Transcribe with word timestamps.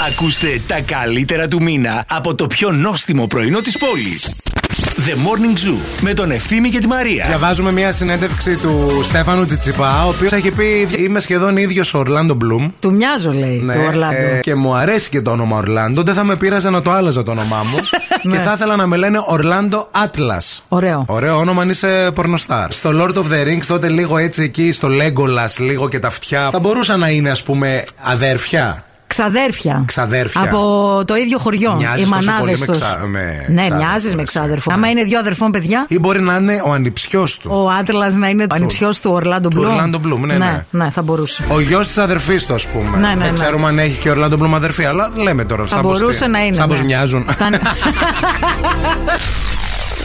Ακούστε 0.00 0.62
τα 0.66 0.80
καλύτερα 0.80 1.48
του 1.48 1.62
μήνα 1.62 2.04
από 2.10 2.34
το 2.34 2.46
πιο 2.46 2.70
νόστιμο 2.72 3.26
πρωινό 3.26 3.60
της 3.60 3.78
πόλης. 3.78 4.30
The 4.78 5.10
Morning 5.10 5.68
Zoo 5.68 5.76
με 6.00 6.12
τον 6.12 6.30
Ευθύμη 6.30 6.68
και 6.70 6.78
τη 6.78 6.86
Μαρία. 6.86 7.24
Διαβάζουμε 7.26 7.72
μια 7.72 7.92
συνέντευξη 7.92 8.56
του 8.56 9.00
Στέφανου 9.04 9.46
Τσιτσιπά, 9.46 10.04
ο 10.04 10.08
οποίος 10.08 10.32
έχει 10.32 10.50
πει: 10.50 10.88
Είμαι 10.98 11.20
σχεδόν 11.20 11.56
ίδιος 11.56 11.94
ο 11.94 11.98
Ορλάντο 11.98 12.34
Μπλουμ. 12.34 12.68
Του 12.80 12.94
μοιάζω, 12.94 13.32
λέει, 13.32 13.60
Ναι, 13.64 13.72
του 13.74 13.80
Ορλάντο. 13.86 14.14
ε, 14.16 14.40
και 14.42 14.54
μου 14.54 14.74
αρέσει 14.74 15.08
και 15.10 15.20
το 15.20 15.30
όνομα 15.30 15.56
Ορλάντο. 15.56 16.02
Δεν 16.02 16.14
θα 16.14 16.24
με 16.24 16.36
πείραζε 16.36 16.70
να 16.70 16.82
το 16.82 16.90
άλλαζα 16.90 17.22
το 17.22 17.30
όνομά 17.30 17.62
μου. 17.62 17.78
και 18.22 18.28
Ναι. 18.28 18.38
θα 18.38 18.52
ήθελα 18.52 18.76
να 18.76 18.86
με 18.86 18.96
λένε 18.96 19.18
Ορλάντο 19.26 19.88
Άτλα. 19.90 20.42
Ωραίο. 20.68 21.04
Ωραίο 21.08 21.36
όνομα 21.38 21.62
αν 21.62 21.70
είσαι 21.70 22.10
πορνοστάρ. 22.14 22.72
Στο 22.72 22.90
Lord 22.94 23.14
of 23.18 23.24
the 23.32 23.46
Rings 23.46 23.64
τότε 23.66 23.88
λίγο 23.88 24.18
έτσι 24.18 24.42
εκεί, 24.42 24.72
στο 24.72 24.88
Legolas 24.90 25.58
λίγο 25.58 25.88
και 25.88 25.98
τα 25.98 26.06
αυτιά. 26.08 26.48
Θα 26.52 26.58
μπορούσαν 26.58 27.00
να 27.00 27.08
είναι 27.08 27.30
ας 27.30 27.42
πούμε 27.42 27.84
αδέρφια. 28.02 28.84
Ξαδέρφια. 29.16 29.82
Ξαδέρφια. 29.86 30.40
Από 30.40 31.02
το 31.06 31.16
ίδιο 31.16 31.38
χωριό. 31.38 31.74
Μοιάζεις 31.76 32.06
Οι 32.06 32.10
τόσο 32.10 32.14
μανάδες 32.14 32.40
πολύ 32.40 32.58
με 32.58 32.66
τους. 32.66 32.78
ξα- 32.78 33.06
με 33.06 33.44
Ναι, 33.48 33.54
ξάδερφο, 33.62 33.74
μοιάζεις 33.76 34.14
με 34.14 34.22
εσύ. 34.22 34.38
ξάδερφο. 34.38 34.70
Ναι. 34.70 34.76
Άμα 34.76 34.90
είναι 34.90 35.02
δύο 35.02 35.18
αδερφών 35.18 35.50
παιδιά, 35.50 35.84
Ή 35.88 35.98
μπορεί 35.98 36.20
να 36.20 36.34
είναι 36.36 36.62
ο 36.64 36.72
ανιψιός 36.72 37.38
του. 37.38 37.50
ο 37.52 37.70
Άτλας 37.70 38.14
να 38.14 38.28
είναι 38.28 38.42
ο 38.42 38.46
ανιψιός 38.50 39.00
του 39.00 39.10
Ορλάντο 39.12 39.48
του 39.48 39.60
Μπλουμ. 39.60 39.76
Orlando 39.78 39.94
Bloom, 39.94 40.18
ναι, 40.26 40.36
ναι. 40.36 40.64
ναι, 40.70 40.90
θα 40.90 41.02
μπορούσε. 41.02 41.44
Ο 41.48 41.60
γιος 41.60 41.86
της 41.86 41.98
αδερφής 41.98 42.46
του, 42.46 42.54
ας 42.54 42.66
πούμε. 42.66 42.88
Ναι, 42.90 42.96
ναι, 43.08 43.08
Δεν 43.08 43.18
ναι. 43.18 43.30
ξέρουμε 43.32 43.68
αν 43.68 43.78
έχει 43.78 43.98
και 44.00 44.08
ο 44.08 44.12
Ορλάντο 44.12 44.36
Μπλουμ 44.36 44.54
αδερφή, 44.54 44.84
αλλά 44.84 45.08
λέμε 45.14 45.44
τώρα. 45.44 45.62
Θα 45.62 45.68
σαν 45.68 45.80
πως 45.80 45.98
μπορούσε 46.00 46.24
τι- 46.24 46.30
να 46.30 46.44
είναι. 46.44 46.56
Σαν 46.56 46.68
πως 46.68 46.78
ναι. 46.78 46.84
μοιάζουν. 46.84 47.24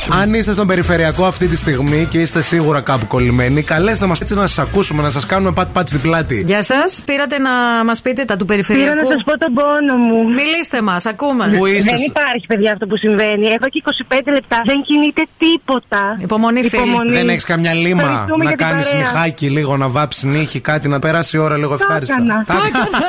Θα- 0.09 0.15
Αν 0.15 0.33
είστε 0.33 0.53
στον 0.53 0.67
περιφερειακό 0.67 1.25
αυτή 1.25 1.47
τη 1.47 1.55
στιγμή 1.57 2.07
και 2.11 2.17
είστε 2.21 2.41
σίγουρα 2.41 2.81
κάπου 2.81 3.07
κολλημένοι, 3.07 3.61
καλέστε 3.61 4.05
μας 4.05 4.19
έτσι 4.19 4.33
να 4.33 4.47
σας 4.47 4.59
ακούσουμε, 4.59 5.01
να 5.01 5.09
σας 5.09 5.25
κάνουμε 5.25 5.51
πατ-πατ 5.51 5.87
στην 5.87 6.01
πλάτη. 6.01 6.43
Γεια 6.45 6.63
σας. 6.63 7.01
Πήρατε 7.05 7.37
να 7.39 7.49
μας 7.85 8.01
πείτε 8.01 8.23
τα 8.25 8.35
του 8.37 8.45
Πήρα 8.45 8.61
περιφερειακού. 8.65 9.07
να 9.09 9.13
σας 9.15 9.23
πω 9.23 9.37
τον 9.37 9.53
πόνο 9.53 9.95
μου. 9.97 10.23
Μιλήστε 10.29 10.81
μας, 10.81 11.05
ακούμε. 11.05 11.47
Πού 11.57 11.65
είστε, 11.65 11.91
Δεν 11.91 12.01
υπάρχει, 12.07 12.45
παιδιά, 12.47 12.71
αυτό 12.71 12.85
που 12.87 12.97
συμβαίνει. 12.97 13.45
Εδώ 13.47 13.67
και 13.69 13.77
25 13.77 14.31
λεπτά 14.31 14.61
δεν 14.65 14.81
κινείται 14.87 15.23
τίποτα. 15.37 16.17
Υπομονή, 16.21 16.63
φίλοι. 16.63 17.11
δεν 17.11 17.29
έχεις 17.29 17.43
καμιά 17.43 17.73
λίμα 17.73 18.01
Ευχαριστούμε 18.01 18.43
να 18.43 18.49
για 18.49 18.57
την 18.57 18.65
κάνεις 18.67 18.85
παρέα. 18.87 19.01
νυχάκι 19.11 19.49
λίγο, 19.49 19.77
να 19.77 19.87
βάψεις 19.89 20.23
νύχη, 20.23 20.59
κάτι 20.59 20.87
να 20.87 20.99
περάσει 20.99 21.37
η 21.37 21.39
ώρα 21.39 21.57
λίγο 21.57 21.73
ευχάριστα. 21.73 22.15
έκανα. 22.23 22.43
Τα 22.47 22.53
έκανα. 22.67 23.05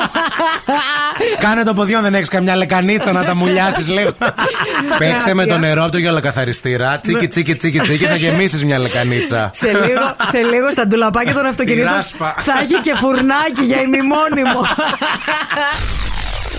Κάνε 1.40 1.62
το 1.62 1.74
ποδιό, 1.74 2.00
δεν 2.00 2.14
έχεις 2.14 2.28
καμιά 2.28 2.56
λεκανίτσα 2.56 3.12
να 3.12 3.24
τα 3.24 3.34
μουλιάσεις 3.36 3.88
λίγο. 3.88 4.10
Παίξε 4.98 5.34
με 5.34 5.46
το 5.46 5.58
νερό 5.58 5.82
από 5.82 5.92
το 5.92 5.98
γυαλοκαθαριστήρα. 5.98 6.89
Τσίκι, 6.98 7.26
τσίκι, 7.26 7.54
τσίκι, 7.54 7.78
τσίκι, 7.78 8.04
θα 8.04 8.16
γεμίσεις 8.16 8.64
μια 8.64 8.78
λεκανίτσα. 8.78 9.50
Σε 9.52 9.66
λίγο, 9.66 10.16
σε 10.30 10.38
λίγο 10.38 10.70
στα 10.70 10.86
ντουλαπάκια 10.86 11.34
των 11.34 11.46
αυτοκινήτων 11.46 11.92
ράσπα. 11.92 12.34
θα 12.38 12.52
έχει 12.62 12.80
και 12.80 12.94
φουρνάκι 12.94 13.62
για 13.64 13.80
ημιμόνιμο. 13.80 14.60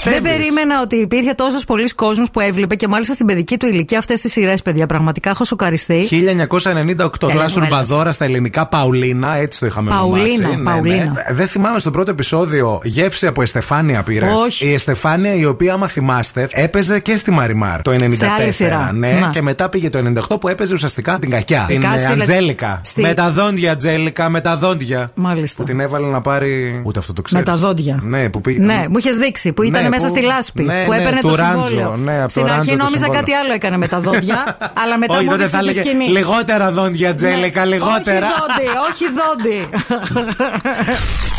Δεν 0.03 0.21
περίμενα 0.21 0.81
ότι 0.81 0.95
υπήρχε 0.95 1.33
τόσος 1.33 1.65
πολλοί 1.65 1.89
κόσμος 1.89 2.31
που 2.31 2.39
έβλεπε 2.39 2.75
και 2.75 2.87
μάλιστα 2.87 3.13
στην 3.13 3.25
παιδική 3.25 3.57
του 3.57 3.65
ηλικία 3.65 3.97
αυτές 3.97 4.21
τις 4.21 4.31
σειρές, 4.31 4.61
παιδιά. 4.61 4.85
Πραγματικά 4.85 5.29
έχω 5.29 5.43
σοκαριστεί. 5.43 6.07
1998. 6.11 7.29
Κλάσου 7.31 7.59
μου 7.59 7.65
Ρουμπαδόρα 7.65 8.11
στα 8.11 8.25
ελληνικά 8.25 8.67
Παουλίνα, 8.67 9.35
έτσι 9.35 9.59
το 9.59 9.65
είχαμε 9.65 9.89
Παουλίνα, 9.89 10.47
ονομάσει. 10.49 10.63
Παουλίνα. 10.75 11.13
Δεν 11.31 11.47
θυμάμαι 11.47 11.79
στο 11.79 11.91
πρώτο 11.91 12.11
επεισόδιο 12.11 12.79
γεύση 12.83 13.27
από 13.27 13.41
Εστεφάνια 13.41 14.03
πήρες. 14.03 14.39
Όχι. 14.39 14.67
Η 14.67 14.73
Εστεφάνια, 14.73 15.33
η 15.33 15.45
οποία, 15.45 15.73
άμα 15.73 15.87
θυμάστε, 15.87 16.47
έπαιζε 16.51 16.99
και 16.99 17.17
στη 17.17 17.31
Μαριμάρ 17.31 17.81
το 17.81 17.91
94. 17.91 18.13
Σε 18.13 18.25
άλλη 18.39 18.51
σειρά. 18.51 18.91
Ναι, 18.93 19.17
Να. 19.21 19.29
και 19.29 19.41
μετά 19.41 19.69
πήγε 19.69 19.89
το 19.89 19.99
98 20.29 20.39
που 20.39 20.47
έπαιζε 20.47 20.73
ουσιαστικά 20.73 21.17
την 21.19 21.29
κακιά. 21.29 21.63
Την 21.67 21.75
Ειδικά 21.75 21.93
ε, 21.93 21.97
στη- 21.97 22.11
Αντζέλικα. 22.11 22.81
στη- 22.83 23.01
Με 23.01 23.13
τα 23.13 23.31
δόντια, 23.31 23.71
Αντζέλικα, 23.71 24.29
με 24.29 24.41
τα 24.41 24.57
δόντια. 24.57 25.09
Μάλιστα. 25.15 25.61
Που 25.63 25.67
την 25.69 25.79
έβαλε 25.79 26.07
να 26.07 26.21
πάρει. 26.21 26.81
Ούτε 26.85 26.99
αυτό 26.99 27.13
το 27.13 27.21
ξέρεις. 27.21 27.45
Με 27.45 27.51
τα 27.53 27.59
δόντια. 27.59 27.99
Ναι, 28.03 28.29
που 28.29 28.41
πήγε. 28.41 28.59
Ναι, 28.63 28.85
μου 28.89 28.97
είχες 28.97 29.17
δείξει 29.17 29.51
που 29.51 29.63
ήταν 29.63 29.83
Ναι, 29.83 29.89
μέσα 29.95 30.07
που- 30.07 30.15
στη 30.15 30.21
λάσπη. 30.25 30.63
ναι, 30.63 30.83
που 30.85 30.91
ναι, 30.91 30.97
έπαιρνε 30.97 31.19
του 31.21 31.27
το 31.29 31.35
Ράντζο, 31.35 31.65
συμβόλαιο. 31.67 31.95
ναι, 31.97 32.13
από 32.13 32.23
το 32.23 32.29
Στην 32.29 32.41
Ράντζο 32.41 32.57
αρχή 32.59 32.69
το 32.69 32.75
νόμιζα 32.83 32.97
συμβόλαιο. 32.97 33.19
κάτι 33.23 33.33
άλλο 33.39 33.53
έκανε 33.53 33.77
με 33.77 33.87
τα 33.87 33.99
δόντια. 33.99 34.57
αλλά 34.83 34.97
μετά 34.97 35.13
Όχι, 35.13 35.23
μου 35.23 35.29
τότε 35.31 35.43
έδειξε 35.43 35.57
θα 35.57 35.63
τη 35.63 35.69
έλεγε 35.69 35.89
σκηνή. 35.89 36.07
λιγότερα 36.17 36.71
δόντια, 36.71 37.09
Αντζέλικα, 37.09 37.59
Ναι. 37.65 37.73
λιγότερα. 37.73 38.27
Όχι 38.27 38.37
δόντι, 38.39 38.67
όχι 38.89 39.05
δόντι. 39.19 39.59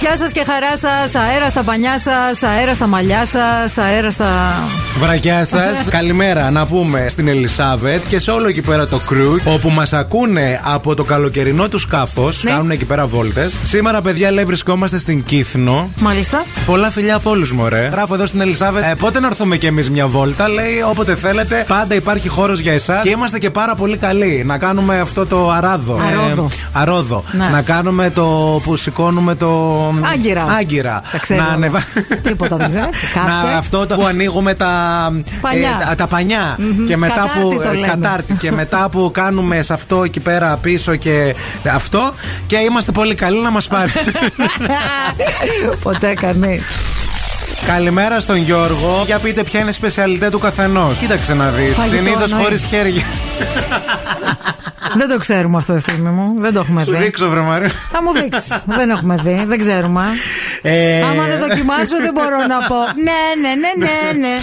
Γεια 0.00 0.16
σας 0.16 0.32
και 0.32 0.44
χαρά 0.46 0.76
σας. 0.76 1.14
Αέρα 1.14 1.50
στα 1.50 1.62
πανιά 1.62 1.98
σας, 1.98 2.42
αέρα 2.42 2.74
στα 2.74 2.86
μαλλιά 2.86 3.24
σας, 3.26 3.78
αέρα 3.78 4.10
στα. 4.10 4.54
Βρακιά 4.98 5.44
σας. 5.52 5.88
Καλημέρα 5.90 6.50
να 6.50 6.66
πούμε 6.66 7.06
στην 7.08 7.28
Ελισάβετ 7.28 8.02
και 8.08 8.18
σε 8.18 8.30
όλο 8.30 8.48
εκεί 8.48 8.60
πέρα 8.62 8.86
το 8.86 8.98
κρου 8.98 9.34
όπου 9.44 9.70
μας 9.70 9.92
ακούνε 9.92 10.60
από 10.64 10.94
το 10.94 11.04
καλοκαιρινό 11.04 11.68
τους 11.68 11.82
σκάφος. 11.82 12.44
Ναι. 12.44 12.50
Κάνουν 12.50 12.70
εκεί 12.70 12.84
πέρα 12.84 13.06
βόλτες. 13.06 13.56
Σήμερα, 13.64 14.02
παιδιά, 14.02 14.30
λέει 14.30 14.44
βρισκόμαστε 14.44 14.98
στην 14.98 15.22
Κύθνο. 15.24 15.90
Μάλιστα. 15.96 16.44
Πολλά 16.66 16.90
φιλιά 16.90 17.14
από 17.16 17.30
όλους, 17.30 17.52
μωρέ. 17.52 17.88
Γράφω 17.92 18.14
εδώ 18.14 18.26
στην 18.26 18.40
Ελισάβετ. 18.40 18.82
Ε, 18.84 18.94
πότε 18.98 19.20
να 19.20 19.26
έρθουμε 19.26 19.56
κι 19.56 19.66
εμείς 19.66 19.90
μια 19.90 20.06
βόλτα. 20.06 20.48
Λέει 20.48 20.82
όποτε 20.90 21.16
θέλετε. 21.16 21.64
Πάντα 21.68 21.94
υπάρχει 21.94 22.28
χώρος 22.28 22.58
για 22.58 22.72
εσάς. 22.72 23.02
Και 23.02 23.10
είμαστε 23.10 23.38
και 23.38 23.50
πάρα 23.50 23.74
πολύ 23.74 23.96
καλοί. 23.96 24.42
Να 24.46 24.58
κάνουμε 24.58 24.98
αυτό 25.00 25.26
το 25.26 25.50
αράδο. 25.50 26.00
Αρόδο. 26.08 26.48
Ε, 26.52 26.56
αρόδο. 26.72 27.24
Ναι. 27.32 27.48
Να 27.52 27.62
κάνουμε 27.62 28.10
το 28.10 28.60
που 28.64 28.76
σηκώνουμε 28.76 29.34
το. 29.34 29.87
Άγκυρα. 30.12 30.44
Άγκυρα. 30.58 31.02
Τα 31.12 31.18
ξέρω 31.18 31.40
Να 31.40 31.46
όλα. 31.46 31.54
ανεβα... 31.54 31.82
Τίποτα 32.22 32.56
δεν 32.56 32.68
ξέρω. 32.68 32.88
Κάθεται. 33.14 33.50
Να, 33.50 33.56
αυτό 33.58 33.86
το 33.86 33.94
που 33.94 34.04
ανοίγουμε 34.06 34.54
τα 34.54 34.66
Πανιά. 35.40 35.78
ε, 35.82 35.84
τα, 35.88 35.94
τα 35.94 36.06
πανιά. 36.06 36.56
Μμμ. 36.58 36.86
Και 36.86 36.96
μετά 36.96 37.14
Κατάρτι 37.14 37.40
που. 37.40 37.54
το 37.62 37.68
ε, 37.68 37.74
λέμε. 37.74 37.86
κατάρτι. 37.86 38.32
και 38.34 38.52
μετά 38.52 38.88
που 38.90 39.10
κάνουμε 39.14 39.62
σε 39.62 39.72
αυτό 39.72 40.02
εκεί 40.02 40.20
πέρα 40.20 40.56
πίσω 40.62 40.96
και 40.96 41.34
αυτό. 41.72 42.12
Και 42.46 42.56
είμαστε 42.56 42.92
πολύ 42.92 43.14
καλοί 43.14 43.40
να 43.40 43.50
μας 43.50 43.66
πάρει. 43.68 43.90
Ποτέ 45.82 46.14
κανείς. 46.14 46.62
Καλημέρα 47.66 48.20
στον 48.20 48.36
Γιώργο. 48.36 49.02
Για 49.06 49.18
πείτε 49.18 49.42
ποια 49.42 49.60
είναι 49.60 49.68
η 49.68 49.72
σπεσιαλιτέ 49.72 50.30
του 50.30 50.38
καθενός. 50.38 50.98
Κοίταξε 50.98 51.34
να 51.34 51.48
δεις. 51.48 51.74
Φαγητό, 51.74 51.96
Συνήθως 51.96 52.30
εννοεί. 52.30 52.44
χωρίς 52.44 52.62
χέρια. 52.62 53.02
Δεν 54.96 55.08
το 55.08 55.18
ξέρουμε 55.18 55.56
αυτό, 55.58 55.74
ευθύνη 55.74 56.08
μου. 56.08 56.34
Δεν 56.38 56.52
το 56.52 56.60
έχουμε 56.60 56.84
Σου 56.84 56.90
δει. 56.90 56.96
δείξω, 56.96 57.28
βρε 57.28 57.40
Μαρία. 57.40 57.68
Θα 57.92 58.02
μου 58.02 58.12
δείξεις. 58.12 58.64
δεν 58.66 58.90
έχουμε 58.90 59.16
δει. 59.22 59.44
Δεν 59.46 59.58
ξέρουμε. 59.58 60.02
Ε, 60.62 61.02
Άμα 61.02 61.24
δεν 61.26 61.38
δοκιμάζω, 61.48 61.96
δεν 62.00 62.12
μπορώ 62.14 62.36
να 62.46 62.66
πω. 62.66 62.76
Ναι, 62.76 63.20
ναι, 63.42 63.48
ναι, 63.48 63.86
ναι, 63.86 64.18
ναι. 64.28 64.36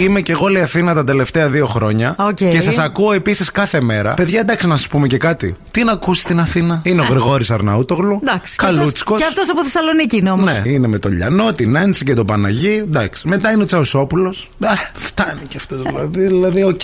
Είμαι 0.00 0.20
και 0.20 0.32
εγώ 0.32 0.48
λέει 0.48 0.62
Αθήνα 0.62 0.94
τα 0.94 1.04
τελευταία 1.04 1.48
δύο 1.48 1.66
χρόνια. 1.66 2.14
Οκ. 2.18 2.34
Και 2.34 2.60
σας 2.60 2.78
ακούω 2.78 3.12
επίσης 3.12 3.50
κάθε 3.50 3.80
μέρα. 3.80 4.14
Παιδιά, 4.14 4.40
εντάξει 4.40 4.66
να 4.66 4.76
σας 4.76 4.86
πούμε 4.88 5.06
και 5.06 5.16
κάτι. 5.16 5.56
Τι 5.70 5.84
να 5.84 5.92
ακούσεις 5.92 6.22
στην 6.22 6.40
Αθήνα; 6.40 6.80
Είναι 6.84 7.00
ο 7.00 7.04
Γρηγόρης 7.04 7.50
Αρναούτογλου. 7.50 8.20
Εντάξει. 8.22 8.56
Καλούτσικος. 8.56 9.18
Και 9.18 9.24
αυτός 9.24 9.50
από 9.50 9.62
Θεσσαλονίκη 9.62 10.16
είναι 10.16 10.30
όμως. 10.30 10.52
Ναι, 10.58 10.70
είναι 10.72 10.86
με 10.88 10.98
το 10.98 11.08
Λιανό, 11.08 11.52
την 11.52 11.78
Άνση 11.78 12.04
και 12.04 12.14
τον 12.14 12.26
Παναγί. 12.26 12.76
Εντάξει. 12.76 13.28
Μετά 13.28 13.50
είναι 13.50 13.62
ο 13.62 13.66
Τσαουσόπουλος. 13.66 14.48
Φτάνει 14.92 15.40
και 15.48 15.56
αυτός 15.56 15.82
δηλαδή. 15.82 16.26
Δηλαδή, 16.26 16.62
οκ. 16.62 16.80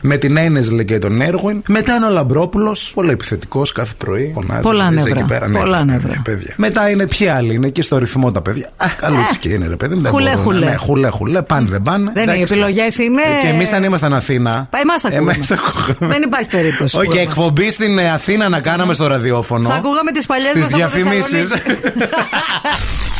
Με 0.00 0.16
την 0.16 0.36
Έινεσλε 0.36 0.82
και 0.84 0.98
τον 0.98 1.20
Έργουιν. 1.20 1.62
Μετά 1.68 1.94
είναι 1.94 2.06
ο 2.06 2.10
Λαμπρόπουλος. 2.10 2.90
Πολύ 2.94 3.10
επιθετικός 3.10 3.72
κάθε 3.72 3.92
πρωί. 3.98 4.30
Φωνάζει, 4.34 4.60
Πολλά 4.62 4.84
βρίζει 4.88 5.02
νεύρα. 5.04 5.18
εκεί 5.18 5.28
πέρα. 5.28 5.48
Πολλά 5.50 5.78
ναι, 5.78 5.84
ναι, 5.84 5.92
νεύρα. 5.92 6.12
ναι, 6.14 6.22
παιδιά. 6.24 6.54
Μετά 6.56 6.90
είναι 6.90 7.06
ποιοι 7.06 7.28
άλλοι. 7.28 7.54
Είναι 7.54 7.66
εκεί 7.66 7.82
στο 7.82 7.98
ρυθμό 7.98 8.30
τα 8.32 8.40
παιδιά. 8.40 8.70
Α, 8.76 8.86
καλούτσικοι 9.00 9.52
είναι 9.54 9.66
ρε 9.66 9.76
παιδί. 9.76 9.94
δεν 10.00 10.10
Χουλέ, 10.10 10.30
μπορούν, 10.30 10.42
χουλέ. 10.44 10.66
Ναι, 10.66 10.76
χουλέ, 10.76 11.08
χουλέ. 11.08 11.42
Πάνε 11.42 11.68
δεν 11.70 11.82
πάνε. 11.82 12.10
Δεν 12.14 12.28
είναι, 12.28 12.46
οι 12.54 12.58
Εντάξει. 12.58 12.80
επιλογές 12.80 12.98
είναι- 12.98 13.22
Και 13.42 13.48
εμείς 13.48 13.72
αν 13.72 13.82
ήμασταν 13.84 14.14
Αθήνα. 14.14 14.68
Εμάς 14.82 15.00
τα 15.00 15.08
ακούγαμε. 15.08 15.32
εμάς 15.32 15.46
τα 15.46 15.54
ακούγαμε. 15.54 16.12
Δεν 16.14 16.22
υπάρχει 16.22 16.48
περίπτωση. 16.48 16.98
Όχι, 16.98 17.18
εκπομπή 17.18 17.70
στην 17.70 17.98
ε, 17.98 18.10
Αθήνα 18.10 18.48
να 18.48 18.60
κάναμε 18.60 18.94
στο 18.94 19.06
ραδιόφωνο. 19.06 19.68
Θα 19.68 19.74
ακούγαμε 19.74 20.10
τις 20.10 20.26
παλιές 20.26 20.48
Στις 20.48 20.62
μας 20.62 20.72
από 20.72 20.76
διαφημίσεις. 20.82 21.48
Θεσσαλονίκη. 21.48 22.04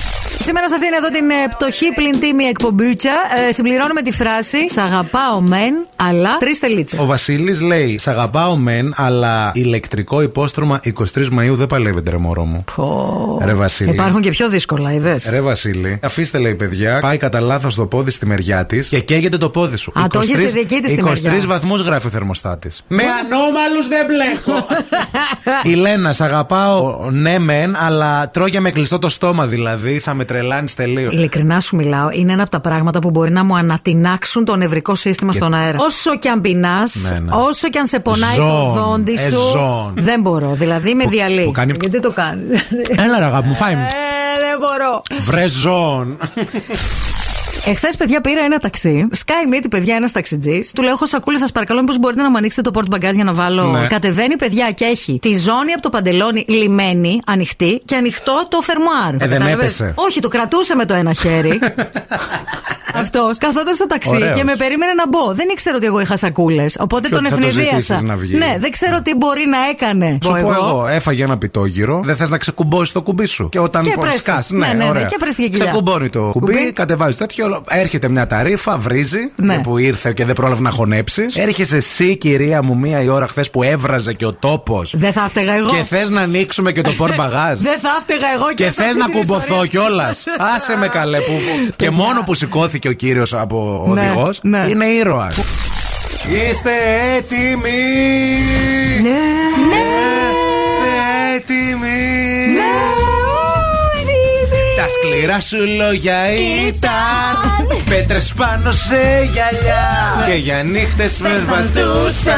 Σήμερα 0.45 0.69
σε 0.69 0.75
αυτήν 0.75 0.93
εδώ 0.93 1.09
την 1.09 1.31
ε, 1.31 1.49
πτωχή 1.57 1.93
πλην 1.95 2.21
τίμη 2.21 2.45
εκπομπούτσα 2.45 3.11
ε, 3.49 3.53
συμπληρώνουμε 3.53 4.03
τη 4.03 4.13
φράση 4.13 4.71
Σ' 4.71 4.79
αγαπάω 4.79 5.41
μεν, 5.41 5.87
αλλά 5.97 6.37
τρεις 6.37 6.59
τελίτσες. 6.59 7.01
Ο 7.01 7.07
Βασίλης 7.07 7.61
λέει: 7.61 7.99
Σ' 7.99 8.09
αγαπάω 8.09 8.57
μεν, 8.57 8.95
αλλά 8.97 9.51
ηλεκτρικό 9.55 10.21
υπόστρωμα 10.21 10.81
23 11.15 11.29
Μαου 11.29 11.55
δεν 11.57 11.67
παλεύεται, 11.67 12.11
ρε 12.11 12.17
μωρό 12.17 12.45
μου. 12.45 12.65
Ρε 13.45 13.55
Βασίλη. 13.55 13.91
Υπάρχουν 13.91 14.21
και 14.21 14.31
πιο 14.31 14.49
δύσκολα, 14.49 14.93
είδες; 14.93 15.29
Ρε 15.31 15.41
Βασίλη, 15.41 15.99
αφήστε 16.03 16.39
λέει 16.39 16.55
παιδιά, 16.55 16.99
πάει 17.01 17.17
κατά 17.17 17.41
λάθος 17.41 17.75
το 17.75 17.87
πόδι 17.87 18.11
στη 18.11 18.27
μεριά 18.27 18.67
της 18.67 18.89
και 18.89 19.01
καίγεται 19.01 19.37
το 19.37 19.49
πόδι 19.49 19.77
σου. 19.77 19.93
Α, 20.01 20.07
το 20.07 20.19
έχεις 20.19 20.39
στη 20.39 20.59
δική 20.59 20.81
της 20.81 20.91
τη 20.95 21.03
23 21.05 21.21
μεριά. 21.21 21.43
βαθμούς 21.47 21.81
γράφει 21.81 22.07
ο 22.07 22.11
θερμοστάτης. 22.11 22.85
Με 22.89 23.03
ανώμαλους 23.03 23.89
δεν 23.89 24.07
μπλέκω. 24.07 24.67
Η 25.73 25.75
Λένα, 25.75 26.13
σ' 26.13 26.21
αγαπάω, 26.21 27.11
ναι 27.11 27.39
μεν, 27.39 27.77
αλλά 27.77 28.29
τρώγια 28.29 28.61
με 28.61 28.71
κλειστό 28.71 28.99
το 28.99 29.09
στόμα 29.09 29.47
δηλαδή, 29.47 29.99
θα 29.99 30.15
με 30.15 30.25
τρελάνεις 30.35 30.75
τελείως. 30.75 31.15
Ειλικρινά 31.15 31.61
σου 31.61 31.77
μιλάω, 31.77 32.09
είναι 32.11 32.33
ένα 32.33 32.43
από 32.43 32.51
τα 32.51 32.61
πράγματα 32.61 32.99
που 32.99 33.11
μπορεί 33.11 33.33
να 33.33 33.45
μου 33.45 33.57
ανατινάξουν 33.57 34.45
το 34.45 34.57
νευρικό 34.57 34.95
σύστημα 34.95 35.33
στον 35.33 35.55
αέρα. 35.55 35.77
Όσο 35.81 36.17
και 36.17 36.29
αν 36.29 36.41
πεινάς, 36.41 36.95
Ναι, 37.11 37.19
ναι. 37.19 37.31
όσο 37.35 37.69
και 37.69 37.79
αν 37.79 37.87
σε 37.87 37.99
πονάει 38.01 38.37
το 38.37 38.43
Ζών, 38.43 38.75
δόντι 38.75 39.13
ε, 39.13 39.29
σου. 39.29 39.39
ζών. 39.53 39.93
Δεν 39.97 40.21
μπορώ. 40.21 40.51
Δηλαδή 40.53 40.95
με 40.95 41.05
Που- 41.05 41.11
διαλύει. 41.11 41.45
που 41.45 41.51
κάνει- 41.53 41.75
Γιατί 41.81 42.01
το 42.01 42.13
κάνεις; 42.13 42.63
Έλα 42.97 43.19
ρε 43.19 43.25
αγάπη 43.25 43.49
μου, 43.49 43.55
φάει 43.55 43.75
μου. 43.75 43.81
Ε, 43.87 44.41
δεν 44.41 44.59
μπορώ. 44.61 45.03
Βρε 45.21 45.47
ζών. 45.49 46.19
Εχθές, 47.65 47.97
παιδιά, 47.97 48.21
πήρα 48.21 48.41
ένα 48.45 48.59
ταξί. 48.59 49.07
Σκάει 49.11 49.47
μύτη, 49.51 49.69
παιδιά, 49.69 49.97
ένας 49.97 50.13
ταξιτζής. 50.13 50.73
Του 50.73 50.83
λέω: 50.83 50.93
Έχω 50.93 51.07
σακούλες, 51.07 51.41
σας 51.41 51.53
παρακαλώ, 51.53 51.81
μήπως 51.81 51.99
μπορείτε 51.99 52.23
να 52.23 52.31
μου 52.31 52.37
ανοίξετε 52.37 52.63
το 52.63 52.71
πόρτ 52.71 52.87
μπαγκάζ 52.89 53.15
για 53.15 53.25
να 53.25 53.33
βάλω. 53.33 53.65
Ναι. 53.65 53.87
Κατεβαίνει, 53.87 54.37
παιδιά, 54.37 54.71
και 54.71 54.85
έχει 54.85 55.19
τη 55.23 55.33
ζώνη 55.39 55.73
από 55.73 55.83
το 55.83 55.89
παντελόνι 55.91 56.45
λιμένη, 56.49 57.21
ανοιχτή 57.27 57.83
και 57.85 57.97
ανοιχτό 57.97 58.47
το 58.49 58.61
φερμουάρ. 58.61 59.15
Ε, 59.15 59.17
δεν 59.17 59.29
Κατάλαβες; 59.29 59.55
έπεσε. 59.65 59.93
Όχι, 59.95 60.21
το 60.21 60.29
κρατούσε 60.29 60.75
με 60.75 60.85
το 60.85 60.95
ένα 60.95 61.13
χέρι. 61.13 61.59
Αυτός 62.97 63.39
καθόταν 63.39 63.75
στο 63.75 63.87
ταξί 63.87 64.09
Ωραίος. 64.15 64.37
και 64.37 64.45
με 64.45 64.55
περίμενε 64.57 64.93
να 64.93 65.09
μπω. 65.09 65.35
Δεν 65.35 65.47
ήξερα 65.51 65.77
ότι 65.77 65.87
εγώ 65.87 66.01
είχα 66.01 66.17
σακούλες. 66.17 66.77
Οπότε 66.81 67.09
Και 67.09 67.15
τον 67.15 67.25
ότι 67.25 67.35
θα 67.35 67.41
το 67.41 67.47
ευνηδίασα. 67.47 67.79
ζητήσεις 67.79 68.01
να 68.03 68.17
βγει. 68.17 68.37
Ναι, 68.37 68.57
δεν 68.61 68.71
ξέρω 68.71 69.03
τι 69.03 69.17
μπορεί 69.17 69.45
να 69.47 69.57
έκανε. 69.71 70.19
Σου 70.25 70.31
Πω 70.33 70.39
πω 70.43 70.53
εγώ, 70.53 70.87
έφαγε 70.91 71.23
ένα 71.23 71.39
πιτόγυρο, 71.39 72.01
δεν 72.05 72.17
θες 72.17 72.31
να 72.31 72.39
ξεκουμπώσεις 72.39 72.93
το 72.93 73.03
κουμπί 73.03 73.27
σου. 73.27 73.49
Και 73.49 73.59
όταν 73.59 73.83
Και 73.83 73.91
πω, 73.95 74.01
πρέστη. 74.01 74.19
σκάς, 74.19 74.51
Ναι, 74.51 74.67
ναι, 74.67 74.73
ναι, 74.73 74.89
ωραία. 74.89 75.05
και 75.05 75.17
πρέστη 75.19 75.43
και 75.43 75.49
κοιλιά. 75.49 75.65
Ξεκουμπώνει 75.65 76.09
το 76.09 76.21
κουμπί, 76.33 76.53
Κουμπί. 76.57 76.73
κατεβάζεις 76.73 77.17
τέτοιο. 77.17 77.44
Έρχεται 77.69 78.09
μια 78.09 78.27
ταρήφα, 78.27 78.79
βρίζει. 78.79 79.31
Ναι. 79.37 79.59
Που 79.59 79.79
ήρθε 79.79 80.13
και 80.13 80.25
δεν 80.25 80.35
πρόλαβε 80.35 80.63
να 80.63 80.71
χωνέψεις. 80.71 81.37
Έρχεσαι 81.37 81.77
εσύ, 81.77 82.17
κυρία 82.17 82.63
μου, 82.63 82.77
μία 82.77 83.03
η 83.03 83.09
ώρα 83.09 83.27
χθες 83.27 83.51
που 83.51 83.63
έβραζε 83.63 84.13
και 84.13 84.27
ο 84.27 84.33
τόπος. 84.33 84.95
Δεν 84.97 85.13
θα 85.13 85.27
φταίγα 85.29 85.53
εγώ. 85.53 85.69
Και 85.69 85.83
θες 85.83 86.11
να 86.11 86.21
ανοίξουμε 86.21 86.73
και 86.73 86.81
το 86.81 86.91
πορ 86.99 87.15
μπαγάζ. 87.17 87.61
Δεν 87.61 87.79
θα 87.81 87.99
φταίγα 88.01 88.27
εγώ 88.35 88.47
Και 88.55 88.65
σε 88.65 88.71
θες 88.71 88.87
αυτή 88.87 88.99
να 88.99 89.05
την 89.05 89.15
κουμποθώ 89.15 89.43
ιστορία. 89.45 89.67
κιόλας. 89.67 90.25
Άσε 90.57 90.77
με 90.77 90.89
καλέ 90.89 91.19
που. 91.19 91.33
και 91.77 91.91
μόνο 91.91 92.23
που 92.25 92.35
σηκώθηκε 92.35 92.89
ο 92.89 92.93
κύριος 92.93 93.35
από 93.35 93.85
Ναι, 93.95 94.01
οδηγός 94.01 94.39
ναι. 94.43 94.67
είναι 94.69 94.85
ήρωας. 94.85 95.37
Είστε 96.29 96.71
έτοιμοι! 97.17 97.81
Ναι. 99.03 99.09
Ναι. 99.11 100.24
Σκληρά 104.99 105.41
σου 105.41 105.57
λόγια 105.77 106.17
ήταν 106.67 107.83
Πέτρες 107.89 108.33
πάνω 108.37 108.73
σε 108.73 108.97
γυαλιά 109.33 109.87
Και 110.27 110.35
για 110.35 110.63
νύχτες 110.63 111.13
περπατούσα 111.13 112.37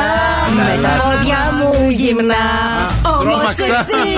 Με 0.55 0.79
τα 0.83 1.03
πόδια 1.03 1.39
μου 1.59 1.91
γυμνά. 1.91 2.35
Όμως 3.03 3.25
Τρώμαξα. 3.25 3.65
εσύ. 3.65 4.09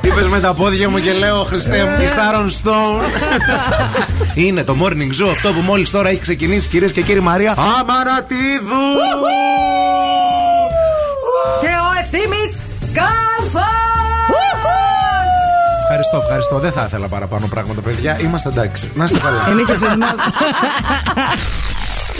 Είπες 0.06 0.26
με 0.26 0.40
τα 0.40 0.54
πόδια 0.54 0.88
μου 0.90 0.98
και 0.98 1.12
λέω 1.12 1.44
Χριστέ 1.44 1.84
μου, 1.84 2.02
η 2.04 2.06
Σάρον 2.06 2.48
Στόουν. 2.48 3.00
Είναι 4.44 4.64
το 4.64 4.76
morning 4.82 5.22
zoo 5.22 5.28
αυτό 5.30 5.52
που 5.52 5.60
μόλις 5.60 5.90
τώρα 5.90 6.08
έχει 6.08 6.20
ξεκινήσει, 6.20 6.68
κυρίες 6.68 6.92
και 6.92 7.02
κύριοι 7.02 7.20
Μαρία. 7.20 7.54
Αμαρατίδου! 7.80 8.84
Και 11.60 11.66
ο 11.66 12.00
ευθύνη 12.00 12.60
Κάλφα. 12.92 13.87
Ευχαριστώ, 15.90 16.16
ευχαριστώ. 16.16 16.58
Δεν 16.58 16.72
θα 16.72 16.84
ήθελα 16.86 17.08
παραπάνω 17.08 17.46
πράγματα, 17.46 17.80
παιδιά. 17.80 18.18
Είμαστε 18.20 18.48
εντάξει. 18.48 18.90
Να 18.94 19.04
είστε 19.04 19.18
καλά. 19.18 19.50
Είναι 19.50 19.62
και 19.62 19.74
σε 19.74 19.86
εμάς. 19.94 20.12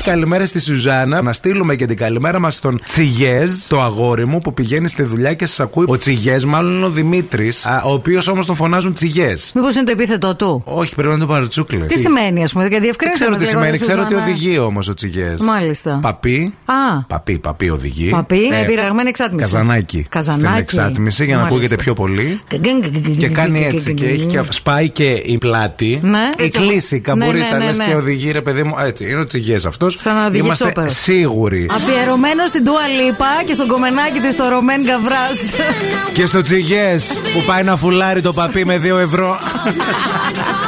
Καλημέρα 0.08 0.46
στη 0.46 0.60
Σουζάνα. 0.60 1.22
Να 1.22 1.32
στείλουμε 1.32 1.76
και 1.76 1.86
την 1.86 1.96
καλημέρα 1.96 2.38
μας 2.38 2.54
στον 2.54 2.80
Τσιγέζ, 2.84 3.52
το 3.68 3.80
αγόρι 3.82 4.26
μου 4.26 4.38
που 4.38 4.54
πηγαίνει 4.54 4.88
στη 4.88 5.02
δουλειά 5.02 5.34
και 5.34 5.46
σας 5.46 5.60
ακούει. 5.60 5.84
Ο 5.88 5.98
Τσιγέζ, 5.98 6.44
μάλλον 6.44 6.76
είναι 6.76 6.84
ο 6.86 6.90
Δημήτρης, 6.90 7.64
ο 7.84 7.92
οποίος 7.92 8.28
όμως 8.28 8.46
τον 8.46 8.54
φωνάζουν 8.54 8.94
Τσιγέζ. 8.94 9.42
Μήπως 9.54 9.74
είναι 9.74 9.84
το 9.84 9.90
επίθετό 9.90 10.36
του; 10.36 10.62
Όχι, 10.64 10.94
πρέπει 10.94 11.08
να 11.08 11.14
είναι 11.14 11.24
το 11.24 11.32
παρατσούκλε. 11.32 11.84
Τι 11.84 11.98
σημαίνει, 11.98 12.42
ας 12.42 12.52
πούμε, 12.52 12.62
γιατί 12.68 12.74
Δεν 12.74 12.82
διευκρίνησε 12.82 13.18
ξέρω 13.24 13.30
μας 13.30 13.40
τι 13.40 13.46
λίγο, 13.46 13.58
σημαίνει. 13.58 13.78
ρε 13.78 13.84
Ξέρω 13.84 14.00
ότι 14.02 14.12
Σουζάννα. 14.12 14.32
οδηγεί 14.32 14.58
όμως 14.58 14.88
ο 14.88 14.94
Τσιγέζ. 14.94 15.40
Μάλιστα. 15.40 15.98
Παπί. 16.02 16.54
Α. 16.64 17.02
Παπί, 17.06 17.38
παπί 17.38 17.70
οδηγεί. 17.70 18.10
Παπί, 18.10 18.48
Ε, 18.52 18.60
ε, 18.60 18.64
πειραγμένη 18.64 19.08
εξάτμιση. 19.08 19.50
Καζανάκι. 19.52 20.06
Καζανάκι. 20.08 20.42
Στην 20.46 20.58
εξάτμιση 20.80 21.24
για 21.24 21.36
να 21.36 21.40
Μάλιστα. 21.42 21.56
ακούγεται 21.58 21.82
πιο 21.82 21.94
πολύ. 21.94 22.40
Και 23.18 23.28
κάνει 23.28 23.64
έτσι 23.64 23.94
και 23.94 24.06
έχει 24.06 24.26
και 24.26 24.40
σπάει 24.48 24.90
και 24.90 25.10
η 25.24 25.38
πλάτη. 25.38 26.00
Ναι, 26.02 26.18
η 26.38 26.44
έτσι. 26.44 26.58
κλίση, 26.60 26.96
η 26.96 27.00
καμπουρίτσα 27.00 27.44
Ναι, 27.44 27.50
ναι, 27.52 27.58
ναι, 27.58 27.64
λες 27.66 27.76
ναι. 27.76 27.84
και 27.84 27.94
οδηγεί 27.94 28.30
ρε 28.30 28.40
παιδί 28.42 28.62
μου. 28.62 28.74
Έτσι, 28.86 29.04
είναι 29.10 29.20
ο 29.20 29.26
τσιγέ 29.26 29.54
αυτός. 29.66 29.97
Σαν 30.00 30.14
να 30.14 30.26
οδηγεί 30.26 30.44
Είμαστε 30.44 30.64
τσόπερ. 30.64 30.90
σίγουροι. 30.90 31.70
Αφιερωμένο 31.74 32.46
στην 32.46 32.64
Τούα 32.64 32.86
Λίπα 32.88 33.26
και 33.44 33.54
στον 33.54 33.66
κομμενάκι 33.66 34.18
της 34.20 34.36
το 34.36 34.48
Ρωμέν 34.48 34.82
Γκαβράς. 34.82 35.38
Και 36.12 36.26
στο 36.26 36.42
τσιγέ 36.42 36.94
που 37.32 37.44
πάει 37.46 37.62
να 37.62 37.76
φουλάρει 37.76 38.20
το 38.20 38.32
παπί 38.32 38.64
με 38.64 38.76
2 38.76 38.98
ευρώ. 38.98 39.38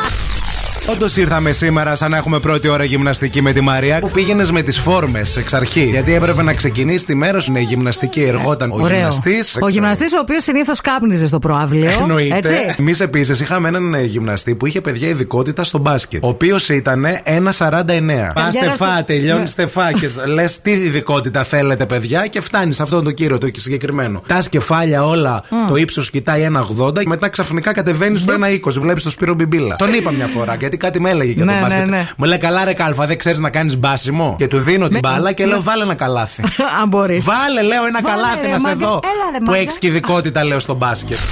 Όντως 0.87 1.17
ήρθαμε 1.17 1.53
σήμερα 1.53 1.94
σαν 1.94 2.11
να 2.11 2.17
έχουμε 2.17 2.38
πρώτη 2.41 2.69
ώρα 2.69 2.85
γυμναστική 2.85 3.43
με 3.43 3.53
τη 3.53 3.61
Μαρία 3.61 3.99
που 3.99 4.11
πήγαινες 4.11 4.50
με 4.50 4.62
τις 4.62 4.79
φόρμες 4.79 5.37
εξ 5.37 5.55
αρχή. 5.55 5.85
Γιατί 5.85 6.15
έπρεπε 6.15 6.43
να 6.43 6.55
ξεκινήσει 6.55 7.05
τη 7.05 7.15
μέρα 7.15 7.41
σου. 7.41 7.50
Είναι 7.50 7.61
γυμναστική, 7.61 8.23
εργόταν 8.23 8.71
ο 8.73 8.88
γυμναστής. 8.88 9.56
Ο 9.61 9.69
γυμναστής, 9.69 10.12
ο 10.12 10.19
οποίος 10.19 10.43
συνήθως 10.43 10.81
κάπνιζες 10.81 11.29
στο 11.29 11.38
προάβλιο. 11.38 11.91
Εννοείται. 12.00 12.37
Έτσι. 12.37 12.55
Εμείς 12.79 13.00
επίσης 13.00 13.41
είχαμε 13.41 13.69
έναν 13.69 13.94
ε, 13.94 14.03
γυμναστή 14.03 14.55
που 14.55 14.67
είχε 14.67 14.81
παιδιά 14.81 15.09
ειδικότητα 15.09 15.65
στο 15.65 15.79
μπάσκετ. 15.79 16.25
Ο 16.25 16.29
οποίος 16.29 16.69
ήταν 16.69 17.05
1,49. 17.25 18.33
Πας 18.35 18.53
στο- 18.53 18.65
στεφά, 18.65 19.05
τελειώνεις 19.06 19.41
Ναι. 19.43 19.47
στεφά 19.47 19.93
και 19.93 20.09
λες 20.35 20.61
τι 20.61 20.71
ειδικότητα 20.71 21.44
θέλετε, 21.44 21.87
παιδιά, 21.87 22.26
και 22.26 22.41
φτάνεις 22.41 22.76
σε 22.76 22.83
αυτόν 22.83 23.05
τον 23.05 23.15
κύριο 23.15 23.38
το 23.38 23.49
συγκεκριμένο. 23.56 24.23
Τα 24.26 24.43
σκεφάλια 24.43 25.05
όλα, 25.06 25.43
το 25.69 25.76
ύψος 25.76 26.11
κοιτάει 26.11 26.43
1,80 26.43 26.93
και 27.03 27.09
μετά 27.09 27.29
ξαφνικά 27.29 27.73
κατεβαίνεις 27.73 28.21
στο 28.21 28.33
1,20. 28.33 28.73
Βλέπεις 28.81 29.03
το 29.03 29.11
Σπύρο 29.11 29.35
Μπιμπίλα. 29.35 29.76
Τον 29.76 29.93
είπα 29.93 30.11
μια 30.12 30.26
φορά 30.26 30.56
γιατί 30.70 30.76
κάτι 30.76 31.00
με 31.00 31.11
έλεγε 31.11 31.32
για 31.32 31.44
Ναι, 31.44 31.52
το 31.52 31.58
ναι, 31.58 31.64
μπάσκετ. 31.64 31.87
ναι. 31.88 32.08
Μου 32.17 32.25
λέει 32.26 32.38
καλά, 32.38 32.64
ρε 32.64 32.72
Κάλφα, 32.72 33.06
δεν 33.06 33.19
ξέρεις 33.19 33.38
να 33.38 33.50
κάνεις 33.50 33.76
μπάσιμο; 33.78 34.34
Και 34.38 34.46
του 34.49 34.58
δίνω 34.58 34.88
την 34.88 34.99
μπάλα 35.02 35.32
και 35.32 35.46
λέω 35.46 35.62
βάλε 35.62 35.82
ένα 35.82 35.94
καλάθι. 35.94 36.43
Αν 36.82 36.88
μπορείς. 36.88 37.25
Βάλε, 37.25 37.62
λέω, 37.62 37.84
ένα 37.87 38.00
Βάλε, 38.02 38.14
καλάθι 38.17 38.46
ρε, 38.46 38.52
να 38.52 38.58
σε 38.58 38.67
μάγκα. 38.67 38.87
δω. 38.87 38.93
Έλα, 39.02 39.31
ρε, 39.32 39.38
Που 39.38 39.44
μάγκα. 39.44 39.58
έχεις 39.58 39.78
και 39.78 39.87
ειδικότητα, 39.87 40.44
λέω, 40.44 40.58
στο 40.58 40.75
μπάσκετ. 40.75 41.19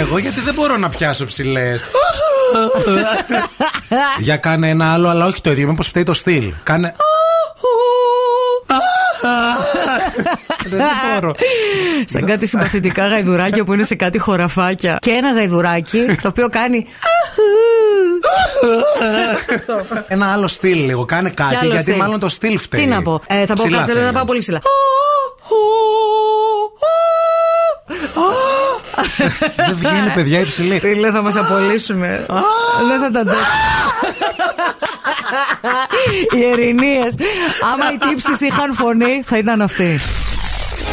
Εγώ 0.00 0.18
γιατί 0.18 0.40
δεν 0.40 0.54
μπορώ 0.54 0.76
να 0.76 0.88
πιάσω 0.88 1.24
ψηλές. 1.24 1.84
Για 4.20 4.36
κάνε 4.36 4.68
ένα 4.68 4.92
άλλο, 4.92 5.08
αλλά 5.08 5.24
όχι 5.26 5.40
το 5.40 5.50
ίδιο. 5.50 5.68
Μήπως 5.68 5.86
φταίει 5.88 6.02
το 6.02 6.12
στυλ. 6.12 6.52
Κάνε. 6.62 6.94
Δεν 10.68 10.86
μπορώ. 11.20 11.34
Σαν 12.04 12.26
κάτι 12.26 12.46
συμπαθητικά 12.46 13.06
γαϊδουράκια 13.06 13.64
που 13.64 13.72
είναι 13.72 13.82
σε 13.82 13.94
κάτι 13.94 14.18
χωραφάκια. 14.18 14.98
Και 15.00 15.10
ένα 15.10 15.32
γαϊδουράκι 15.32 16.04
το 16.22 16.28
οποίο 16.28 16.48
κάνει. 16.48 16.86
Ένα 20.08 20.32
άλλο 20.32 20.48
στυλ 20.48 20.84
λίγο. 20.84 21.04
Κάνε 21.04 21.28
Κι 21.28 21.34
κάτι 21.34 21.54
άλλο 21.56 21.66
γιατί 21.70 21.82
στυλ. 21.82 21.96
μάλλον 21.96 22.20
το 22.20 22.28
στυλ 22.28 22.58
φταίει. 22.58 22.84
Τι 22.84 22.90
να 22.90 23.02
πω. 23.02 23.20
Ε, 23.26 23.46
θα 23.46 23.54
πω 23.54 23.62
Ψηλά 23.62 23.76
κάτσε, 23.78 23.92
θέλει. 23.92 24.04
θα 24.04 24.12
πάω 24.12 24.24
πολύ 24.24 24.38
ψηλά. 24.38 24.60
Δεν 29.56 29.76
βγαίνει, 29.76 30.10
παιδιά, 30.14 30.40
υψηλή. 30.40 30.80
Τι 30.80 30.94
λέει, 30.94 31.10
θα 31.10 31.22
μας 31.22 31.36
απολύσουνε. 31.36 32.26
Δεν 32.88 33.00
θα 33.00 33.10
τα 33.10 33.20
αντέξω. 33.20 33.40
Οι 36.36 36.44
ερηνίες. 36.44 37.14
Άμα 37.72 37.92
οι 37.92 37.96
τύψεις 38.08 38.40
είχαν 38.40 38.74
φωνή, 38.74 39.22
θα 39.24 39.38
ήταν 39.38 39.60
αυτή. 39.62 40.00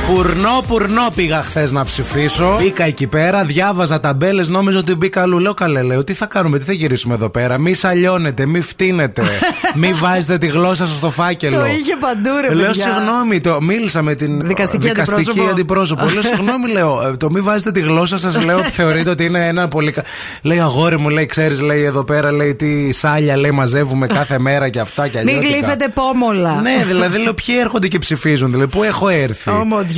Πουρνό, 0.08 0.64
πουρνό 0.68 1.08
πήγα 1.16 1.44
χθες 1.44 1.72
να 1.72 1.84
ψηφίσω. 1.84 2.56
Μπήκα 2.62 2.84
εκεί 2.84 3.08
πέρα, 3.08 3.44
διάβαζα 3.46 4.00
ταμπέλες, 4.00 4.48
νόμιζα 4.50 4.78
ότι 4.80 4.96
μπήκα 4.96 5.22
αλλού. 5.22 5.40
Λέω 5.40 5.54
καλέ, 5.54 5.82
λέω, 5.82 6.04
τι 6.04 6.14
θα 6.14 6.26
κάνουμε, 6.26 6.58
τι 6.60 6.66
θα 6.66 6.74
γυρίσουμε 6.74 7.14
εδώ 7.14 7.30
πέρα; 7.30 7.58
Μη 7.58 7.74
σαλιώνετε, 7.74 8.46
μη 8.46 8.62
φτύνετε. 8.62 9.22
μη 9.82 9.94
βάζετε 9.94 10.38
τη 10.38 10.48
γλώσσα 10.48 10.86
σας 10.88 10.96
στο 10.96 11.10
φάκελο. 11.12 11.58
Το 11.60 11.66
είχε 11.66 11.96
παντού, 12.00 12.30
ρε 12.42 12.54
Λέω 12.56 12.66
παιδιά. 12.68 12.84
συγγνώμη, 12.84 13.40
το, 13.42 13.62
μίλησα 13.62 14.02
με 14.02 14.16
την 14.16 14.48
Δικαστική 14.48 14.90
αντιπρόσωπο. 14.90 15.44
αντιπρόσωπο. 15.50 16.06
λέω 16.14 16.22
συγγνώμη, 16.22 16.72
λέω, 16.72 17.08
ε, 17.08 17.18
το 17.18 17.30
μη 17.32 17.40
βάζετε 17.40 17.72
τη 17.72 17.80
γλώσσα 17.80 18.18
σας, 18.18 18.44
λέω, 18.46 18.58
θεωρείτε 18.78 19.10
ότι 19.10 19.26
είναι 19.26 19.48
ένα 19.48 19.68
πολύ. 19.68 19.92
κα- 19.92 20.04
Λέει 20.42 20.60
αγόρι 20.60 20.98
μου, 21.00 21.10
λέει, 21.10 21.26
ξέρεις, 21.26 21.62
λέει 21.62 21.84
εδώ 21.84 22.04
πέρα, 22.04 22.32
λέει 22.32 22.56
τι 22.56 22.92
σάλια, 22.92 23.38
λέει, 23.38 23.52
μαζεύουμε 23.52 24.08
κάθε 24.08 24.40
μέρα 24.40 24.70
και 24.70 24.80
αυτά 24.80 25.08
και 25.08 25.18
Μην 25.18 25.28
αλλιώτικα. 25.28 25.54
γλύφετε 25.56 25.88
πόμολα. 25.94 26.62
Ναι, 26.62 26.84
δηλαδή 26.88 27.18
λέω 27.18 27.34
ποιοι 27.34 27.56
έρχονται 27.60 27.88
και 27.88 28.00
ψηφίζουν. 28.00 28.52
Δηλαδή, 28.52 28.70
πού 28.70 28.84
έχω 28.84 29.08
έρθει; 29.10 29.50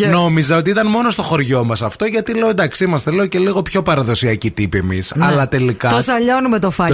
Ω, 0.03 0.05
mon 0.05 0.07
Dieu. 0.07 0.11
Νόμιζα 0.11 0.57
ότι 0.57 0.69
ήταν 0.69 0.87
μόνο 0.87 1.09
στο 1.09 1.21
χωριό 1.21 1.63
μας 1.63 1.81
αυτό, 1.81 2.05
γιατί 2.05 2.33
λέω 2.37 2.49
εντάξει, 2.49 2.83
είμαστε 2.83 3.11
λέω 3.11 3.25
και 3.25 3.39
λίγο 3.39 3.61
πιο 3.61 3.81
παραδοσιακοί 3.81 4.51
τύποι 4.51 4.77
εμείς. 4.77 5.13
Αλλά 5.19 5.47
τελικά 5.47 5.89
Το 5.89 6.01
σαλιώνουμε 6.01 6.59
το 6.59 6.71
φάκι. 6.71 6.93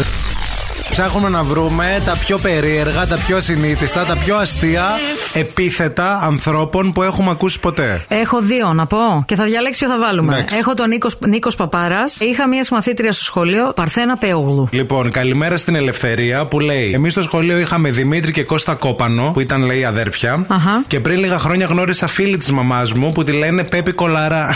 Ψάχνουμε 0.91 1.29
να 1.29 1.43
βρούμε 1.43 2.01
τα 2.05 2.17
πιο 2.17 2.37
περίεργα, 2.37 3.07
τα 3.07 3.17
πιο 3.25 3.37
ασυνήθιστα, 3.37 4.05
τα 4.05 4.15
πιο 4.15 4.35
αστεία 4.37 4.89
επίθετα 5.33 6.19
ανθρώπων 6.23 6.91
που 6.91 7.03
έχουμε 7.03 7.29
ακούσει 7.29 7.59
ποτέ. 7.59 8.05
Έχω 8.07 8.41
δύο 8.41 8.73
να 8.73 8.85
πω 8.85 9.23
και 9.25 9.35
θα 9.35 9.43
διαλέξεις 9.43 9.77
ποιο 9.77 9.87
θα 9.87 9.99
βάλουμε. 9.99 10.33
Εντάξει. 10.33 10.57
Έχω 10.57 10.73
τον 10.73 10.89
Νίκος 10.89 11.17
Νίκος 11.27 11.55
Παπάρας. 11.55 12.19
Είχα 12.19 12.47
μια 12.47 12.63
συμμαθήτρια 12.63 13.11
στο 13.11 13.23
σχολείο, 13.23 13.71
Παρθένα 13.75 14.17
Πεόγλου. 14.17 14.67
Λοιπόν, 14.71 15.11
καλημέρα 15.11 15.57
στην 15.57 15.75
Ελευθερία 15.75 16.45
που 16.45 16.59
λέει: 16.59 16.91
Εμείς 16.93 17.11
στο 17.11 17.21
σχολείο 17.21 17.59
είχαμε 17.59 17.91
Δημήτρη 17.91 18.31
και 18.31 18.43
Κώστα 18.43 18.73
Κόπανο, 18.73 19.31
που 19.33 19.39
ήταν 19.39 19.63
λέει 19.63 19.85
αδέρφια. 19.85 20.45
Αχα. 20.47 20.83
Και 20.87 20.99
πριν 20.99 21.19
λίγα 21.19 21.39
χρόνια 21.39 21.65
γνώρισα 21.65 22.07
φίλη 22.07 22.37
της 22.37 22.51
μαμάς 22.51 22.93
μου 22.93 23.11
που 23.11 23.23
τη 23.23 23.31
λένε 23.31 23.63
Πέπη 23.63 23.91
Κολαρά. 23.91 24.55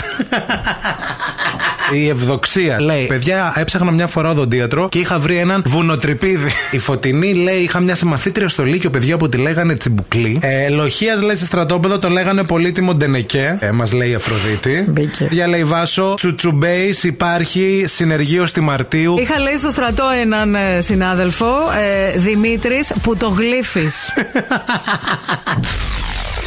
Η 1.92 2.08
ευδοξία 2.08 2.80
λέει: 2.80 3.06
Παιδιά, 3.06 3.52
έψαχνα 3.56 3.90
μια 3.90 4.06
φορά 4.06 4.30
οδοντίατρο 4.30 4.88
και 4.88 4.98
είχα 4.98 5.18
βρει 5.18 5.36
έναν 5.36 5.62
βουνοτρυπίδι. 6.26 6.50
Η 6.70 6.78
φωτεινή 6.78 7.34
λέει: 7.34 7.56
Είχα 7.56 7.80
μια 7.80 7.94
συμμαθήτρια 7.94 8.48
στο 8.48 8.64
Λύκειο, 8.64 8.90
παιδιά 8.90 9.16
που 9.16 9.28
τη 9.28 9.36
λέγανε 9.36 9.74
Τσιμπουκλή. 9.74 10.38
Ε, 10.42 10.68
Λοχίας 10.68 11.22
λέει 11.22 11.36
σε 11.36 11.44
στρατόπεδο 11.44 11.98
το 11.98 12.08
λέγανε 12.08 12.44
πολύτιμο 12.44 12.94
Ντενεκέ. 12.94 13.56
Ε, 13.60 13.70
Μας 13.70 13.92
λέει 13.92 14.10
η 14.10 14.14
Αφροδίτη. 14.14 14.84
Μπήκε. 14.88 15.28
Για 15.30 15.46
λέει 15.46 15.64
Βάσο, 15.64 16.14
Τσουτσουμπέης 16.16 17.04
υπάρχει 17.04 17.84
συνεργείο 17.86 18.46
στη 18.46 18.60
Μαρτίου. 18.60 19.18
Είχα 19.18 19.38
λέει 19.38 19.56
στο 19.56 19.70
στρατό 19.70 20.04
έναν 20.20 20.54
ε, 20.54 20.80
συνάδελφο, 20.80 21.54
ε, 22.14 22.18
Δημήτρης, 22.18 22.92
που 23.02 23.16
το 23.16 23.28
γλύφεις. 23.28 24.08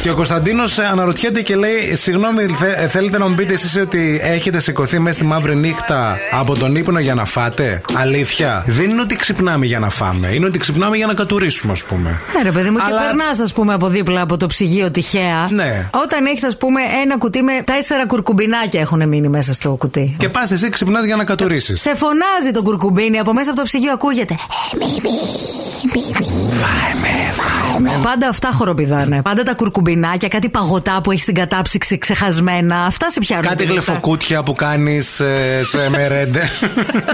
Και 0.02 0.10
ο 0.10 0.14
Κωνσταντίνος 0.14 0.78
αναρωτιέται 0.78 1.42
και 1.42 1.56
λέει: 1.56 1.94
Συγγνώμη, 1.96 2.46
θε- 2.46 2.78
ε, 2.78 2.88
θέλετε 2.88 3.18
να 3.18 3.28
μου 3.28 3.34
πείτε 3.34 3.52
εσείς 3.52 3.76
ότι 3.76 4.20
έχετε 4.22 4.60
σηκωθεί 4.60 4.98
μέσα 4.98 5.14
στη 5.18 5.24
μαύρη 5.26 5.56
νύχτα 5.56 6.18
από 6.30 6.58
τον 6.58 6.74
ύπνο 6.76 6.98
για 6.98 7.14
να 7.14 7.24
φάτε; 7.24 7.80
Αλήθεια. 7.94 8.64
Δεν 8.66 8.90
είναι 8.90 9.00
ότι 9.00 9.16
ξυπνάμε 9.16 9.66
για 9.66 9.78
να 9.78 9.90
φάμε. 9.90 10.28
Είναι 10.28 10.46
ότι 10.46 10.58
ξυπνάμε 10.58 10.96
για 10.96 11.06
να 11.06 11.14
κατουρίσουμε, 11.14 11.72
ας 11.72 11.84
πούμε. 11.84 12.18
Ναι, 12.36 12.42
ρε 12.42 12.50
παιδί 12.52 12.70
μου, 12.70 12.76
και 12.76 12.82
Αλλά- 12.86 13.00
περνάς, 13.00 13.38
ας 13.40 13.52
πούμε, 13.52 13.72
από 13.74 13.88
δίπλα 13.88 14.20
από 14.20 14.36
το 14.36 14.46
ψυγείο 14.46 14.90
τυχαία. 14.90 15.48
Ναι. 15.50 15.86
Όταν 16.02 16.26
έχεις, 16.26 16.44
ας 16.44 16.56
πούμε, 16.56 16.80
ένα 17.02 17.18
κουτί 17.18 17.42
με 17.42 17.52
τέσσερα 17.64 18.06
κουρκουμπινάκια 18.06 18.80
έχουν 18.80 19.08
μείνει 19.08 19.28
μέσα 19.28 19.52
στο 19.54 19.68
κουτί. 19.70 20.14
Και 20.18 20.28
πας 20.28 20.50
εσύ 20.50 20.68
ξυπνάς 20.68 21.04
για 21.04 21.16
να 21.16 21.24
κατουρίσει. 21.24 21.76
Σε 21.76 21.94
φωνάζει 21.94 22.50
το 22.52 22.62
κουρκουμπίνι 22.62 23.18
από 23.18 23.32
μέσα 23.32 23.50
από 23.50 23.58
το 23.58 23.64
ψυγείο, 23.64 23.92
ακούγεται. 23.92 24.34
«Ε, 24.34 24.76
μη, 24.76 24.84
μη, 25.02 25.10
μη, 25.92 26.00
μη». 27.02 27.90
Πάντα 28.02 28.28
αυτά 28.28 28.48
χοροπηδάνε. 28.52 29.22
Πάντα 29.22 29.42
τα 29.42 29.54
κουρκουμπινάκια, 29.54 29.89
κάτι 30.28 30.48
παγωτά 30.48 31.00
που 31.02 31.10
έχει 31.10 31.20
στην 31.20 31.34
κατάψυξη 31.34 31.98
ξεχασμένα. 31.98 32.84
Αυτά 32.84 33.10
σε 33.10 33.20
πιάνουν. 33.20 33.44
Κάτι 33.46 33.56
τη 33.56 33.72
νύχτα. 33.72 33.92
γλυφοκούτια 33.92 34.42
που 34.42 34.52
κάνεις 34.52 35.22
σε 35.62 35.88
μερέντε. 35.90 36.48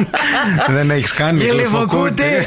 Δεν 0.76 0.90
έχεις 0.90 1.12
κάνει 1.12 1.44
Γλυφοκούτι. 1.44 2.24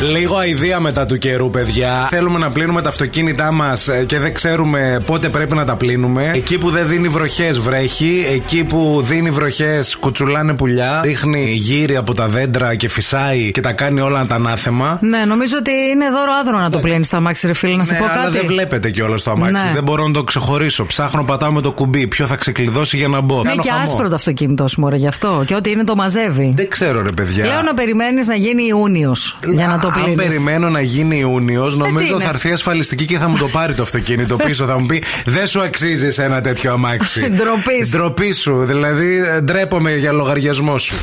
Λίγο 0.00 0.36
αηδία 0.36 0.80
μετά 0.80 1.06
του 1.06 1.18
καιρού, 1.18 1.50
παιδιά. 1.50 2.06
Θέλουμε 2.10 2.38
να 2.38 2.50
πλύνουμε 2.50 2.82
τα 2.82 2.88
αυτοκίνητά 2.88 3.52
μας 3.52 3.88
και 4.06 4.18
δεν 4.18 4.34
ξέρουμε 4.34 5.00
πότε 5.06 5.28
πρέπει 5.28 5.54
να 5.54 5.64
τα 5.64 5.76
πλύνουμε. 5.76 6.30
Εκεί 6.34 6.58
που 6.58 6.70
δεν 6.70 6.88
δίνει 6.88 7.08
βροχές, 7.08 7.58
βρέχει. 7.58 8.26
Εκεί 8.34 8.64
που 8.64 9.00
δίνει 9.04 9.30
βροχές, 9.30 9.96
κουτσουλάνε 9.96 10.54
πουλιά. 10.54 11.00
Ρίχνει 11.04 11.50
γύρι 11.54 11.96
από 11.96 12.14
τα 12.14 12.26
δέντρα 12.26 12.74
και 12.74 12.88
φυσάει 12.88 13.50
και 13.50 13.60
τα 13.60 13.72
κάνει 13.72 14.00
όλα 14.00 14.26
τα 14.26 14.34
ανάθεμα. 14.34 14.98
Ναι, 15.02 15.24
νομίζω 15.24 15.56
ότι 15.58 15.70
είναι 15.92 16.04
δώρο 16.10 16.32
άδρο 16.40 16.58
να 16.58 16.70
το 16.70 16.78
πλύνεις 16.78 17.08
τα 17.08 17.20
μάξι, 17.20 17.46
ρε 17.46 17.52
φίλε, 17.52 17.76
να 17.76 17.84
σε 17.84 17.92
Ναι, 17.92 17.98
πω 17.98 18.04
αλλά 18.04 18.14
κάτι. 18.22 18.36
δεν 18.36 18.46
βλέπετε 18.46 18.90
κιόλας 18.90 19.22
το 19.22 19.30
αμάξι. 19.30 19.52
Ναι. 19.52 19.70
Δεν 19.74 19.82
μπορώ 19.82 20.06
να 20.06 20.12
το 20.12 20.24
ξεχωρίσω. 20.24 20.84
Ψάχνω, 20.84 21.22
πατάω 21.24 21.52
με 21.52 21.60
το 21.60 21.72
κουμπί. 21.72 22.06
Ποιο 22.06 22.26
θα 22.26 22.36
ξεκλειδώσει 22.36 22.96
για 22.96 23.08
να 23.08 23.20
μπω. 23.20 23.38
Είναι 23.38 23.48
Κάνω 23.48 23.62
και 23.62 23.70
χαμό. 23.70 23.82
άσπρο 23.82 24.08
το 24.08 24.14
αυτοκίνητό 24.14 24.68
σου, 24.68 24.80
μωρέ, 24.80 24.96
γι' 24.96 25.06
αυτό. 25.08 25.42
Και 25.46 25.54
ό,τι 25.54 25.70
είναι 25.70 25.84
το 25.84 25.96
μαζεύει. 25.96 26.52
Δεν 26.56 26.68
ξέρω, 26.68 27.02
ρε 27.02 27.12
παιδιά. 27.12 27.44
Λέω 27.46 27.62
να 27.62 27.74
περιμένεις 27.74 28.26
να 28.26 28.34
γίνει 28.34 28.62
Ιούνιος 28.66 29.38
για 29.54 29.66
να 29.66 29.78
το 29.78 29.85
Αν 29.86 30.02
πλύνει. 30.02 30.14
περιμένω 30.14 30.70
να 30.70 30.80
γίνει 30.80 31.18
Ιούνιος, 31.18 31.72
τι 31.72 31.78
νομίζω 31.78 32.14
είναι; 32.14 32.24
θα 32.24 32.28
έρθει 32.28 32.52
ασφαλιστική 32.52 33.04
και 33.04 33.18
θα 33.18 33.28
μου 33.28 33.36
το 33.36 33.46
πάρει 33.46 33.74
το 33.74 33.82
αυτοκίνητο 33.82 34.36
πίσω. 34.36 34.66
Θα 34.66 34.78
μου 34.78 34.86
πει 34.86 35.02
Δεν 35.24 35.46
σου 35.46 35.60
αξίζει 35.60 36.22
ένα 36.22 36.40
τέτοιο 36.40 36.72
αμάξι. 36.72 37.20
Ντροπή 37.20 37.84
σου. 37.84 37.96
Ντροπή 37.96 38.32
σου. 38.32 38.64
Δηλαδή, 38.64 39.22
ε, 39.36 39.40
ντρέπομαι 39.40 39.96
για 39.96 40.12
λογαριασμό 40.12 40.78
σου. 40.78 40.94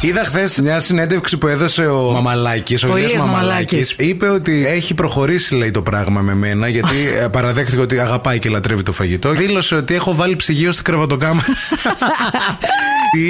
Είδα 0.00 0.24
χθες 0.24 0.60
μια 0.60 0.80
συνέντευξη 0.80 1.36
που 1.38 1.46
έδωσε 1.46 1.86
ο 1.86 2.10
Μαμαλάκης, 2.12 2.84
ο, 2.84 2.88
Ο 2.92 2.96
Ηλίας 2.96 3.10
Ηλίας 3.12 3.26
Μαμαλάκης. 3.26 3.50
Μαμαλάκης. 3.72 3.94
Είπε 3.98 4.28
ότι 4.28 4.66
έχει 4.66 4.94
προχωρήσει, 4.94 5.54
λέει, 5.54 5.70
το 5.70 5.82
πράγμα 5.82 6.20
με 6.20 6.34
μένα, 6.34 6.68
γιατί 6.68 6.94
ε, 7.22 7.26
παραδέχτηκε 7.26 7.80
ότι 7.80 7.98
αγαπάει 7.98 8.38
και 8.38 8.48
λατρεύει 8.48 8.82
το 8.82 8.92
φαγητό. 8.92 9.30
Δήλωσε 9.30 9.74
ότι 9.74 9.94
έχω 9.94 10.14
βάλει 10.14 10.36
ψυγείο 10.36 10.70
στην 10.72 10.84
κρεβατοκάμα. 10.84 11.42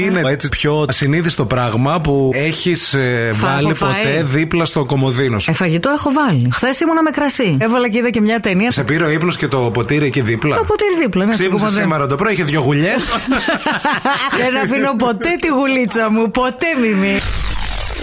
Είναι 0.02 0.22
έτσι 0.26 0.48
πιο 0.48 0.84
συνείδητο 0.90 1.44
πράγμα 1.46 2.00
που 2.00 2.30
έχεις 2.34 2.96
βάλει 3.32 3.66
έχω 3.66 3.74
φάει. 3.74 4.02
ποτέ 4.02 4.22
δίπλα 4.22 4.64
στο 4.64 4.84
κομμωδίνο 4.84 5.38
σου; 5.38 5.50
Ε, 5.50 5.54
φαγητό 5.54 5.90
έχω 5.90 6.10
βάλει. 6.12 6.48
Χθες 6.52 6.80
ήμουνα 6.80 7.02
με 7.02 7.10
κρασί. 7.10 7.56
Έβαλα 7.60 7.88
και 7.88 7.98
είδα 7.98 8.10
και 8.10 8.20
μια 8.20 8.40
ταινία. 8.40 8.70
Σε 8.70 8.84
πήρε 8.84 9.04
ο 9.04 9.10
ύπνος 9.10 9.36
και 9.36 9.48
το 9.48 9.58
ποτήρι 9.58 10.06
εκεί 10.06 10.20
δίπλα; 10.20 10.56
Το 10.56 10.64
ποτήρι 10.64 10.94
δίπλα, 11.00 11.24
ναι, 11.24 11.32
στο 11.32 11.42
Ξύπνησε 11.42 11.64
κομμωδίνο. 11.64 11.82
σήμερα 11.82 12.06
το 12.06 12.14
πρωί, 12.16 12.32
είχε 12.32 12.44
δύο 12.44 12.60
γουλιές. 12.60 13.08
Δεν 14.40 14.56
αφήνω 14.64 14.94
ποτέ 14.96 15.28
τη 15.40 15.48
γουλίτσα 15.48 16.10
μου, 16.10 16.30
ποτέ 16.42 16.74
μιμή. 16.80 17.18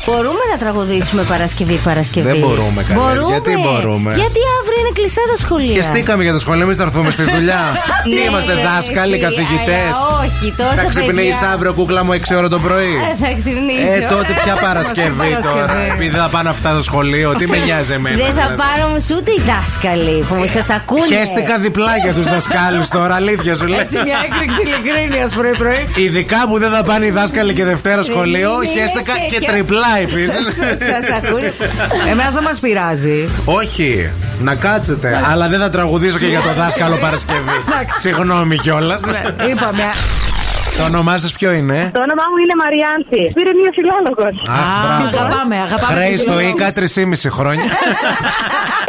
Μπορούμε 0.09 0.43
να 0.51 0.57
τραγουδήσουμε 0.63 1.21
Παρασκευή 1.23 1.77
Παρασκευή. 1.83 2.27
Δεν 2.31 2.37
μπορούμε, 2.37 2.83
καλέ. 2.87 2.99
Μπορούμε. 2.99 3.31
Γιατί 3.33 3.51
μπορούμε; 3.65 4.09
Γιατί 4.21 4.39
αύριο 4.59 4.79
είναι 4.81 4.93
κλειστά 4.93 5.21
τα 5.31 5.37
σχολεία. 5.43 5.73
Χεστήκαμε 5.73 6.23
για 6.23 6.31
το 6.31 6.39
σχολείο, 6.39 6.63
εμείς 6.63 6.77
θα 6.77 6.83
έρθουμε 6.83 7.11
στη 7.11 7.23
δουλειά. 7.23 7.63
Τι 8.09 8.15
Ναι, 8.15 8.21
είμαστε 8.29 8.53
ρε, 8.53 8.61
δάσκαλοι, 8.61 9.13
φίλε, 9.13 9.25
καθηγητές. 9.27 9.91
αλλά 9.93 10.19
Όχι, 10.25 10.53
τόσα 10.57 10.73
Θα 10.81 10.85
ξυπνήσει 10.93 11.27
παιδιά. 11.39 11.49
αύριο 11.53 11.73
κούκλα 11.73 12.03
μου 12.05 12.11
6 12.13 12.37
ώρα 12.39 12.47
το 12.55 12.59
πρωί. 12.59 12.93
Ε, 13.09 13.15
θα 13.23 13.29
ξυπνήσω. 13.39 13.91
Ε, 13.95 13.99
τότε 14.13 14.31
ποια 14.43 14.55
Παρασκευή 14.65 15.29
τώρα. 15.41 15.65
Παρασκευή. 15.65 15.91
Επειδή 15.95 16.15
θα 16.17 16.27
πάω 16.33 16.41
να 16.41 16.53
φτάσω 16.53 16.73
στο 16.73 16.83
σχολείο, 16.91 17.27
τι 17.39 17.47
με 17.47 17.57
νοιάζει 17.57 17.93
εμένα. 17.93 18.15
Δεν 18.17 18.25
θα 18.25 18.31
δηλαδή. 18.33 18.55
πάρω 18.63 18.81
όμως 18.89 19.03
ούτε 19.17 19.31
οι 19.37 19.41
δάσκαλοι 19.51 20.15
που 20.29 20.35
σας 20.55 20.69
ακούνε. 20.69 21.15
Χαίστηκα 21.15 21.57
διπλά 21.57 21.97
για 22.03 22.13
τους 22.13 22.25
δασκάλους 22.33 22.87
τώρα, 22.87 23.15
αλήθεια 23.15 23.55
σου 23.55 23.65
λέει. 23.67 23.79
Έτσι 23.79 23.97
μια 24.07 24.17
έκρηξη 24.27 24.59
ειλικρίνειας 24.65 25.29
πρωί-πρωί. 25.35 25.87
Ειδικά 25.95 26.39
που 26.49 26.59
δεν 26.59 26.71
θα 26.75 26.83
πάνε 26.83 27.05
οι 27.05 27.11
δάσκαλοι 27.11 27.53
και 27.53 27.65
Δευτέρα 27.65 28.03
σχολείο, 28.03 28.51
είναι 28.63 28.71
χαίστηκα 28.79 29.13
σε 29.13 29.19
και 29.31 29.37
ποιο- 29.39 29.51
τριπλά 29.51 29.93
επίση. 29.99 30.27
Σα 31.09 31.15
ακούνε. 31.15 31.53
Εμένα 32.11 32.29
δεν 32.29 32.43
μας 32.43 32.59
πειράζει. 32.59 33.29
Όχι, 33.45 34.09
να 34.39 34.55
κάτσετε. 34.55 35.21
Αλλά 35.31 35.47
δεν 35.47 35.59
θα 35.59 35.69
τραγουδήσω 35.69 36.17
και 36.17 36.25
για 36.25 36.41
το 36.41 36.53
δάσκαλο 36.53 36.95
Παρασκευή. 36.95 37.49
Συγγνώμη 37.99 38.57
κιόλας. 38.57 39.01
Ναι, 39.01 39.45
Είπαμε. 39.49 39.83
Το 40.79 40.85
όνομά 40.91 41.15
σας 41.23 41.31
ποιο 41.37 41.49
είναι; 41.59 41.77
Το 41.97 42.01
όνομά 42.07 42.25
μου 42.31 42.37
είναι 42.43 42.55
Μαριάνθη. 42.63 43.23
Πήρε 43.37 43.51
μία 43.59 43.71
φιλόλογος. 43.77 44.33
Αχ, 44.61 44.69
Α, 44.73 44.81
μπράβο. 44.83 45.03
αγαπάμε, 45.13 45.55
αγαπάμε. 45.67 45.93
Χρέη 45.95 46.11
τους 46.13 46.21
στο 46.25 46.33
φιλόλογους. 46.37 46.59
ΙΚΑ 46.59 46.67
3,5 46.79 47.29
χρόνια. 47.37 47.69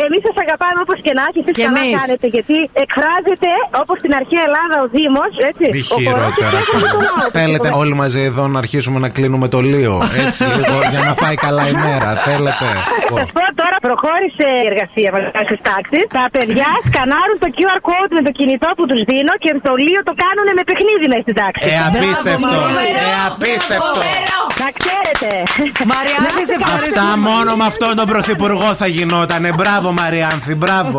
Εμείς 0.06 0.20
σας 0.28 0.36
αγαπάμε 0.44 0.78
όπως 0.84 0.98
και 1.06 1.12
να 1.18 1.22
έχει. 1.28 1.40
Εσείς 1.42 1.54
Και 1.58 1.64
καλά 1.66 1.80
εμείς. 1.84 2.00
κάνετε. 2.00 2.26
Γιατί 2.36 2.56
εκφράζετε 2.84 3.48
όπως 3.82 3.96
στην 4.02 4.12
αρχαία 4.20 4.42
Ελλάδα 4.48 4.76
ο 4.84 4.86
Δήμος. 4.96 5.32
Έτσι. 5.50 5.64
Τι 5.74 5.80
ο 5.80 5.86
χορός 5.90 6.32
χειρότερα. 6.34 6.58
και 6.68 6.74
έχουμε 6.76 6.86
το 6.94 6.98
λαό. 7.06 7.26
Θέλετε 7.40 7.68
όλοι 7.82 7.94
μαζί 8.02 8.20
εδώ 8.30 8.44
να 8.54 8.58
αρχίσουμε 8.64 8.98
να 9.04 9.08
κλείνουμε 9.16 9.46
το 9.54 9.58
λίο. 9.72 9.94
Έτσι 10.26 10.42
λίγο 10.58 10.76
για 10.92 11.02
να 11.08 11.12
πάει 11.22 11.36
καλά 11.46 11.62
η 11.72 11.74
μέρα. 11.86 12.08
Θέλετε. 12.28 12.66
Θα 13.08 13.14
σας 13.20 13.30
πω 13.36 13.44
τώρα 13.62 13.76
προχώρησε 13.86 14.46
η 14.62 14.64
εργασία 14.70 15.08
μας 15.14 15.22
στις 15.48 15.60
τάξεις. 15.68 16.02
Τα 16.18 16.24
παιδιά 16.34 16.68
σκανάρουν 16.88 17.36
το 17.44 17.48
QR 17.56 17.80
code 17.88 18.10
με 18.18 18.22
το 18.26 18.30
κινητό 18.38 18.68
που 18.76 18.84
τους 18.90 19.00
δίνω 19.10 19.32
και 19.44 19.50
το 19.66 19.72
λίγο 19.86 20.00
το 20.08 20.14
κάνουν 20.24 20.46
με 20.58 20.62
παιχνίδι 20.68 21.06
μέσα 21.12 21.22
στην 21.26 21.36
τάξη. 21.42 21.68
Ε, 21.74 21.76
απίστευτο. 21.86 22.46
Μαρία. 22.46 23.02
Ε, 23.02 23.26
απίστευτο. 23.26 24.00
Να 24.62 24.68
ξέρετε. 24.80 25.42
Μαριάνθη, 25.92 26.44
σε 26.46 26.54
Αυτά 26.54 26.72
ευχαριστούμε. 26.72 27.16
μόνο 27.16 27.56
με 27.56 27.64
αυτόν 27.64 27.96
τον 27.96 28.06
πρωθυπουργό 28.06 28.74
θα 28.74 28.86
γινότανε. 28.86 29.52
Μπράβο, 29.52 29.92
Μαριάνθη, 29.92 30.54
μπράβο. 30.54 30.98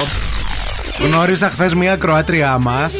Γνώρισα 1.05 1.49
χθες 1.49 1.73
μια 1.73 1.95
Κροάτριά 1.95 2.57
μας, 2.61 2.93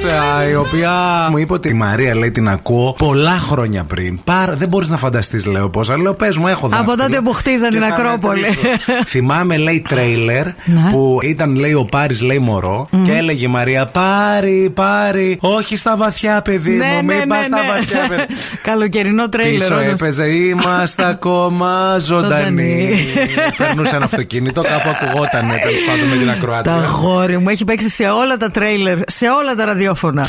η 0.51 0.55
οποία 0.55 0.91
μου 1.31 1.37
είπε 1.37 1.53
ότι 1.53 1.69
η 1.69 1.73
Μαρία 1.73 2.15
λέει 2.15 2.31
την 2.31 2.49
ακούω 2.49 2.93
πολλά 2.97 3.31
χρόνια 3.31 3.83
πριν. 3.83 4.19
Πάρα, 4.23 4.55
δεν 4.55 4.67
μπορείς 4.67 4.89
να 4.89 4.97
φανταστείς, 4.97 5.45
λέω 5.45 5.69
πώς. 5.69 5.89
Αλλά 5.89 6.01
λέω, 6.01 6.13
πες 6.13 6.37
μου, 6.37 6.47
έχω 6.47 6.67
δάχτυλο. 6.67 6.95
τότε 6.95 7.21
που 7.21 7.33
χτίζαν 7.33 7.69
Και 7.69 7.75
την 7.77 7.85
θα 7.87 7.93
Ακρόπολη. 7.93 8.39
μετρήσω. 8.41 8.61
Θυμάμαι, 9.13 9.57
λέει, 9.57 9.83
τρέιλερ 9.89 10.45
Ναι. 10.45 10.89
που 10.91 11.19
ήταν, 11.23 11.55
λέει, 11.55 11.73
ο 11.73 11.85
Πάρης, 11.91 12.21
λέει, 12.21 12.39
μωρό. 12.39 12.87
Και 13.03 13.11
έλεγε 13.11 13.45
η 13.45 13.47
Μαρία, 13.47 13.85
Πάρη, 13.85 14.71
Πάρη, 14.75 15.37
όχι 15.41 15.75
στα 15.77 15.97
βαθιά, 15.97 16.41
παιδί 16.41 16.71
Ναι, 16.71 16.85
μου, 17.01 17.05
ναι, 17.05 17.15
μην 17.15 17.27
πας 17.27 17.37
ναι, 17.39 17.43
στα 17.45 17.61
ναι. 17.61 17.67
βαθιά, 17.71 18.07
παιδί. 18.07 18.25
Καλοκαιρινό 18.69 19.29
τρέιλερ. 19.29 19.59
Πίσω 19.67 19.73
όντως. 19.75 19.91
έπαιζε, 19.91 20.25
είμαστε 20.31 21.05
ακόμα 21.13 21.97
ζωντανοί. 21.99 22.29
Ζωντανοί. 22.39 22.89
Περνούσε 23.57 23.95
ένα 23.95 24.05
αυτοκίνητο, 24.05 24.61
κάπου 24.61 24.89
ακουγόταν 24.89 25.41
τέλος 25.63 25.83
πάντων 25.87 26.07
με 26.09 26.15
την 26.15 26.25
Τα 26.27 26.31
ακροάτρια. 26.33 26.89
γόρι 27.01 27.37
μου 27.37 27.49
έχει 27.49 27.63
παίξει 27.63 27.89
σε 27.91 28.09
όλα 28.09 28.37
τα 28.37 28.47
τρέιλερ, 28.47 28.97
σε 29.05 29.29
όλα 29.29 29.55
τα 29.55 29.65
ραδιόφωνα. 29.65 30.27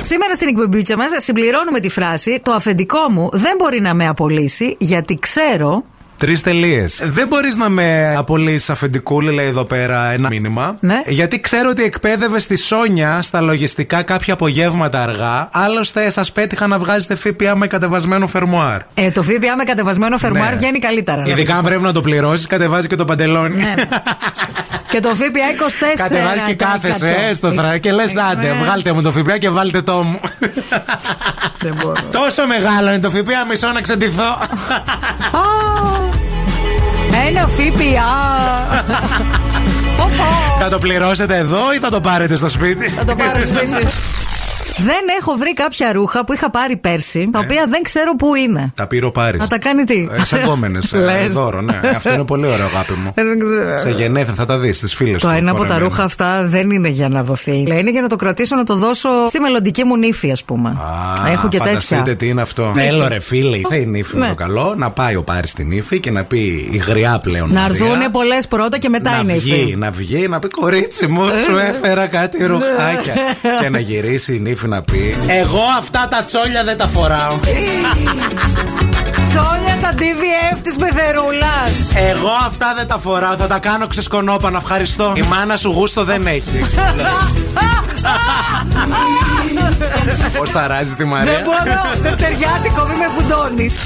Σήμερα 0.00 0.34
στην 0.34 0.48
εκπομπή 0.48 0.84
μας 0.96 1.10
συμπληρώνουμε 1.16 1.80
τη 1.80 1.88
φράση 1.88 2.40
Το 2.44 2.52
αφεντικό 2.52 3.10
μου 3.10 3.28
δεν 3.32 3.56
μπορεί 3.58 3.80
να 3.80 3.94
με 3.94 4.06
απολύσει 4.06 4.76
γιατί 4.78 5.18
ξέρω. 5.20 5.84
Τρεις 6.22 6.40
τελείες. 6.40 7.00
Δεν 7.04 7.26
μπορείς 7.28 7.56
να 7.56 7.68
με 7.68 8.14
απολύσεις 8.16 8.70
αφεντικούλη, 8.70 9.32
λέει 9.32 9.46
εδώ 9.46 9.64
πέρα 9.64 10.10
ένα 10.12 10.28
μήνυμα. 10.28 10.76
Ναι. 10.80 11.02
Γιατί 11.06 11.40
ξέρω 11.40 11.68
ότι 11.70 11.82
εκπαίδευε 11.82 12.38
στη 12.38 12.56
Σόνια 12.56 13.22
στα 13.22 13.40
λογιστικά 13.40 14.02
κάποια 14.02 14.34
απογεύματα 14.34 15.02
αργά. 15.02 15.48
Άλλωστε, 15.52 16.10
σας 16.10 16.32
πέτυχα 16.32 16.66
να 16.66 16.78
βγάζετε 16.78 17.14
ΦΠΑ 17.14 17.56
με 17.56 17.66
κατεβασμένο 17.66 18.26
φερμοάρ. 18.26 18.80
Ε, 18.94 19.10
το 19.10 19.22
ΦΠΑ 19.22 19.56
με 19.56 19.64
κατεβασμένο 19.64 20.18
φερμάρ 20.18 20.50
Ναι. 20.50 20.56
βγαίνει 20.56 20.78
καλύτερα. 20.78 21.22
Ειδικά 21.26 21.54
αν 21.56 21.64
πρέπει 21.64 21.82
να 21.82 21.92
το 21.92 22.00
πληρώσεις, 22.00 22.46
κατεβάζει 22.46 22.86
και 22.86 22.96
το 22.96 23.04
παντελόνι. 23.04 23.56
Ναι. 23.56 23.74
Και 24.88 25.00
το 25.00 25.14
ΦΠΑ 25.14 25.24
24. 25.24 25.96
Κατεβάζει 25.96 26.40
και 26.46 26.54
κάθεσαι 26.54 27.16
ε, 27.28 27.32
στο 27.34 27.52
θρά 27.52 27.78
και 27.78 27.92
λε: 27.92 28.02
Άντε, 28.30 28.48
Ναι. 28.48 28.58
βγάλτε 28.62 28.92
μου 28.92 29.02
το 29.02 29.10
ΦΠΑ 29.12 29.38
και 29.38 29.50
βάλτε 29.50 29.82
το 29.82 30.02
μου. 30.02 30.20
Δεν 31.58 31.74
μπορώ. 31.82 32.00
Τόσο 32.12 32.46
μεγάλο 32.46 32.88
είναι 32.88 32.98
το 32.98 33.10
ΦΠΑ, 33.10 33.46
μισό 33.48 33.72
να 33.72 33.80
ξεντηθώ. 33.80 34.38
Α, 36.12 37.26
Ένα 37.28 37.46
ΦΠΑ. 37.46 38.10
Πω, 39.96 40.10
πω. 40.16 40.58
θα 40.60 40.68
το 40.68 40.78
πληρώσετε 40.78 41.36
εδώ 41.36 41.72
ή 41.74 41.78
θα 41.78 41.90
το 41.90 42.00
πάρετε 42.00 42.36
στο 42.36 42.48
σπίτι; 42.48 42.88
Θα 42.88 43.04
το 43.04 43.14
πάρω 43.14 43.42
σπίτι. 43.44 43.86
Δεν 44.76 45.02
έχω 45.20 45.34
βρει 45.38 45.52
κάποια 45.54 45.92
ρούχα 45.92 46.24
που 46.24 46.32
είχα 46.32 46.50
πάρει 46.50 46.76
πέρσι, 46.76 47.28
τα 47.32 47.38
οποία 47.38 47.64
δεν 47.68 47.82
ξέρω 47.82 48.16
πού 48.16 48.34
είναι. 48.34 48.72
Τα 48.74 48.86
πήρε 48.86 49.06
ο 49.06 49.10
Πάρης. 49.10 49.40
Να 49.40 49.46
τα 49.46 49.58
κάνει 49.58 49.84
τι; 49.84 50.08
Ε, 50.12 50.24
σε 50.24 50.36
κόμενε. 50.38 50.78
Λες. 51.06 51.32
δώρο, 51.32 51.60
ναι. 51.60 51.80
Αυτό 51.96 52.12
είναι 52.12 52.24
πολύ 52.24 52.46
ωραίο, 52.46 52.64
αγάπη 52.66 52.92
μου. 52.92 53.12
Ε, 53.14 53.24
δεν 53.24 53.38
ξέρω. 53.38 53.78
Σε 53.78 53.90
γενέθλια 53.90 54.34
θα 54.34 54.44
τα 54.46 54.58
δεις 54.58 54.76
στις 54.76 54.94
φίλες 54.94 55.22
Το 55.22 55.28
ένα 55.28 55.50
από 55.50 55.64
τα 55.64 55.78
ρούχα 55.78 56.02
αυτά 56.02 56.46
δεν 56.46 56.70
είναι 56.70 56.88
για 56.88 57.08
να 57.08 57.22
δοθεί. 57.22 57.64
Λέει, 57.66 57.78
Είναι 57.78 57.90
για 57.90 58.00
να 58.00 58.08
το 58.08 58.16
κρατήσω 58.16 58.56
να 58.56 58.64
το 58.64 58.74
δώσω 58.76 59.08
στη 59.26 59.40
μελλοντική 59.40 59.84
μου 59.84 59.96
νύφη, 59.96 60.30
ας 60.30 60.44
πούμε. 60.44 60.76
Έχω 61.32 61.48
και 61.48 61.58
φανταστείτε 61.58 62.00
τέτοια. 62.00 62.16
τι 62.16 62.26
είναι 62.26 62.40
αυτό. 62.42 62.72
Έλο 62.76 63.08
ρε 63.08 63.20
φίλε, 63.20 63.60
θα 63.68 63.76
η 63.76 63.86
νύφη 63.86 64.16
με 64.16 64.22
Ναι. 64.22 64.28
το 64.28 64.34
καλό 64.34 64.74
να 64.76 64.90
πάει 64.90 65.16
ο 65.16 65.22
Πάρης 65.22 65.50
στην 65.50 65.66
νύφη 65.68 66.00
και 66.00 66.10
να 66.10 66.24
πει 66.24 66.68
η 66.72 66.76
γριά 66.86 67.18
πλέον. 67.22 67.52
Να 67.52 67.60
Μαρία, 67.60 67.86
έρθουν 67.86 68.10
πολλές 68.10 68.48
πρώτα 68.48 68.78
και 68.78 68.88
μετά 68.88 69.10
να 69.10 69.18
είναι 69.18 69.32
βγει, 69.32 69.52
νύφη. 69.64 69.76
να 69.76 69.90
βγει, 69.90 70.28
να 70.28 70.38
πει 70.38 70.48
κορίτσι 70.48 71.06
μου, 71.06 71.22
σου 71.46 71.56
έφερα 71.56 72.06
κάτι 72.06 72.44
ρουχάκια. 72.46 73.14
και 73.60 73.68
να 73.68 73.78
γυρίσει 73.78 74.34
η 74.34 74.40
νύφη 74.40 74.61
να 74.68 74.82
πει 74.82 75.16
Εγώ 75.26 75.62
αυτά 75.78 76.08
τα 76.10 76.22
τσόλια 76.22 76.64
δεν 76.64 76.76
τα 76.76 76.86
φοράω. 76.86 77.38
Σόλια 79.32 79.78
τα 79.80 79.94
DVF 79.96 80.58
της 80.62 80.76
πεθερούλα. 80.76 81.68
Εγώ 81.94 82.30
αυτά 82.46 82.74
δεν 82.76 82.86
τα 82.86 82.98
φοράω, 82.98 83.34
θα 83.34 83.46
τα 83.46 83.58
κάνω 83.58 83.86
ξεσκονόπανα, 83.86 84.58
ευχαριστώ. 84.58 85.12
Η 85.16 85.22
μάνα 85.22 85.56
σου 85.56 85.70
γούστο 85.70 86.04
δεν 86.04 86.26
έχει. 86.26 86.60
Πώς 90.38 90.50
θα 90.50 90.66
ράζει 90.66 90.94
τη 90.94 91.04
Μαρία. 91.04 91.32
Δεν 91.32 91.42
μπορώ. 91.44 92.02
Δευτεριάτικο, 92.02 92.86
μη 92.86 92.94
με 92.94 93.08
φουντώνεις. 93.16 93.78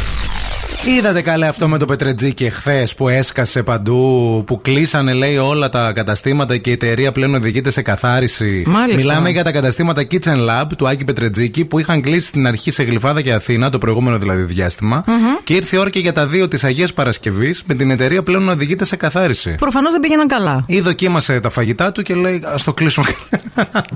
Είδατε 0.88 1.23
καλέ 1.23 1.47
αυτό 1.47 1.69
με 1.69 1.78
το 1.78 1.85
Πετρετζίκι 1.85 2.45
εχθέ 2.45 2.88
που 2.97 3.09
έσκασε 3.09 3.62
παντού, 3.62 4.43
που 4.47 4.61
κλείσανε 4.61 5.12
λέει 5.12 5.37
όλα 5.37 5.69
τα 5.69 5.93
καταστήματα 5.93 6.57
και 6.57 6.71
η 6.71 6.73
εταιρεία 6.73 7.12
πλέον 7.12 7.35
οδηγείται 7.35 7.71
σε 7.71 7.83
καθάριση. 7.83 8.62
Μάλιστα. 8.66 8.97
Μιλάμε 8.97 9.31
για 9.31 9.45
τα 9.45 9.52
καταστήματα 9.52 10.07
Kitchen 10.11 10.37
Lab 10.49 10.64
του 10.76 10.88
Άκη 10.88 11.05
Πετρετζίκη 11.05 11.64
που 11.64 11.78
είχαν 11.78 12.02
κλείσει 12.02 12.26
στην 12.26 12.47
αρχή 12.47 12.71
σε 12.71 12.83
Γλυφάδα 12.83 13.23
και 13.23 13.33
Αθήνα, 13.33 13.71
το 13.71 13.78
προηγούμενο 13.78 14.19
δηλαδή 14.19 14.43
διάστημα. 14.43 15.05
Και 15.45 15.55
ήρθε 15.55 15.76
η 15.76 15.78
ώρα 15.78 15.90
και 15.90 15.99
για 15.99 16.12
τα 16.12 16.26
δύο 16.26 16.49
της 16.49 16.64
Αγίας 16.64 16.93
Παρασκευής 16.93 17.62
με 17.66 17.75
την 17.75 17.90
εταιρεία 17.90 18.23
πλέον 18.23 18.43
να 18.43 18.52
οδηγείται 18.52 18.85
σε 18.85 18.97
καθάριση. 18.97 19.55
Προφανώς 19.55 19.93
δεν 19.93 20.00
πήγαιναν 20.00 20.28
καλά. 20.28 20.64
Ή 20.66 20.81
δοκίμασε 20.81 21.40
τα 21.40 21.50
φαγητά 21.50 21.93
του 21.93 22.02
και 22.02 22.14
λέει 22.14 22.37
Α 22.37 22.55
το 22.64 22.73
κλείσουμε. 22.73 23.07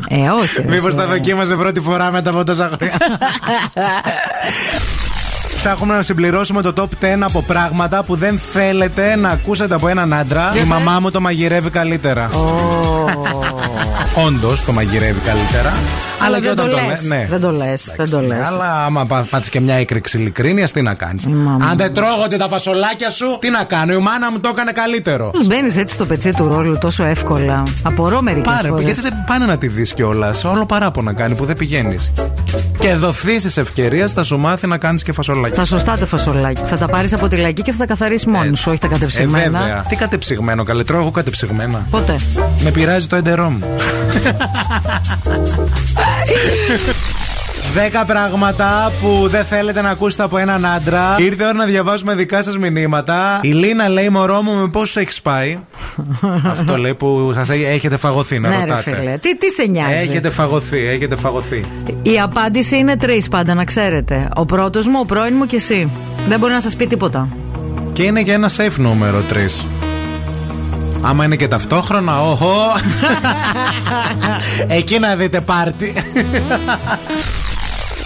Ε, 0.08 0.28
όχι. 0.28 0.60
ρε, 0.60 0.68
Μήπως 0.68 0.88
εσύ, 0.88 0.96
τα 0.96 1.02
ε. 1.02 1.06
δοκίμασε 1.06 1.54
πρώτη 1.54 1.80
φορά 1.80 2.10
μετά 2.10 2.30
από 2.30 2.44
τόσα 2.44 2.70
χρόνια. 2.74 2.96
Ψάχνουμε 5.62 5.94
να 5.94 6.02
συμπληρώσουμε 6.02 6.62
το 6.62 6.72
top 6.76 7.04
10 7.04 7.18
από 7.20 7.42
πράγματα 7.42 8.04
που 8.04 8.16
δεν 8.16 8.38
θέλετε 8.38 9.16
να 9.16 9.28
ακούσετε 9.30 9.74
από 9.74 9.88
έναν 9.88 10.12
άντρα. 10.12 10.52
Η 10.62 10.64
μαμά 10.64 11.00
μου 11.00 11.10
το 11.10 11.20
μαγειρεύει 11.20 11.70
καλύτερα. 11.70 12.30
Όντως 14.26 14.64
το 14.64 14.72
μαγειρεύει 14.72 15.18
καλύτερα. 15.20 15.72
Αλλά 16.24 16.40
και 16.40 16.46
δεν 16.46 16.56
το 16.56 16.62
όταν 16.62 16.86
λες. 16.88 17.02
λέ- 17.02 17.08
ναι. 17.18 17.26
Δεν 17.30 17.40
το 17.40 17.50
λες. 17.50 17.94
Δεν 17.96 18.10
το 18.10 18.20
Ναι, 18.20 18.26
λες. 18.26 18.46
Αλλά 18.48 18.84
άμα 18.84 19.04
πάτσει 19.30 19.50
και 19.50 19.60
μια 19.60 19.74
έκρηξη 19.74 20.18
ειλικρίνειας, 20.18 20.72
τι 20.72 20.82
να 20.82 20.94
κάνεις. 20.94 21.26
μαμά. 21.26 21.66
Αν 21.70 21.76
δεν 21.76 21.94
τρώγονται 21.94 22.36
τα 22.36 22.48
φασολάκια 22.48 23.10
σου, 23.10 23.38
τι 23.40 23.50
να 23.50 23.64
κάνω. 23.64 23.92
Η 23.92 23.98
μάνα 23.98 24.30
μου 24.30 24.40
το 24.40 24.48
έκανε 24.52 24.72
καλύτερο. 24.72 25.30
Μπαίνεις 25.46 25.76
έτσι 25.76 25.94
στο 25.94 26.06
πετσί 26.06 26.32
του 26.32 26.48
ρόλου 26.48 26.78
τόσο 26.78 27.04
εύκολα. 27.04 27.62
Απορώ 27.82 28.22
μερικές 28.22 28.52
Πάρε, 28.54 28.68
φορές. 28.68 28.84
γιατί 28.84 29.00
δεν 29.00 29.12
πάνε 29.26 29.44
να 29.46 29.58
τη 29.58 29.66
δεις 29.68 29.92
κιόλας. 29.92 30.44
Όλο 30.44 30.66
παράπονα 30.66 31.12
κάνει 31.12 31.34
που 31.34 31.44
δεν 31.44 31.56
πηγαίνεις. 31.56 32.12
Και 32.80 32.94
δοθήσεις 32.94 33.56
ευκαιρίας 33.56 34.12
θα 34.12 34.22
σου 34.22 34.38
μάθει 34.38 34.66
να 34.66 34.78
κάνεις 34.78 35.02
και 35.02 35.12
φασολάκια. 35.12 35.56
Τα 35.56 35.64
σωστά 35.64 35.96
τα 35.96 36.06
φασολάκια. 36.06 36.64
Θα 36.64 36.76
τα 36.76 36.88
πάρεις 36.88 37.12
από 37.12 37.28
τη 37.28 37.36
λαϊκή 37.36 37.62
και 37.62 37.72
θα 37.72 37.78
τα 37.78 37.86
καθαρίσει 37.86 38.28
μόνη 38.28 38.56
σου, 38.56 38.70
όχι 38.70 38.80
τα 38.80 38.86
Ε, 38.86 38.90
κατεψυγμένα. 38.90 39.58
βέβαια. 39.60 39.84
Τι 39.88 39.96
κατεψυγμένο, 39.96 40.62
καλέ. 40.62 40.84
Τρώω 40.84 41.00
εγώ 41.00 41.10
κατεψυγμένα. 41.10 41.86
Πότε; 41.90 42.14
Με 42.62 42.70
πειράζει 42.70 43.06
το 43.06 43.16
έντερό 43.16 43.50
μου. 43.50 43.64
Δέκα 47.74 48.04
πράγματα 48.04 48.92
που 49.00 49.28
δεν 49.28 49.44
θέλετε 49.44 49.80
να 49.82 49.90
ακούσετε 49.90 50.22
από 50.22 50.38
έναν 50.38 50.66
άντρα. 50.66 51.16
Ήρθε 51.18 51.42
η 51.42 51.46
ώρα 51.46 51.56
να 51.56 51.64
διαβάσουμε 51.64 52.14
δικά 52.14 52.42
σας 52.42 52.58
μηνύματα. 52.58 53.38
Η 53.42 53.48
Λίνα 53.48 53.88
λέει: 53.88 54.08
Μωρό 54.08 54.42
μου, 54.42 54.54
με 54.54 54.68
πόσου 54.68 54.98
έχεις 54.98 55.20
πάει; 55.22 55.58
Αυτό 56.52 56.76
λέει 56.76 56.94
που 56.94 57.30
σας 57.34 57.48
έχετε 57.50 57.96
φαγωθεί, 57.96 58.38
να 58.38 58.48
ναι, 58.48 58.54
ρε 58.54 58.60
ρωτάτε. 58.60 58.94
φίλε. 58.94 59.16
Τι, 59.18 59.36
τι 59.36 59.50
σε 59.50 59.62
νοιάζει; 59.62 59.92
Έχετε 59.92 60.30
φαγωθεί, 60.30 60.86
έχετε 60.86 61.16
φαγωθεί. 61.16 61.64
Η 62.02 62.20
απάντηση 62.20 62.76
είναι 62.76 62.96
τρεις 62.96 63.28
πάντα, 63.28 63.54
να 63.54 63.64
ξέρετε. 63.64 64.28
Ο 64.36 64.44
πρώτος 64.44 64.86
μου, 64.86 64.98
ο 65.00 65.04
πρώην 65.04 65.34
μου 65.36 65.46
και 65.46 65.56
εσύ. 65.56 65.90
Δεν 66.28 66.38
μπορεί 66.38 66.52
να 66.52 66.60
σας 66.60 66.76
πει 66.76 66.86
τίποτα. 66.86 67.28
Και 67.92 68.02
είναι 68.02 68.22
και 68.22 68.32
ένα 68.32 68.50
safe 68.56 68.76
νούμερο 68.76 69.22
3. 69.60 69.64
Άμα 71.02 71.24
είναι 71.24 71.36
και 71.36 71.48
ταυτόχρονα, 71.48 72.20
όχο. 72.20 72.54
Εκεί 74.78 74.98
να 74.98 75.14
δείτε 75.14 75.40
πάρτι. 75.40 75.94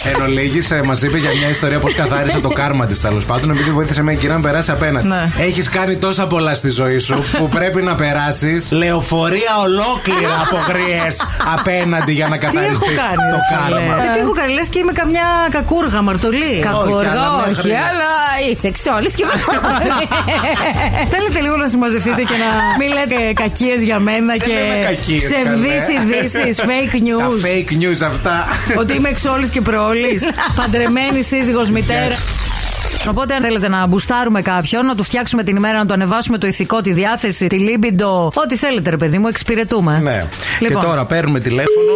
Εν 0.05 0.23
ολίγη, 0.23 0.59
μας 0.85 1.03
είπε 1.03 1.19
για 1.19 1.31
μια 1.39 1.49
ιστορία 1.49 1.79
πώς 1.79 1.95
καθάρισε 1.95 2.39
το 2.41 2.49
κάρμα 2.49 2.87
της 2.87 3.01
τέλος 3.01 3.25
πάντων, 3.27 3.51
επειδή 3.51 3.71
βοήθησε 3.71 4.03
μια 4.03 4.15
κυρία 4.15 4.35
να 4.35 4.41
περάσει 4.41 4.71
απέναντι. 4.71 5.07
Ναι. 5.07 5.31
Έχεις 5.39 5.69
κάνει 5.69 5.97
τόσα 5.97 6.27
πολλά 6.27 6.55
στη 6.55 6.69
ζωή 6.71 6.99
σου 6.99 7.25
που 7.39 7.49
πρέπει 7.49 7.83
να 7.83 7.95
περάσεις 7.95 8.71
λεωφορεία 8.73 9.53
ολόκληρα 9.63 10.35
από 10.47 10.57
γριές 10.69 11.25
απέναντι 11.59 12.13
για 12.13 12.29
να 12.29 12.39
Τι 12.39 12.47
έχω 12.47 12.55
καθαριστεί 12.55 12.85
κάνει, 12.95 13.31
το 13.31 13.37
ρε 13.37 13.67
φίλε; 13.67 13.81
κάρμα. 13.81 14.05
Ε, 14.05 14.13
Τι 14.13 14.19
έχω 14.19 14.33
κάνει, 14.33 14.53
λες 14.53 14.69
και 14.69 14.79
είμαι 14.79 14.93
καμιά 14.93 15.27
κακούργα, 15.51 16.03
μαρτωλή. 16.03 16.59
Κακούργα, 16.63 17.11
αλλά 17.11 17.29
όχι, 17.41 17.49
μέχρι- 17.51 17.73
αλλά 17.73 18.11
είσαι 18.51 18.67
εξόλη 18.69 19.11
και 19.13 19.25
Θέλετε 21.13 21.41
λίγο 21.41 21.57
να 21.57 21.69
συμμαζευτείτε 21.69 22.23
και 22.23 22.37
να 22.45 22.51
μην 22.79 22.89
λέτε 22.97 23.33
κακίες 23.33 23.83
για 23.83 23.99
μένα 23.99 24.37
και 24.37 24.53
λέμε 24.53 24.85
κακίες, 24.89 25.23
ψευδεί 25.25 25.69
καλέ. 25.69 26.17
ειδήσει, 26.17 26.63
fake 26.69 26.97
Τα 27.19 27.27
news. 27.29 27.41
fake 27.47 27.73
news 27.83 28.07
αυτά. 28.13 28.47
Ότι 28.79 28.95
είμαι 28.95 29.09
εξόλη 29.09 29.49
και 29.49 29.61
προόλη. 29.61 29.93
Παντρεμένη 30.57 31.23
σύζυγος 31.23 31.71
μητέρα. 31.71 32.15
Οπότε, 33.09 33.35
αν 33.35 33.41
θέλετε 33.41 33.69
να 33.69 33.87
μπουστάρουμε 33.87 34.43
κάποιον, 34.43 34.87
να 34.87 34.95
του 34.95 35.03
φτιάξουμε 35.03 35.43
την 35.43 35.57
ημέρα, 35.57 35.79
να 35.79 35.87
του 35.87 35.93
ανεβάσουμε 35.93 36.39
το 36.39 36.47
ηθικό, 36.47 36.81
τη 36.81 36.93
διάθεση, 36.93 37.47
τη 37.47 37.59
λίμπιντο, 37.59 38.33
ό,τι 38.35 38.57
θέλετε, 38.57 38.91
ρε 38.91 38.97
παιδί 38.97 39.19
μου, 39.19 39.29
εξυπηρετούμε. 39.29 39.99
Ναι. 40.03 40.25
Λοιπόν. 40.61 40.81
Και 40.81 40.87
τώρα 40.87 41.07
παίρνουμε 41.07 41.41
τηλέφωνο. 41.41 41.93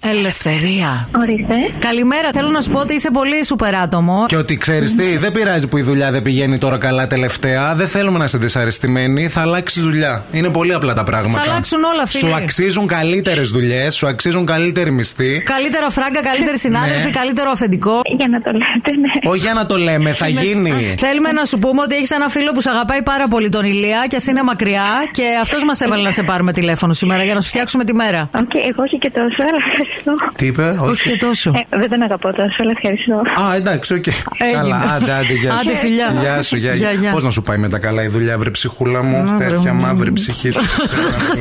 Ελευθερία. 0.00 1.08
Ορίστε. 1.20 1.54
Καλημέρα, 1.78 2.28
θέλω 2.32 2.48
να 2.48 2.60
σου 2.60 2.70
πω 2.70 2.78
ότι 2.80 2.94
είσαι 2.94 3.10
πολύ 3.10 3.44
σούπερ 3.44 3.74
άτομο. 3.74 4.24
Και 4.28 4.36
ότι 4.36 4.56
ξέρεις 4.56 4.94
τι, 4.94 5.16
δεν 5.16 5.32
πειράζει 5.32 5.66
που 5.66 5.76
η 5.76 5.82
δουλειά 5.82 6.10
δεν 6.10 6.22
πηγαίνει 6.22 6.58
τώρα 6.58 6.78
καλά 6.78 7.06
τελευταία. 7.06 7.74
Δεν 7.74 7.88
θέλουμε 7.88 8.18
να 8.18 8.24
είσαι 8.24 8.38
δυσαρεστημένοι. 8.38 9.28
Θα 9.28 9.40
αλλάξει 9.40 9.80
δουλειά. 9.80 10.24
Είναι 10.32 10.48
πολύ 10.48 10.74
απλά 10.74 10.94
τα 10.94 11.04
πράγματα. 11.04 11.42
Θα 11.44 11.50
αλλάξουν 11.50 11.78
όλα, 11.84 12.06
φίλε. 12.06 12.28
Σου 12.28 12.34
αξίζουν 12.36 12.86
καλύτερες 12.86 13.48
δουλειές, 13.50 13.94
σου 13.96 14.06
αξίζουν 14.06 14.46
καλύτερη 14.46 14.90
μισθή. 14.90 15.42
Καλύτερα 15.44 15.90
φράγκα, 15.90 16.20
καλύτερη 16.22 16.58
συνάδελφη, 16.58 17.04
Ναι. 17.04 17.10
καλύτερο 17.10 17.50
αφεντικό. 17.50 18.00
Για 18.16 18.28
να 18.28 18.40
το 18.42 18.50
λέτε, 18.52 18.90
ναι. 19.00 19.30
Όχι 19.30 19.40
για 19.40 19.54
να 19.54 19.66
το 19.66 19.76
λέμε, 19.76 20.12
θα 20.12 20.28
γίνει. 20.28 20.94
Θέλουμε 20.98 21.32
να 21.32 21.44
σου 21.44 21.58
πούμε 21.58 21.80
ότι 21.82 21.94
έχεις 21.94 22.10
ένα 22.10 22.28
φίλο 22.28 22.52
που 22.52 22.60
σε 22.60 22.70
αγαπάει 22.70 23.02
πάρα 23.02 23.28
πολύ 23.28 23.48
τον 23.48 23.64
Ηλία 23.64 24.04
και 24.08 24.16
ας 24.16 24.26
είναι 24.26 24.42
μακριά 24.42 24.86
και 25.10 25.22
αυτός 25.42 25.64
μας 25.64 25.80
έβαλε 25.80 26.02
να 26.02 26.10
σε 26.10 26.22
πάρουμε 26.22 26.52
τηλέφωνο 26.52 26.92
σήμερα 26.92 27.24
για 27.24 27.34
να 27.34 27.40
σου 27.40 27.48
φτιάξουμε 27.48 27.84
τη 27.84 27.94
μέρα. 27.94 28.28
Οκ, 28.34 28.54
εγώ 28.70 28.82
όχι 28.82 28.98
και 28.98 29.10
τόσο, 29.10 29.42
αλλά 29.48 29.57
ευχαριστώ. 29.66 30.12
Τι 30.36 30.46
είπε, 30.46 30.78
Όχι 30.80 31.10
και 31.10 31.16
τόσο. 31.16 31.52
Ε, 31.70 31.78
δεν 31.78 31.88
τον 31.90 32.02
αγαπώ 32.02 32.32
τόσο, 32.32 32.56
αλλά 32.58 32.70
ευχαριστώ. 32.76 33.14
Α, 33.14 33.54
εντάξει, 33.56 33.94
οκ. 33.94 34.06
Έγινε. 34.06 34.22
Καλά, 34.54 34.76
άντε, 34.94 35.12
άντε, 35.12 35.32
γεια 35.32 35.50
σου. 35.52 35.58
Άντε, 35.70 35.76
φιλιά. 35.78 36.14
Γεια 36.20 36.42
σου, 36.42 36.56
γεια, 36.56 36.74
Γεια, 36.74 36.92
γεια. 36.92 37.10
Πώς 37.12 37.22
να 37.22 37.30
σου 37.30 37.42
πάει 37.42 37.58
με 37.58 37.68
τα 37.68 37.78
καλά 37.78 38.02
η 38.02 38.06
δουλειά, 38.08 38.38
βρε 38.38 38.50
ψυχούλα 38.50 39.02
μου; 39.02 39.22
Να, 39.24 39.36
βρε, 39.36 39.46
Τέτοια 39.48 39.72
μου. 39.74 39.80
μαύρη 39.82 40.12
ψυχή 40.12 40.50
σου. 40.54 40.60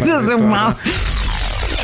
Δεν 0.01 0.21
σε 0.21 0.43
μάθω. 0.43 0.75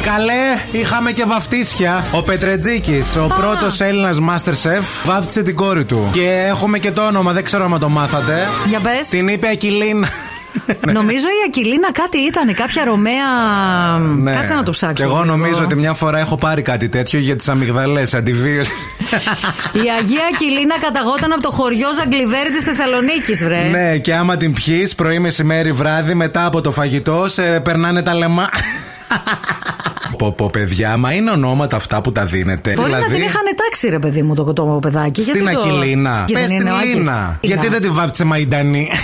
Καλέ, 0.04 0.58
είχαμε 0.72 1.12
και 1.12 1.24
βαφτίσια. 1.28 2.04
Ο 2.12 2.22
Πετρετζίκης, 2.22 3.15
ο 3.15 3.28
πρώτος 3.39 3.80
Έλληνας 3.82 4.17
Masterchef, 4.30 4.82
βάφτισε 5.06 5.41
την 5.43 5.56
κόρη 5.56 5.86
του. 5.86 6.10
Και 6.13 6.46
έχουμε 6.48 6.80
και 6.80 6.91
το 6.91 7.02
όνομα, 7.08 7.32
δεν 7.32 7.43
ξέρω 7.43 7.65
αν 7.74 7.80
το 7.80 7.89
μάθατε. 7.89 8.48
Για 8.67 8.80
πες. 8.80 9.08
Την 9.08 9.28
είπε 9.28 9.48
Ακυλίν. 9.48 10.06
Νομίζω 10.92 11.26
η 11.28 11.39
Ακυλίνα 11.48 11.92
κάτι 11.92 12.18
ήταν, 12.18 12.54
κάποια 12.54 12.84
Ρωμαία. 12.84 13.26
Κάτσε 14.34 14.54
να 14.54 14.63
το 14.63 14.72
ψάξω. 14.72 14.94
Και 14.94 15.04
Ναι. 15.04 15.10
εγώ 15.13 15.22
λίγο. 15.24 15.36
νομίζω 15.36 15.63
ότι 15.63 15.76
μια 15.76 15.94
φορά 15.94 16.20
έχω 16.20 16.36
πάρει 16.38 16.62
κάτι 16.62 16.89
τέτοιο 16.89 17.20
για 17.20 17.36
τις 17.36 17.50
αμυγδαλές 17.50 18.13
αντιβίωση. 18.13 18.72
Η 19.72 19.80
Αγία 20.00 20.22
Ακυλίνα 20.34 20.80
καταγόταν 20.80 21.32
από 21.32 21.42
το 21.42 21.52
χωριό 21.52 21.88
Ζαγκλιβέρι 21.94 22.50
της 22.50 22.63
Θεσσαλονίκης, 22.63 23.44
βρε. 23.44 23.62
ναι, 23.72 23.98
και 23.98 24.16
άμα 24.16 24.38
την 24.38 24.54
πιεις 24.54 24.96
πρωί, 24.96 25.20
μεσημέρι, 25.20 25.72
βράδυ, 25.72 26.13
μετά 26.13 26.46
από 26.46 26.62
το 26.62 26.72
φαγητό, 26.72 27.26
σε 27.28 27.60
περνάνε 27.60 28.02
τα 28.02 28.13
λεμά. 28.13 28.50
Πω, 30.17 30.32
πω, 30.32 30.49
παιδιά, 30.49 30.97
μα 30.97 31.13
είναι 31.13 31.32
ονόματα 31.32 31.76
αυτά 31.76 32.02
που 32.02 32.12
τα 32.12 32.26
δίνετε. 32.26 32.73
Μπορεί 32.76 32.91
να 32.91 33.02
την 33.02 33.15
είχαν 33.21 33.41
τάξει, 33.56 33.88
ρε 33.89 33.99
παιδί 33.99 34.21
μου, 34.21 34.36
το, 34.36 34.54
το 34.54 34.63
παιδάκι. 34.82 35.21
Δηλαδή- 35.21 35.39
Στην 35.39 35.47
Γιατί 35.49 35.67
το- 35.67 35.76
Ακυλίνα. 35.76 36.23
Γιατί 36.28 36.34
Πες 36.34 36.41
δεν 36.41 36.52
είναι 36.52 36.63
την 36.63 36.73
ο 36.73 36.76
Άκης. 36.76 36.93
Λίνα. 36.93 37.02
Λίνα. 37.12 37.38
Γιατί 37.41 37.67
δεν 37.67 37.82
τη 37.82 37.89
βάφτισε 37.89 38.23
Μαϊντανή. 38.23 38.88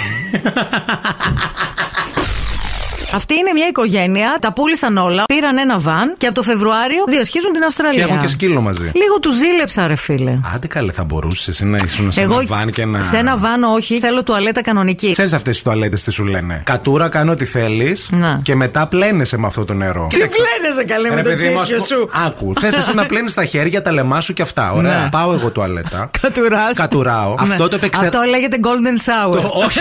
Αυτή 3.14 3.34
είναι 3.34 3.52
μια 3.54 3.68
οικογένεια, 3.68 4.38
τα 4.42 4.54
πούλησαν 4.54 4.98
όλα, 4.98 5.24
πήραν 5.34 5.58
ένα 5.58 5.78
βαν 5.78 6.16
και 6.18 6.26
από 6.26 6.36
το 6.36 6.44
Φεβρουάριο 6.44 7.04
διασχίζουν 7.08 7.52
την 7.52 7.60
Και 7.60 7.66
Αυστραλία. 7.66 8.04
έχουν 8.04 8.20
και 8.20 8.28
σκύλο 8.28 8.62
μαζί. 8.62 8.84
Λίγο 8.84 9.20
τους 9.22 9.36
ζήλεψα, 9.36 9.88
ρε 9.88 9.96
φίλε. 9.96 10.40
Άντε 10.56 10.68
καλέ, 10.68 10.92
θα 10.92 11.04
μπορούσες 11.04 11.48
εσύ 11.48 11.66
να 11.66 11.78
ήσουν 11.86 12.12
σε 12.12 12.22
Εγώ 12.22 12.34
ένα 12.40 12.46
βαν 12.48 12.72
και 12.72 12.86
να. 12.86 13.02
σε 13.02 13.18
ένα 13.18 13.38
βαν 13.38 13.64
όχι, 13.64 14.00
θέλω 14.00 14.24
τουαλέτα 14.24 14.62
κανονική. 14.62 15.12
Ξέρεις 15.12 15.34
αυτές 15.34 15.54
τις 15.54 15.64
τουαλέτες 15.64 16.04
τι 16.04 16.12
σου 16.12 16.26
λένε; 16.26 16.62
Κατούρα, 16.66 17.10
κάνω 17.10 17.32
ό,τι 17.32 17.46
θέλεις 17.46 18.10
Να. 18.12 18.40
και 18.44 18.56
μετά 18.56 18.88
πλένεσαι 18.88 19.38
με 19.38 19.48
αυτό 19.48 19.66
το 19.66 19.74
νερό. 19.74 20.08
Τι 20.10 20.18
πλένεσαι 20.18 20.84
καλέ 20.88 21.10
με 21.10 21.16
Ρε 21.16 21.22
το 21.22 21.30
παιδί 21.30 21.50
μου, 21.50 21.60
ας 21.60 21.68
τσίσιο 21.68 21.78
πω- 21.78 21.86
σου. 21.86 22.10
Άκου. 22.26 22.54
Θες 22.60 22.78
εσύ 22.78 22.94
να 22.94 23.06
πλένεις 23.06 23.34
τα 23.34 23.46
χέρια, 23.46 23.82
τα 23.82 23.92
λεμά 23.92 24.22
σου 24.22 24.34
και 24.34 24.42
αυτά. 24.42 24.72
Ωραία. 24.72 24.98
Ναι. 25.04 25.10
Πάω 25.10 25.34
εγώ 25.34 25.50
τουαλέτα. 25.52 26.10
Κατουράς. 26.22 26.76
Κατουράω. 26.78 27.36
Ναι. 27.46 27.52
Αυτό 27.54 27.68
το 27.68 27.76
επεξεργάζομαι. 27.76 28.18
Αυτό 28.26 28.30
λέγεται 28.38 28.58
golden 28.64 29.10
shower. 29.38 29.50
Όχι. 29.66 29.80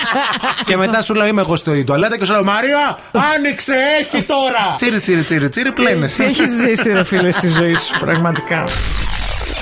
και 0.66 0.76
μετά 0.76 1.02
σου 1.02 1.14
λέω 1.14 1.26
είμαι 1.26 1.40
εγώ 1.40 1.56
στο 1.56 1.84
τουαλέτα 1.84 2.18
και 2.18 2.24
σου 2.24 2.32
λέω 2.32 2.39
Μαρία, 2.44 2.98
άνοιξε, 3.36 3.74
έχει 4.00 4.22
τώρα. 4.22 4.74
Τσίρι, 4.76 5.00
τσίρι, 5.00 5.22
τσίρι, 5.22 5.48
τσίρι, 5.48 5.72
πλένε. 5.72 6.06
Τι 6.06 6.24
έχεις 6.24 6.50
ζήσει, 6.50 6.92
ρε 6.92 7.04
φίλε, 7.04 7.30
στη 7.30 7.48
ζωή 7.48 7.74
σου, 7.74 7.98
πραγματικά. 7.98 8.64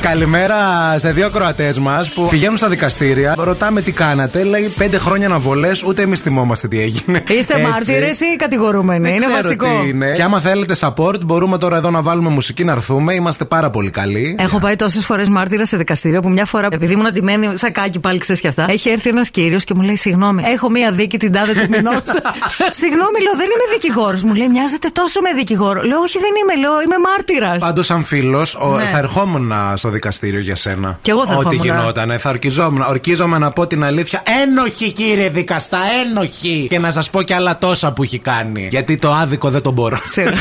Καλημέρα 0.01 0.57
σε 0.99 1.13
δύο 1.13 1.31
Κροατές 1.31 1.79
μας 1.79 2.11
που 2.13 2.29
πηγαίνουν 2.29 2.57
στα 2.57 2.69
δικαστήρια. 2.69 3.35
Ρωτάμε 3.39 3.81
τι 3.83 3.93
κάνατε. 3.93 4.43
Λέει 4.45 4.73
πέντε 4.79 4.99
χρόνια 4.99 5.27
αναβολέ, 5.27 5.71
ούτε 5.87 6.03
εμείς 6.03 6.21
θυμόμαστε 6.21 6.69
τι 6.69 6.81
έγινε. 6.81 7.23
Είστε 7.29 7.55
Έτσι. 7.55 7.67
μάρτυρες 7.71 8.21
ή 8.21 8.37
κατηγορούμενοι. 8.37 9.03
Δεν 9.05 9.15
Είναι 9.15 9.25
ξέρω 9.25 9.43
βασικό. 9.43 9.81
τι 9.83 9.89
είναι. 9.89 10.13
Και 10.13 10.23
άμα 10.23 10.41
θέλετε 10.41 10.75
support, 10.81 11.25
μπορούμε 11.25 11.59
τώρα 11.59 11.77
εδώ 11.77 11.91
να 11.91 12.03
βάλουμε 12.03 12.29
μουσική 12.29 12.65
να 12.65 12.73
έρθουμε. 12.73 13.15
Είμαστε 13.15 13.45
πάρα 13.45 13.71
πολύ 13.71 13.91
καλοί. 13.91 14.37
Έχω 14.39 14.59
πάει 14.59 14.77
τόσες 14.77 15.05
φορές 15.05 15.29
μάρτυρα 15.29 15.65
σε 15.67 15.77
δικαστήριο 15.77 16.21
που 16.21 16.29
μια 16.31 16.45
φορά, 16.45 16.69
επειδή 16.73 16.93
ήμουν 16.93 17.07
αντιμένη 17.07 17.57
σακάκι 17.57 18.01
πάλι 18.01 18.19
ξέρεις 18.19 18.41
και 18.41 18.49
αυτά, 18.49 18.67
έχει 18.69 18.89
έρθει 18.89 19.09
ένας 19.09 19.31
κύριος 19.31 19.65
και 19.65 19.75
μου 19.75 19.83
λέει: 19.83 19.97
Συγγνώμη, 19.97 20.43
έχω 20.47 20.71
μία 20.71 20.91
δίκη 20.93 21.17
την 21.19 21.33
τάδε 21.33 21.53
του 21.53 21.67
μηνός. 21.71 21.95
Συγγνώμη, 22.81 23.19
λέω, 23.23 23.33
δεν 23.37 23.47
είμαι 23.47 23.67
δικηγόρος. 23.79 24.23
Μου 24.23 24.35
λέει: 24.35 24.49
Μοιάζεται 24.49 24.89
τόσο 24.93 25.21
με 25.21 25.33
δικηγόρο. 25.37 25.83
Λέω: 25.83 25.99
Όχι, 25.99 26.19
δεν 26.19 26.31
είμαι, 26.43 26.67
λέω, 26.67 26.83
είμαι 26.83 26.97
μάρτυρας. 27.09 27.63
Πάντως, 27.65 27.87
σαν 27.87 28.05
φίλος, 28.05 28.59
Ναι. 28.79 28.85
θα 28.87 28.99
ερχόμουν 28.99 29.53
στο 29.75 29.88
δικαστήριο 29.91 30.41
για 30.41 30.57
σένα. 30.57 30.99
Κι 31.03 31.11
εγώ 31.11 31.27
θα 31.27 31.35
Ό,τι 31.35 31.57
ερχόμουν. 31.57 31.65
γινότανε. 31.79 32.19
Θα 32.19 32.31
ορκιζόμουν. 32.31 32.81
Ορκίζομαι 32.89 33.39
να 33.39 33.51
πω 33.51 33.67
την 33.67 33.85
αλήθεια. 33.85 34.23
Ένοχη, 34.43 34.93
κύριε 34.93 35.29
δικαστά, 35.29 35.79
ένοχη. 36.07 36.67
Και 36.69 36.79
να 36.79 36.91
σας 36.91 37.11
πω 37.11 37.23
κι 37.23 37.33
άλλα 37.33 37.59
τόσα 37.59 37.93
που 37.93 38.03
έχει 38.03 38.19
κάνει. 38.19 38.67
Γιατί 38.71 38.97
το 38.97 39.13
άδικο 39.13 39.51
δεν 39.51 39.63
το 39.63 39.71
μπορώ. 39.71 39.99
Σίγουρα. 40.03 40.35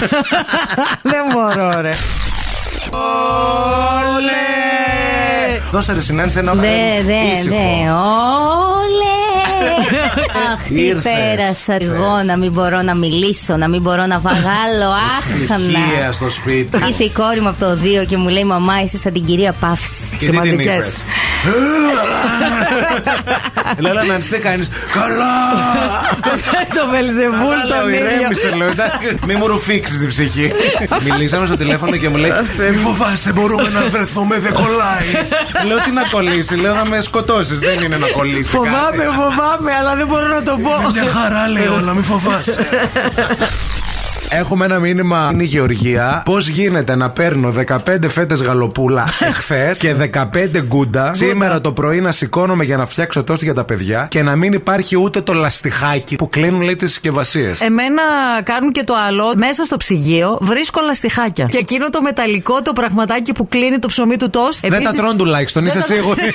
δεν 1.11 1.21
μπορώ, 1.33 1.81
ρε. 1.81 1.91
Όλε! 4.17 4.31
Δώσε 5.71 5.93
ρε 5.93 6.01
συνάντηση 6.01 6.39
ένα 6.39 6.53
Δε, 6.53 6.67
ε, 6.67 7.03
δε, 7.05 7.13
ήσυχο. 7.13 7.55
δε. 7.55 7.91
Όλε! 7.91 9.15
Αχ, 10.53 10.63
τι 10.67 10.81
Ήρθες. 10.81 11.03
πέρασα 11.13 11.77
εγώ 11.91 12.21
να 12.25 12.37
μην 12.37 12.51
μπορώ 12.51 12.81
να 12.81 12.95
μιλήσω, 12.95 13.57
να 13.57 13.67
μην 13.67 13.81
μπορώ 13.81 14.05
να 14.05 14.19
βαγάλω. 14.19 14.89
Αχ, 15.17 15.25
Ευτυχία 15.41 16.05
να. 16.05 16.11
στο 16.11 16.29
σπίτι. 16.29 16.77
Ήρθε 16.87 17.03
η 17.03 17.09
κόρη 17.11 17.41
μου 17.41 17.47
από 17.49 17.59
το 17.59 17.77
2 18.01 18.05
και 18.07 18.17
μου 18.17 18.27
λέει 18.29 18.43
Μαμά, 18.43 18.81
είσαι 18.83 18.97
σαν 18.97 19.13
την 19.13 19.25
κυρία 19.25 19.51
Παύση. 19.59 19.91
Και 20.09 20.15
τι 20.17 20.17
την 20.17 20.33
Σημαντικές. 20.33 20.65
είπες; 20.85 21.03
Λέω 23.77 23.93
να 23.93 24.17
τι 24.17 24.37
κάνεις; 24.39 24.69
Καλά! 24.93 25.35
το 26.77 26.87
Βελζεβούλ 26.91 27.37
Καλά, 27.37 27.63
τον 27.67 27.77
λέω, 27.77 27.87
ίδιο. 27.89 28.15
ηρέμησε, 28.17 28.49
λέω. 28.55 28.67
εντάξει, 28.67 29.17
Μη 29.27 29.35
μου 29.35 29.47
ρουφήξεις 29.47 29.97
την 29.99 30.07
ψυχή. 30.07 30.51
Μιλήσαμε 31.09 31.45
στο 31.45 31.57
τηλέφωνο 31.57 31.95
και 31.97 32.09
μου 32.09 32.17
λέει 32.17 32.31
Μη 32.71 32.75
φοβάσαι, 32.77 33.31
μπορούμε 33.31 33.69
να 33.69 33.81
βρεθούμε, 33.85 34.39
δεν 34.39 34.53
κολλάει. 34.53 35.07
Λέω 35.67 35.77
τι 35.77 35.91
να 35.91 36.03
κολλήσει, 36.11 36.55
λέω 36.55 36.73
να 36.73 36.85
με 36.85 37.01
σκοτώσεις. 37.01 37.59
Δεν 37.59 37.81
είναι 37.83 37.97
να 37.97 38.07
κολλήσει. 38.07 38.49
Φοβάμαι, 38.49 39.03
φοβάμαι, 39.19 39.71
αλλά 39.79 39.95
δεν 39.97 40.07
μπορώ 40.07 40.27
να 40.27 40.43
το 40.43 40.51
πω. 40.51 40.91
Μια 40.91 41.11
χαρά 41.11 41.47
λέω, 41.47 41.81
να 41.81 41.93
μην 41.93 42.03
φοβάσαι. 42.03 42.67
Έχουμε 44.29 44.65
ένα 44.65 44.79
μήνυμα. 44.79 45.29
Είναι 45.33 45.43
η 45.43 45.45
Γεωργία. 45.45 46.21
Πώς 46.25 46.47
γίνεται 46.47 46.95
να 46.95 47.09
παίρνω 47.09 47.53
15 47.67 47.77
φέτες 48.07 48.41
γαλοπούλα 48.41 49.07
εχθές 49.29 49.77
και 49.79 49.95
15 50.13 50.23
γκούντα 50.61 51.13
σήμερα 51.13 51.61
το 51.61 51.71
πρωί 51.71 52.01
να 52.01 52.11
σηκώνομαι 52.11 52.63
για 52.63 52.77
να 52.77 52.85
φτιάξω 52.85 53.23
τόστ 53.23 53.43
για 53.43 53.53
τα 53.53 53.63
παιδιά 53.63 54.07
και 54.09 54.23
να 54.23 54.35
μην 54.35 54.53
υπάρχει 54.53 54.97
ούτε 54.97 55.21
το 55.21 55.33
λαστιχάκι 55.33 56.15
που 56.15 56.29
κλείνουν 56.29 56.61
λέει 56.61 56.75
τις 56.75 56.89
συσκευασίες. 56.91 57.61
Εμένα 57.61 58.01
κάνουν 58.43 58.71
και 58.71 58.83
το 58.83 58.93
άλλο. 59.07 59.33
Μέσα 59.35 59.63
στο 59.63 59.77
ψυγείο 59.77 60.37
βρίσκω 60.41 60.81
λαστιχάκια. 60.85 61.45
Και 61.45 61.57
εκείνο 61.57 61.89
το 61.89 62.01
μεταλλικό 62.01 62.61
το 62.61 62.73
πραγματάκι 62.73 63.31
που 63.33 63.47
κλείνει 63.47 63.79
το 63.79 63.87
ψωμί 63.87 64.17
του 64.17 64.29
τόστ. 64.29 64.59
Δεν 64.61 64.69
τα 64.69 64.75
επίσης- 64.77 64.97
τρώνε 64.99 65.17
τουλάχιστον, 65.17 65.65
είσαι 65.65 65.79
Δεν 65.79 65.87
τα- 65.87 65.93
σίγουρη; 65.93 66.21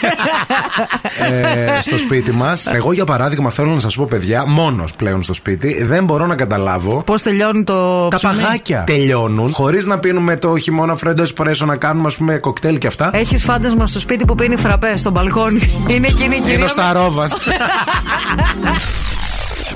ε, 1.76 1.80
στο 1.80 1.98
σπίτι 1.98 2.32
μας. 2.32 2.66
Εγώ 2.66 2.92
για 2.92 3.04
παράδειγμα 3.04 3.50
θέλω 3.50 3.70
να 3.70 3.80
σας 3.80 3.96
πω, 3.96 4.04
παιδιά, 4.10 4.44
μόνος 4.46 4.94
πλέον 4.94 5.22
στο 5.22 5.32
σπίτι, 5.32 5.82
δεν 5.84 6.04
μπορώ 6.04 6.26
να 6.26 6.34
καταλάβω 6.34 7.02
Πώς 7.06 7.22
τελειώνει 7.22 7.64
το 7.64 7.81
Τα 8.10 8.16
ψωμί. 8.16 8.34
παγάκια 8.42 8.84
τελειώνουν 8.86 9.52
χωρίς 9.52 9.84
να 9.86 9.98
πίνουμε 9.98 10.36
το 10.36 10.58
χειμώνα 10.58 10.96
φρέντο 10.96 11.22
εσπρέσο 11.22 11.66
να 11.66 11.76
κάνουμε 11.76 12.06
ας 12.06 12.16
πούμε 12.16 12.38
κοκτέιλ 12.38 12.78
και 12.78 12.86
αυτά. 12.86 13.10
Έχεις 13.12 13.44
φάντασμα 13.44 13.86
στο 13.86 13.98
σπίτι 13.98 14.24
που 14.24 14.34
πίνει 14.34 14.56
φραπέ 14.56 14.96
στο 14.96 15.10
μπαλκόνι. 15.10 15.60
Είναι 15.94 16.06
εκείνη 16.06 16.34
η 16.34 16.38
Είναι 16.42 16.50
κυρία. 16.50 16.64
ο 16.64 16.68
Σταρόβα. 16.68 17.24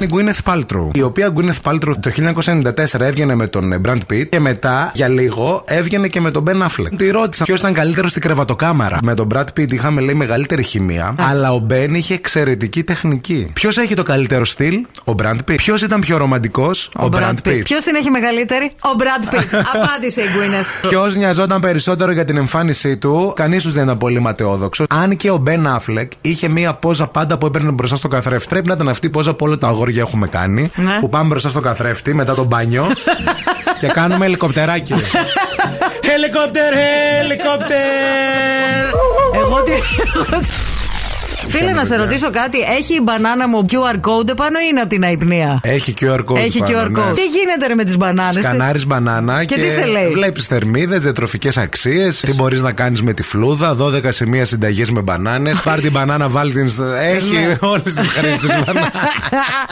Η 0.00 0.08
Gwyneth 0.12 0.52
Paltrow, 0.52 0.88
η 0.92 1.02
οποία 1.02 1.32
Gwyneth 1.36 1.70
Paltrow 1.70 1.92
το 2.00 2.10
1994 2.44 3.00
έβγαινε 3.00 3.34
με 3.34 3.46
τον 3.46 3.72
ε, 3.72 3.80
Brad 3.84 3.98
Pitt 4.12 4.28
και 4.28 4.40
μετά 4.40 4.90
για 4.94 5.08
λίγο 5.08 5.62
έβγαινε 5.66 6.08
και 6.08 6.20
με 6.20 6.30
τον 6.30 6.44
Ben 6.48 6.62
Affleck. 6.62 6.96
Τη 6.96 7.10
ρώτησα 7.10 7.44
ποιος 7.44 7.60
ήταν 7.60 7.72
καλύτερος 7.72 8.10
στην 8.10 8.22
κρεβατοκάμαρα. 8.22 8.98
Με 9.02 9.14
τον 9.14 9.28
Brad 9.34 9.44
Pitt 9.56 9.72
είχαμε 9.72 10.00
λέει 10.00 10.14
μεγαλύτερη 10.14 10.62
χημεία, 10.62 11.14
αλλά 11.18 11.52
ο 11.52 11.66
Ben 11.70 11.88
είχε 11.92 12.14
εξαιρετική 12.14 12.82
τεχνική. 12.82 13.50
Ποιος 13.52 13.76
έχει 13.76 13.94
το 13.94 14.02
καλύτερο 14.02 14.44
στυλ, 14.44 14.86
ο 15.04 15.14
Brad 15.22 15.36
Pitt. 15.50 15.54
Ποιος 15.56 15.82
ήταν 15.82 16.00
πιο 16.00 16.16
ρομαντικός, 16.16 16.90
ο, 16.96 17.08
Brad 17.12 17.34
Pitt. 17.44 17.60
Ποιος 17.64 17.84
την 17.84 17.94
έχει 17.94 18.10
μεγαλύτερη, 18.10 18.70
ο 18.74 18.96
Brad 18.98 19.34
Pitt. 19.34 19.60
Απάντησε 19.74 20.20
η 20.20 20.24
Gwyneth. 20.24 20.88
Ποιος 20.88 21.16
νοιαζόταν 21.16 21.60
περισσότερο 21.60 22.12
για 22.12 22.24
την 22.24 22.36
εμφάνισή 22.36 22.96
του, 22.96 23.32
κανείς 23.36 23.62
τους 23.62 23.72
δεν 23.72 23.84
ήταν 23.84 23.98
πολύ 23.98 24.20
ματαιόδοξος. 24.20 24.86
Αν 24.90 25.16
και 25.16 25.30
ο 25.30 25.36
Μπεν 25.36 25.66
Αφλεκ 25.66 26.12
είχε 26.20 26.48
μία 26.48 26.74
πόζα 26.74 27.06
πάντα 27.06 27.38
που 27.38 27.46
έπαιρνε 27.46 27.70
μπροστά 27.70 27.96
στο 27.96 28.08
καθρέφτη. 28.08 28.48
Πρέπει 28.48 28.66
να 28.66 28.74
ήταν 28.74 28.88
αυτή 28.88 29.06
η 29.06 29.10
πόζα 29.10 29.34
που 29.34 29.44
όλα 29.44 29.58
τα 29.58 29.66
αγόρια 29.66 29.85
έχουμε 29.94 30.26
κάνει. 30.26 30.70
Ναι. 30.74 30.98
Που 31.00 31.08
πάμε 31.08 31.28
μπροστά 31.28 31.48
στο 31.48 31.60
καθρέφτη 31.60 32.14
μετά 32.14 32.34
το 32.34 32.44
μπάνιο 32.44 32.86
και 33.80 33.86
κάνουμε 33.86 34.26
ελικοπτεράκι. 34.26 34.94
Ελικόπτερ, 36.14 36.72
ελικόπτερ! 37.22 37.76
Εγώ 39.34 39.62
τι. 39.62 39.72
Φίλε, 41.48 41.70
να 41.72 41.84
σε 41.84 41.96
ρωτήσω 41.96 42.30
κάτι. 42.30 42.58
Έχει 42.78 42.94
η 42.94 43.00
μπανάνα 43.02 43.48
μου 43.48 43.64
QR 43.70 43.94
code 43.94 44.28
επάνω 44.28 44.58
ή 44.58 44.62
είναι 44.70 44.80
από 44.80 44.88
την 44.88 45.04
αϊπνία; 45.04 45.60
Έχει 45.62 45.94
QR 46.00 46.18
code. 46.24 46.36
Έχει 46.36 46.58
πάνω, 46.58 46.78
QR 46.86 46.90
ναι. 46.90 47.00
code. 47.00 47.14
Τι 47.14 47.24
γίνεται 47.24 47.66
ρε 47.66 47.74
με 47.74 47.84
τις 47.84 47.96
μπανάνες; 47.96 48.42
Σκανάρεις 48.44 48.86
μπανάνα 48.86 49.44
και, 49.44 49.54
Και 49.54 49.60
τι 49.60 49.70
σε 49.70 49.84
λέει; 49.84 50.08
βλέπεις 50.10 50.46
θερμίδες, 50.46 51.00
διατροφικές 51.02 51.56
αξίες, 51.56 52.20
τι 52.20 52.34
μπορείς 52.34 52.60
να 52.60 52.72
κάνεις 52.72 53.02
με 53.02 53.12
τη 53.12 53.22
φλούδα, 53.22 53.76
12 53.80 54.12
σημεία 54.12 54.44
συνταγές 54.44 54.90
με 54.90 55.00
μπανάνες. 55.00 55.60
Πάρ 55.60 55.80
την 55.80 55.90
μπανάνα, 55.92 56.28
βάλει 56.28 56.52
την. 56.52 56.70
στο- 56.70 56.84
Έχει 56.84 57.32
Ναι. 57.36 57.56
όλες 57.60 57.94
τις 57.94 58.06
χρήσεις 58.08 58.38
της 58.40 58.48
μπανάνας. 58.48 58.90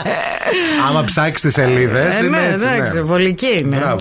Άμα 0.89 1.03
ψάξεις 1.03 1.41
τις 1.41 1.53
σελίδες. 1.53 2.15
Ε, 2.19 2.25
είναι 2.25 2.37
ναι, 2.37 2.49
έτσι. 2.53 2.67
εντάξει, 2.67 2.93
ναι. 2.95 3.01
βολική 3.01 3.57
είναι. 3.59 3.95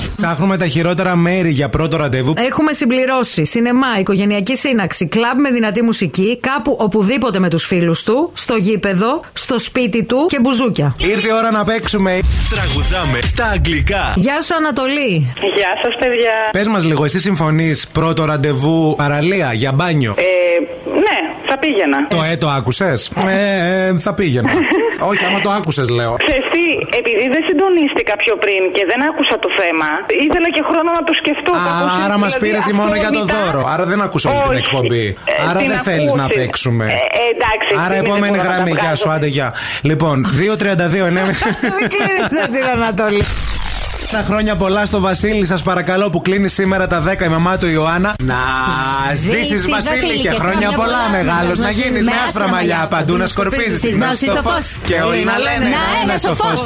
Μπράβο. 0.00 0.14
Ψάχνουμε 0.16 0.56
τα 0.56 0.66
χειρότερα 0.66 1.16
μέρη 1.16 1.50
για 1.50 1.68
πρώτο 1.68 1.96
ραντεβού. 1.96 2.34
Έχουμε 2.36 2.72
συμπληρώσει 2.72 3.44
σινεμά, 3.44 3.86
οικογενειακή 3.98 4.56
σύναξη, 4.56 5.06
κλαμπ 5.06 5.38
με 5.38 5.50
δυνατή 5.50 5.82
μουσική, 5.82 6.38
κάπου 6.40 6.76
οπουδήποτε 6.80 7.38
με 7.38 7.48
τους 7.48 7.64
φίλους 7.66 8.02
του, 8.02 8.30
στο 8.34 8.54
γήπεδο, 8.54 9.20
στο 9.32 9.58
σπίτι 9.58 10.04
του 10.04 10.26
και 10.28 10.40
μπουζούκια. 10.40 10.94
Ήρθε 10.98 11.28
η 11.28 11.32
ώρα 11.32 11.50
να 11.50 11.64
παίξουμε. 11.64 12.18
Τραγουδάμε 12.50 13.18
στα 13.22 13.44
αγγλικά. 13.44 14.14
Γεια 14.16 14.42
σου, 14.42 14.54
Ανατολή. 14.54 15.34
Γεια 15.56 15.72
σας 15.82 15.94
παιδιά. 15.98 16.32
Πες 16.52 16.68
μας 16.68 16.84
λίγο, 16.84 17.04
εσύ 17.04 17.18
συμφωνείς 17.20 17.88
πρώτο 17.92 18.24
ραντεβού 18.24 18.94
παραλία 18.96 19.52
για 19.52 19.72
μπάνιο; 19.72 20.14
Ε, 20.16 20.22
ναι, 20.22 20.29
θα 21.50 21.56
πήγαινα. 21.64 21.98
Το 22.14 22.18
ε, 22.32 22.36
το 22.42 22.48
άκουσες; 22.58 22.98
Ε, 23.28 23.88
ε, 23.88 23.98
θα 24.06 24.12
πήγαινα. 24.18 24.50
Όχι, 25.10 25.22
άμα 25.28 25.40
το 25.46 25.50
άκουσες, 25.58 25.88
λέω. 25.98 26.12
Ξέρεις 26.26 26.46
τι, 26.54 26.66
επειδή 27.00 27.24
δεν 27.34 27.42
συντονίστηκα 27.48 28.14
πιο 28.22 28.34
πριν 28.44 28.60
και 28.76 28.82
δεν 28.90 28.98
άκουσα 29.10 29.34
το 29.44 29.48
θέμα, 29.60 29.88
ήθελα 30.26 30.48
και 30.56 30.62
χρόνο 30.68 30.90
να 30.98 31.02
το 31.08 31.12
σκεφτώ. 31.20 31.52
Α, 31.58 31.62
Κάπως 31.66 31.90
άρα 32.04 32.14
έτσι, 32.14 32.18
μας 32.22 32.32
δηλαδή, 32.32 32.44
πήρες 32.46 32.64
μόνο 32.80 32.94
για 33.02 33.10
το 33.16 33.20
αυθόρμητα. 33.22 33.44
δώρο. 33.52 33.60
Άρα 33.72 33.84
δεν 33.92 34.00
ακούσω 34.06 34.26
όλη 34.30 34.40
την 34.48 34.50
Όχι. 34.50 34.62
εκπομπή. 34.64 35.04
Ε, 35.32 35.32
Άρα 35.48 35.58
την 35.62 35.68
δεν 35.72 35.80
θέλεις 35.88 36.12
να 36.20 36.24
ακούσεις. 36.24 36.38
παίξουμε. 36.40 36.84
Ε, 36.84 36.96
ε, 37.22 37.24
εντάξει, 37.34 37.70
Άρα 37.84 37.94
ευθύνη 37.94 38.08
επόμενη 38.08 38.36
δεν 38.36 38.40
μπορώ 38.42 38.48
να 38.48 38.54
γραμμή. 38.54 38.72
τα 38.76 38.80
Γεια 38.84 38.92
σου, 39.00 39.04
βγάζω. 39.06 39.16
άντε 39.16 39.28
γεια. 39.36 39.48
Λοιπόν, 39.90 40.16
2.32 40.40 41.10
ναι. 41.16 41.22
Μην 41.76 41.86
κλείνεις 41.94 42.32
την 42.54 42.64
Ανατολή. 42.76 43.24
Τα 44.12 44.22
χρόνια 44.26 44.56
πολλά 44.56 44.84
στο 44.84 45.00
Βασίλη, 45.00 45.46
σας 45.46 45.62
παρακαλώ, 45.62 46.10
που 46.10 46.20
κλείνει 46.22 46.48
σήμερα 46.48 46.86
τα 46.86 47.02
10 47.02 47.24
η 47.24 47.28
μαμά 47.28 47.58
του 47.58 47.66
Ιωάννα. 47.66 48.14
Να 48.22 48.34
ζήσει, 49.14 49.36
Ζήσεις, 49.44 49.68
Βασίλη, 49.68 50.20
και 50.20 50.30
χρόνια 50.30 50.72
πολλά, 50.72 51.08
μεγάλος 51.10 51.58
να 51.58 51.70
γίνεις 51.70 52.04
με 52.04 52.12
άσπρα 52.26 52.48
μαλλιά. 52.48 52.86
Παντού 52.90 53.16
να 53.16 53.26
σκορπίζεις 53.26 53.80
Της 53.80 53.94
γνώσης 53.94 54.28
το 54.28 54.42
φως. 54.42 54.76
Και 54.82 54.94
όλοι 55.00 55.24
να 55.24 55.38
λένε 55.38 55.64
Να 55.64 56.02
ένας 56.02 56.24
ο 56.24 56.34
φως. 56.34 56.60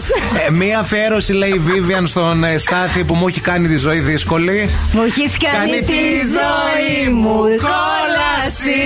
Ε, 0.46 0.50
Μία 0.50 0.78
αφιέρωση 0.78 1.32
λέει 1.32 1.48
η 1.50 1.60
Vivian 1.66 2.02
στον 2.04 2.44
ε, 2.44 2.58
Στάθη 2.58 3.04
που 3.04 3.14
μου 3.14 3.28
έχει 3.28 3.40
κάνει 3.40 3.68
τη 3.68 3.76
ζωή 3.76 3.98
δύσκολη. 3.98 4.70
Μου 4.92 5.02
έχεις 5.02 5.36
κάνει 5.36 5.78
τη 5.80 6.02
ζωή 6.36 7.12
μου 7.12 7.34
κόλαση. 7.38 8.80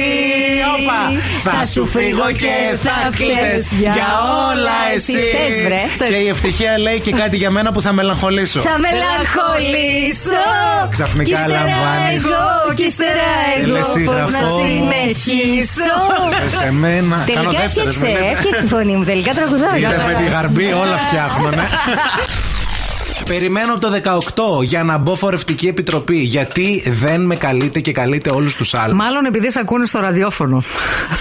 Όπα! 0.74 1.20
Θα 1.50 1.64
σου 1.64 1.86
φύγω 1.86 2.30
και 2.36 2.76
θα 2.82 3.10
κλαις 3.16 3.72
Για 3.72 4.06
όλα 4.50 4.76
εσύ 4.94 5.12
φταίς, 5.12 5.62
βρε. 5.64 6.08
Και 6.08 6.16
η 6.16 6.28
ευτυχία 6.28 6.78
λέει 6.78 7.00
και 7.00 7.12
κάτι 7.12 7.36
για 7.36 7.50
μένα 7.50 7.72
που 7.72 7.82
θα 7.82 7.92
μελαγχολήσω 8.56 8.60
Θα 8.60 8.74
μελαγχολήσω. 8.84 10.44
Ξαφνικά 10.94 11.24
Κι 11.24 11.30
ύστερα 11.40 11.60
λαμβάνεις. 11.64 12.24
εγώ, 12.24 12.74
κι 12.74 12.84
ύστερα 12.90 13.28
εγώ. 13.56 13.64
Έλε, 13.64 13.78
Πώς 13.78 13.88
να 13.88 13.92
συγγραφώ. 13.94 14.58
συνεχίσω. 14.64 15.96
Σε 16.60 16.70
μένα 16.82 17.16
Κάνω 17.16 17.24
Τελικά 17.26 17.60
δεύτερες, 17.62 17.94
έφτιαξε, 17.94 17.98
με 17.98 18.08
λέτε. 18.12 18.30
έφτιαξε 18.32 18.60
τη 18.62 18.68
φωνή 18.74 18.94
μου. 18.98 19.04
Τελικά 19.04 19.32
τραγουδάω. 19.38 19.76
Είδες 19.76 20.02
με 20.10 20.14
τη 20.20 20.24
γαρμπή 20.34 20.66
όλα 20.82 20.96
φτιάχνουνε. 21.04 21.64
Περιμένω 23.28 23.78
το 23.78 23.88
18 24.60 24.62
για 24.64 24.82
να 24.82 24.98
μπω 24.98 25.14
φορευτική 25.14 25.66
επιτροπή. 25.66 26.16
Γιατί 26.16 26.82
δεν 27.00 27.20
με 27.20 27.36
καλείτε 27.36 27.80
και 27.80 27.92
καλείτε 27.92 28.30
όλους 28.30 28.56
τους 28.56 28.74
άλλους. 28.74 28.96
Μάλλον 28.96 29.24
επειδή 29.24 29.50
σε 29.50 29.58
ακούνε 29.60 29.86
στο 29.86 30.00
ραδιόφωνο. 30.00 30.62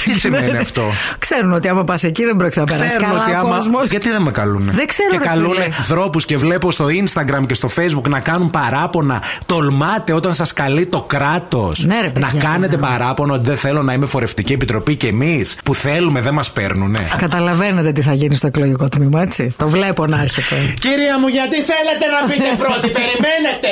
Τι 0.03 0.11
σημαίνει 0.19 0.57
αυτό; 0.57 0.81
Ξέρουν 1.19 1.53
ότι 1.53 1.67
άμα 1.67 1.83
πας 1.83 2.03
εκεί 2.03 2.23
δεν 2.25 2.35
πρόκειται 2.35 2.59
να 2.59 2.65
περάσεις 2.65 2.87
Ξέρουν 2.95 3.07
καλά 3.09 3.23
ότι 3.23 3.31
ο 3.33 3.37
άμα. 3.39 3.55
κόσμος. 3.55 3.89
Γιατί 3.89 4.09
δεν 4.09 4.21
με 4.21 4.31
καλούν. 4.31 4.69
Δεν 4.71 4.87
ξέρω, 4.87 5.09
Και 5.11 5.17
ρε 5.17 5.23
καλούν 5.25 5.51
φίλε. 5.51 5.63
ανθρώπου 5.63 6.19
και 6.19 6.37
βλέπω 6.37 6.71
στο 6.71 6.85
Instagram 7.03 7.45
και 7.47 7.53
στο 7.53 7.69
Facebook 7.77 8.07
να 8.09 8.19
κάνουν 8.19 8.49
παράπονα. 8.49 9.21
Τολμάτε 9.45 10.13
όταν 10.13 10.33
σας 10.33 10.53
καλεί 10.53 10.85
το 10.85 11.01
κράτος 11.07 11.85
Ναι, 11.85 11.95
ρε, 12.01 12.05
να 12.05 12.11
παιδιά, 12.27 12.41
κάνετε 12.41 12.75
ναι. 12.75 12.81
παράπονο 12.81 13.33
ότι 13.33 13.43
δεν 13.45 13.57
θέλω 13.57 13.83
να 13.83 13.93
είμαι 13.93 14.05
φορευτική 14.05 14.53
επιτροπή 14.53 14.95
και 14.95 15.07
εμείς 15.07 15.57
που 15.63 15.75
θέλουμε 15.75 16.21
δεν 16.21 16.33
μας 16.33 16.51
παίρνουνε. 16.51 16.99
Καταλαβαίνετε 17.17 17.91
τι 17.91 18.01
θα 18.01 18.13
γίνει 18.13 18.35
στο 18.35 18.47
εκλογικό 18.47 18.89
τμήμα, 18.89 19.21
έτσι. 19.21 19.53
Το 19.57 19.67
βλέπω 19.67 20.05
να 20.07 20.19
έρχεται. 20.19 20.55
Κυρία 20.79 21.19
μου, 21.19 21.27
γιατί 21.27 21.55
θέλετε 21.55 21.96
να 22.15 22.19
πείτε 22.29 22.49
πρώτη, 22.63 22.87
περιμένετε! 22.97 23.71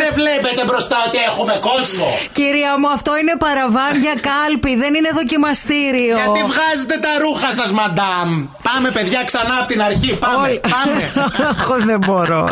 Δεν 0.00 0.10
βλέπετε 0.20 0.60
μπροστά 0.68 0.96
ότι 1.08 1.18
έχουμε 1.30 1.54
κόσμο! 1.68 2.08
Κυρία 2.40 2.72
μου, 2.80 2.88
αυτό 2.96 3.10
είναι 3.20 3.34
παραβάν 3.46 3.92
για 4.04 4.14
κάλπη, 4.28 4.72
δεν 4.82 4.92
είναι 4.98 5.10
δοκιμαστήριο. 5.20 6.16
Γιατί 6.22 6.40
βγάζετε 6.52 6.96
τα 7.06 7.12
ρούχα 7.24 7.50
σας, 7.58 7.70
μαντάμ! 7.78 8.28
Πάμε, 8.68 8.88
παιδιά, 8.96 9.20
ξανά 9.30 9.54
από 9.60 9.66
την 9.72 9.80
αρχή. 9.88 10.10
Πάμε, 10.24 10.46
Όλοι- 10.48 10.60
πάμε. 10.74 11.02
Εγώ 11.52 11.74
δεν 11.90 11.98
μπορώ. 12.06 12.42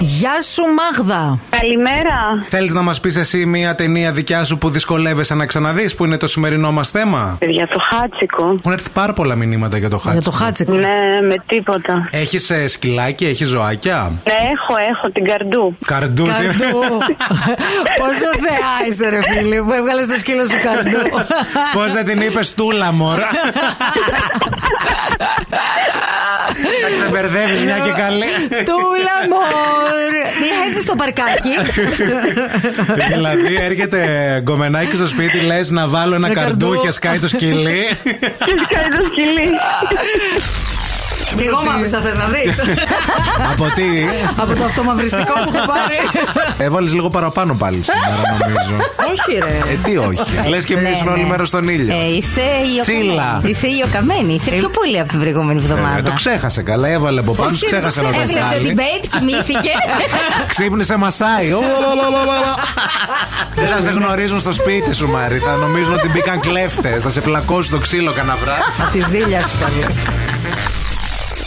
Γεια 0.00 0.42
σου, 0.42 0.62
Μάγδα. 0.74 1.38
Καλημέρα. 1.50 2.44
Θέλεις 2.48 2.72
να 2.72 2.82
μας 2.82 3.00
πεις 3.00 3.16
εσύ 3.16 3.46
μία 3.46 3.74
ταινία 3.74 4.12
δικιά 4.12 4.44
σου 4.44 4.58
που 4.58 4.70
δυσκολεύεσαι 4.70 5.34
να 5.34 5.46
ξαναδείς, 5.46 5.94
που 5.94 6.04
είναι 6.04 6.16
το 6.16 6.26
σημερινό 6.26 6.72
μας 6.72 6.90
θέμα; 6.90 7.38
Για 7.48 7.66
το 7.66 7.76
χάτσικο. 7.92 8.54
Έχουν 8.58 8.72
έρθει 8.72 8.90
πάρα 8.90 9.12
πολλά 9.12 9.34
μηνύματα 9.34 9.78
για 9.78 9.90
το 9.90 9.98
χάτσι. 9.98 10.18
Για 10.18 10.30
το 10.30 10.36
χάτσικο. 10.36 10.72
Ναι, 10.72 11.20
με 11.28 11.34
τίποτα. 11.46 12.08
Έχεις 12.10 12.50
σκυλάκι, 12.66 13.26
έχεις 13.26 13.48
ζωάκια; 13.48 14.12
Ναι, 14.24 14.32
έχω, 14.32 14.74
έχω 14.90 15.10
την 15.10 15.24
καρντού. 15.24 15.76
Καρντού. 15.86 16.22
τι- 16.24 16.30
Καρντού. 16.30 16.72
Πόσο 18.00 18.28
θεά 18.46 18.88
είσαι, 18.88 19.08
ρε 19.08 19.20
φίλη, 19.22 19.62
που 19.62 19.72
έβγαλες 19.72 20.06
το 20.06 20.16
σκύλο 20.18 20.44
σου 20.46 20.56
καρντού. 20.62 20.98
Πώς 21.74 21.92
δεν 21.92 22.04
την 22.06 22.20
είπες 22.20 22.54
τούλα, 22.54 22.92
μωρά; 22.92 23.28
Να 26.82 26.88
ξεμπερδεύεις 27.00 27.62
μια 27.64 27.78
και 27.78 27.90
καλή. 28.02 28.26
Τούλα 28.68 29.16
μωρ. 29.30 29.52
Μία 30.42 30.56
έτσι 30.68 30.82
στο 30.82 30.94
παρκάκι. 30.94 31.54
δηλαδή 33.12 33.54
έρχεται 33.60 33.98
γκομενάκι 34.42 34.96
στο 34.96 35.06
σπίτι, 35.06 35.38
λες 35.40 35.70
να 35.70 35.88
βάλω 35.88 36.14
ένα 36.14 36.26
Ένα 36.26 36.40
καρντού 36.40 36.66
καρντού. 36.66 36.82
και 36.82 36.90
σκάει 36.90 37.18
το 37.18 37.28
σκυλί. 37.28 37.86
Και 38.02 38.54
σκάει 38.70 38.88
το 38.88 39.04
σκυλί. 39.12 39.48
Και 41.36 41.44
εγώ 41.44 41.62
μ' 41.62 41.68
άφησα, 41.68 42.00
θες 42.00 42.16
να 42.16 42.24
δεις. 42.26 42.58
Από 43.52 43.64
τι; 43.74 43.82
Από 44.36 44.54
το 44.54 44.64
αυτομαυριστικό 44.64 45.32
που 45.32 45.52
έχω 45.54 45.66
πάρει. 45.66 45.98
Έβαλε 46.58 46.88
λίγο 46.90 47.10
παραπάνω 47.10 47.54
πάλι 47.54 47.80
σήμερα, 47.82 48.36
νομίζω. 48.46 48.74
Όχι, 49.12 49.38
ρε. 49.38 49.72
Ε, 49.72 49.76
τι 49.84 49.96
όχι. 49.96 50.48
Λες 50.48 50.64
και 50.64 50.74
Ναι, 50.76 50.88
ήσουν 50.88 51.08
όλη 51.08 51.22
ναι. 51.22 51.28
μέρα 51.28 51.44
στον 51.44 51.68
ήλιο. 51.68 51.94
Ε, 51.94 52.16
είσαι 52.16 52.42
ηλιοκαμένη. 52.64 53.06
Τσίλα. 53.06 53.40
Είσαι 53.44 53.66
ηλιοκαμένη. 53.66 54.34
Είσαι 54.34 54.50
πιο 54.50 54.68
πολύ 54.68 55.00
από 55.00 55.08
την 55.10 55.18
προηγούμενη 55.20 55.60
Ε, 55.60 55.62
εβδομάδα. 55.62 56.02
το 56.02 56.12
ξέχασε 56.12 56.62
καλά, 56.62 56.88
έβαλε 56.88 57.20
από 57.20 57.32
πάνω, 57.34 57.50
Όχι, 57.50 57.66
ξέχασε 57.66 58.00
το 58.00 58.06
να 58.06 58.12
το 58.12 58.20
Έβλεπε 58.20 58.40
το 58.40 58.46
βγάλει. 58.46 58.74
debate, 58.76 59.06
κοιμήθηκε. 59.18 59.70
Ξύπνησε 60.52 60.96
μασάι. 60.96 61.52
Ω, 61.52 61.60
λα, 61.60 61.94
λα, 61.94 62.08
λα, 62.10 62.24
λα, 62.24 62.38
λα. 62.40 62.54
Δεν 63.54 63.66
θα 63.66 63.80
σε 63.80 63.90
γνωρίζουν 63.90 64.40
στο 64.40 64.52
σπίτι 64.52 64.94
σου, 64.94 65.08
Μάρι. 65.08 65.38
Θα 65.38 65.54
νομίζουν 65.56 65.94
ότι 65.94 66.08
μπήκαν 66.08 66.40
κλέφτες. 66.40 67.02
Θα 67.02 67.10
σε 67.10 67.20
πλακώσει 67.20 67.70
το 67.70 67.78
ξύλο 67.78 68.12
κανένα 68.12 68.36
βράδυ. 68.36 68.60
Από 68.82 68.90
τη 68.90 69.00
ζήλια 69.08 69.46
σου 69.46 69.58
τα 69.58 69.68
λες. 69.78 69.96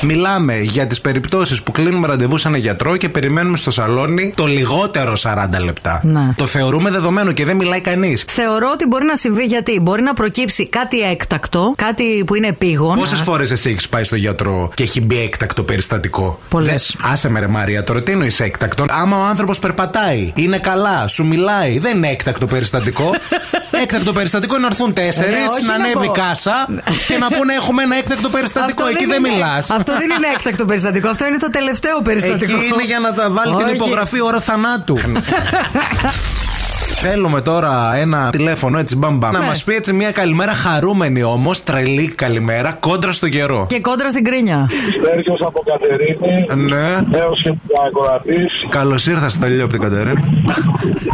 Μιλάμε 0.02 0.60
για 0.60 0.88
τις 0.88 1.02
περιπτώσεις 1.02 1.64
που 1.64 1.72
κλείνουμε 1.72 2.08
ραντεβού 2.08 2.38
σε 2.38 2.48
ένα 2.48 2.58
γιατρό 2.58 2.96
και 2.98 3.10
περιμένουμε 3.10 3.58
στο 3.58 3.72
σαλόνι 3.72 4.34
το 4.36 4.46
λιγότερο 4.46 5.14
40 5.24 5.36
λεπτά. 5.66 6.02
Ναι. 6.04 6.34
Το 6.36 6.46
θεωρούμε 6.46 6.90
δεδομένο 6.90 7.32
και 7.32 7.46
δεν 7.46 7.56
μιλάει 7.56 7.82
κανείς. 7.82 8.26
Θεωρώ 8.28 8.70
ότι 8.74 8.88
μπορεί 8.88 9.06
να 9.06 9.16
συμβεί 9.16 9.44
γιατί 9.44 9.80
μπορεί 9.82 10.02
να 10.02 10.14
προκύψει 10.14 10.68
κάτι 10.68 11.02
έκτακτο, 11.02 11.74
κάτι 11.78 12.24
που 12.26 12.36
είναι 12.36 12.48
επίγον. 12.48 12.96
Πόσες 12.98 13.20
φορές 13.20 13.52
εσύ 13.52 13.70
έχεις 13.70 13.90
πάει 13.90 14.04
στο 14.04 14.16
γιατρό 14.16 14.72
και 14.74 14.84
έχει 14.84 15.02
μπει 15.02 15.22
έκτακτο 15.22 15.64
περιστατικό; 15.64 16.40
Πολλές. 16.50 16.96
Δεν- 17.02 17.12
Άσε 17.12 17.30
με 17.30 17.40
ρε 17.40 17.48
Μάρια, 17.48 17.84
τώρα 17.84 18.02
τι 18.04 18.12
εννοείς 18.12 18.40
έκτακτο; 18.40 18.86
Άμα 18.90 19.18
ο 19.18 19.24
άνθρωπος 19.24 19.60
περπατάει, 19.60 20.32
είναι 20.36 20.58
καλά, 20.58 21.08
σου 21.08 21.26
μιλάει, 21.26 21.80
δεν 21.80 21.98
είναι 21.98 22.10
έκτακτο 22.10 22.46
περιστατικό. 22.48 23.10
έκτακτο 23.84 24.14
περιστατικό 24.14 24.54
είναι 24.54 24.62
να 24.62 24.68
έρθουν 24.68 24.94
τέσσερις, 24.94 25.32
Ναι, 25.32 25.46
όχι 25.58 25.66
να 25.66 25.78
να 25.78 25.84
ανέβει 25.84 26.06
πω. 26.06 26.12
κάσα 26.12 26.68
και 27.08 27.18
να 27.18 27.28
πούνε 27.28 27.54
έχουμε 27.54 27.84
ένα 27.84 27.96
έκτακτο 27.98 28.30
περιστατικό. 28.30 28.84
Αυτό 28.84 28.96
Εκεί 28.98 29.06
δεν 29.06 29.20
είναι- 29.26 29.30
μιλάς. 29.34 29.70
Αυτό 29.89 30.00
δεν 30.08 30.17
είναι 30.17 30.28
έκτακτο 30.36 30.65
περιστατικό. 30.65 31.10
Αυτό 31.10 31.26
είναι 31.26 31.38
το 31.38 31.50
τελευταίο 31.50 32.02
περιστατικό. 32.02 32.58
Εκεί 32.58 32.65
είναι 32.73 32.84
για 32.84 33.00
να 33.00 33.13
τα 33.13 33.32
βάλει 33.32 33.56
την 33.56 33.65
Όχι. 33.65 33.76
υπογραφή 33.76 34.21
ώρα 34.21 34.39
θανάτου. 34.41 34.97
Θέλουμε 37.10 37.41
τώρα 37.41 37.96
ένα 37.96 38.30
τηλέφωνο 38.32 38.80
έτσι 38.80 38.96
μπαμπαμ. 38.96 39.32
Να 39.32 39.39
Ναι. 39.39 39.46
μας 39.46 39.63
πει 39.63 39.74
έτσι 39.76 39.93
μια 39.93 40.12
καλημέρα 40.12 40.54
χαρούμενη 40.54 41.24
όμως, 41.24 41.63
τρελή 41.63 42.08
καλημέρα, 42.08 42.72
κόντρα 42.80 43.12
στο 43.12 43.30
καιρό. 43.30 43.65
Και 43.70 43.80
κόντρα 43.80 44.10
στην 44.10 44.24
κρίνια. 44.24 44.70
Στέργιος 45.02 45.39
από 45.50 45.60
Κατερίνη, 45.72 46.36
Ναι. 46.72 46.88
νέος 47.17 47.38
και 47.43 47.52
ακροατής. 47.88 48.52
Καλώς 48.70 49.08
ήρθα, 49.08 49.30
Στέλιο 49.30 49.63
από 49.63 49.72
την 49.74 49.82
Κατερίνα. 49.82 50.22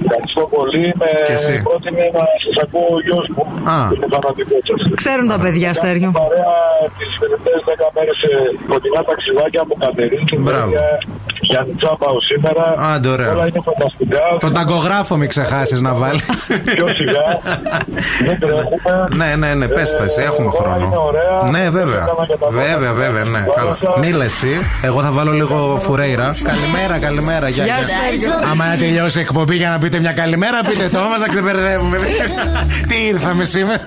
Ευχαριστώ 0.06 0.44
πολύ. 0.58 0.86
Με 1.02 1.10
Και 1.28 1.34
εσύ. 1.40 1.54
πρότεινε 1.68 2.06
να 2.18 2.24
σας 2.44 2.56
ακούω 2.64 2.88
ο 2.98 3.00
γιος 3.06 3.26
μου. 3.36 3.44
Α. 3.76 3.78
Είναι 3.96 4.08
φανατικός 4.14 4.62
σας. 4.68 4.80
Ξέρουν 5.02 5.28
τα 5.34 5.38
παιδιά, 5.44 5.70
Στέριο. 5.80 6.10
Κάνουμε 6.12 6.20
παρέα 6.24 6.56
τις 6.98 7.10
τελευταίες 7.24 7.62
10 7.70 7.88
μέρες 7.96 8.16
σε 8.24 8.30
κοντινά 8.72 9.02
ταξιδάκια 9.10 9.62
από 9.66 9.74
Κατερίνη. 9.86 10.34
Μπράβο. 10.46 10.72
Βέβαια, 11.44 11.64
Γιάννη 11.64 11.74
Τσάμπαο 11.80 12.22
σήμερα. 12.22 12.64
Άντε, 12.94 13.10
ωραία. 13.10 13.32
Όλα 13.32 13.48
είναι 13.48 13.62
φανταστικά. 13.70 14.20
Τον 14.40 14.54
ταγκογράφο 14.54 15.16
μην 15.16 15.28
ξεχάσεις 15.30 15.82
να 15.82 15.94
βάλεις. 15.94 16.22
Πιο 16.76 16.88
σιγά. 16.98 17.26
Δεν 18.26 18.40
τρέχουμε. 18.40 19.08
ναι, 19.16 19.36
ναι, 19.36 19.54
ναι, 19.54 19.68
πες 19.68 19.92
τα 19.98 20.04
εσύ, 20.04 20.22
έχουμε 20.22 20.48
όλα 20.48 20.60
χρόνο. 20.62 20.86
είναι 20.86 20.98
ωραία. 20.98 21.50
Ναι, 21.52 21.70
βέβαια. 21.70 22.04
Έκανα 22.04 22.26
και 22.28 22.38
τα 22.40 22.48
Βέβαια, 22.50 22.76
πάντα. 22.76 22.92
βέβαια, 22.94 23.24
ναι. 23.24 23.38
Όλα 23.38 23.56
Καλά. 23.56 23.78
σας. 23.82 24.06
Μίλα 24.06 24.24
εσύ. 24.24 24.54
Εγώ 24.82 25.02
θα 25.02 25.12
βάλω 25.12 25.32
λίγο 25.32 25.78
φουρέιρα. 25.80 26.36
Καλημέρα, 26.44 26.98
καλημέρα. 26.98 27.48
Γεια, 27.50 27.64
Γεια, 27.64 27.76
γεια. 27.76 27.88
Στέργιο. 27.88 28.50
Άμα 28.52 28.66
να 28.68 28.76
τελειώσει 28.78 29.18
η 29.18 29.22
εκπομπή 29.22 29.56
για 29.56 29.70
να 29.70 29.78
πείτε 29.78 30.00
μια 30.00 30.12
καλημέρα, 30.12 30.60
πείτε 30.70 30.90
το 30.90 31.00
μα 31.00 31.18
να 31.18 31.28
ξεπερδεύουμε. 31.28 31.98
Τι 32.90 32.96
ήρθαμε 33.12 33.44
σήμερα. 33.46 33.80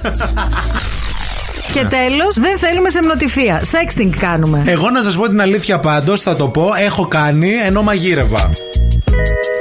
Και 1.77 1.85
τέλος, 1.85 2.39
δεν 2.39 2.59
θέλουμε 2.59 2.91
σεμνοτυφία. 2.91 3.61
Sexting 3.61 4.11
κάνουμε. 4.21 4.63
Εγώ 4.67 4.91
να 4.91 5.03
σας 5.03 5.17
πω 5.17 5.29
την 5.29 5.41
αλήθεια 5.41 5.79
πάντως, 5.79 6.21
θα 6.21 6.37
το 6.37 6.49
πω, 6.49 6.71
έχω 6.79 7.07
κάνει 7.07 7.51
ενώ 7.65 7.83
μαγείρευα. 7.83 8.53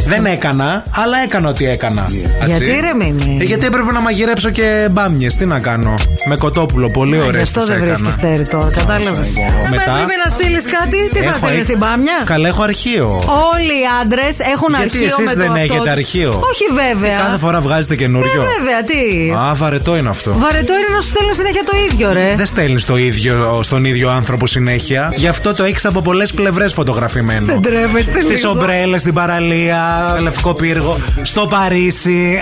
Δεν 0.07 0.25
έκανα, 0.25 0.83
αλλά 1.03 1.17
έκανα 1.23 1.49
ό,τι 1.49 1.65
έκανα. 1.69 2.01
Ας 2.01 2.47
Γιατί 2.47 2.65
εσύ; 2.69 2.79
ρε 2.79 2.93
Μίμη; 2.93 3.37
Ε, 3.41 3.43
γιατί 3.43 3.65
έπρεπε 3.65 3.91
να 3.91 3.99
μαγειρέψω 4.01 4.49
και 4.49 4.87
μπάμιες. 4.91 5.35
Τι 5.35 5.45
να 5.45 5.59
κάνω; 5.59 5.93
Με 6.27 6.35
κοτόπουλο, 6.37 6.89
πολύ 6.91 7.17
Α, 7.19 7.23
ωραίε. 7.25 7.37
Γι' 7.37 7.43
αυτό 7.43 7.65
δεν 7.65 7.79
βρίσκεις 7.79 8.15
τέρι 8.15 8.47
τώρα, 8.47 8.69
κατάλαβες. 8.71 9.33
Μετά. 9.69 9.91
Πρέπει 9.91 10.13
να 10.25 10.29
στείλεις 10.29 10.65
κάτι, 10.77 11.09
τι 11.13 11.19
θα 11.19 11.25
Έχω- 11.35 11.37
στείλεις 11.47 11.63
στην 11.63 11.79
πάμια. 11.79 12.17
Καλά, 12.25 12.47
έχω 12.47 12.63
αρχείο. 12.63 13.07
Όλοι 13.53 13.73
οι 13.81 13.85
άντρες 14.01 14.39
έχουν 14.39 14.69
Γιατί 14.69 14.83
αρχείο 14.83 15.05
εσείς 15.05 15.17
με 15.25 15.31
το 15.33 15.37
δεν 15.39 15.47
αυτό 15.51 15.59
έχετε 15.61 15.79
τους. 15.79 15.89
αρχείο; 15.89 16.29
Όχι 16.51 16.65
βέβαια. 16.83 17.17
Κάθε 17.19 17.37
φορά 17.37 17.59
βγάζετε 17.61 17.95
καινούριο; 17.95 18.41
Ε, 18.41 18.45
βέβαια, 18.57 18.83
τι; 18.83 19.31
Α, 19.49 19.53
βαρετό 19.53 19.95
είναι 19.97 20.09
αυτό. 20.09 20.31
Βαρετό 20.37 20.73
είναι 20.79 20.91
να 20.95 21.01
σου 21.01 21.07
στέλνουν 21.07 21.33
συνέχεια 21.33 21.63
το 21.63 21.71
ίδιο, 21.89 22.11
ρε. 22.13 22.33
Δεν 22.37 22.45
στέλνεις 22.45 22.85
το 22.85 22.97
ίδιο 22.97 23.59
στον 23.63 23.85
ίδιο 23.85 24.09
άνθρωπο 24.09 24.47
συνέχεια. 24.47 25.11
Γι' 25.15 25.27
αυτό 25.27 25.53
το 25.53 25.63
έχεις 25.63 25.85
από 25.85 26.01
πολλές 26.01 26.33
πλευρές 26.33 26.73
φωτογραφημένο. 26.73 27.45
Δεν 27.45 27.61
τρέπεστε 27.61 28.21
Στις 28.21 28.41
λίγο. 28.43 28.49
ομπρέλες, 28.49 29.01
στην 29.01 29.13
παραλία, 29.13 29.94
στο 30.11 30.21
λευκό 30.21 30.53
πύργο, 30.53 30.97
στο 31.21 31.47
Παρίσι, 31.47 32.39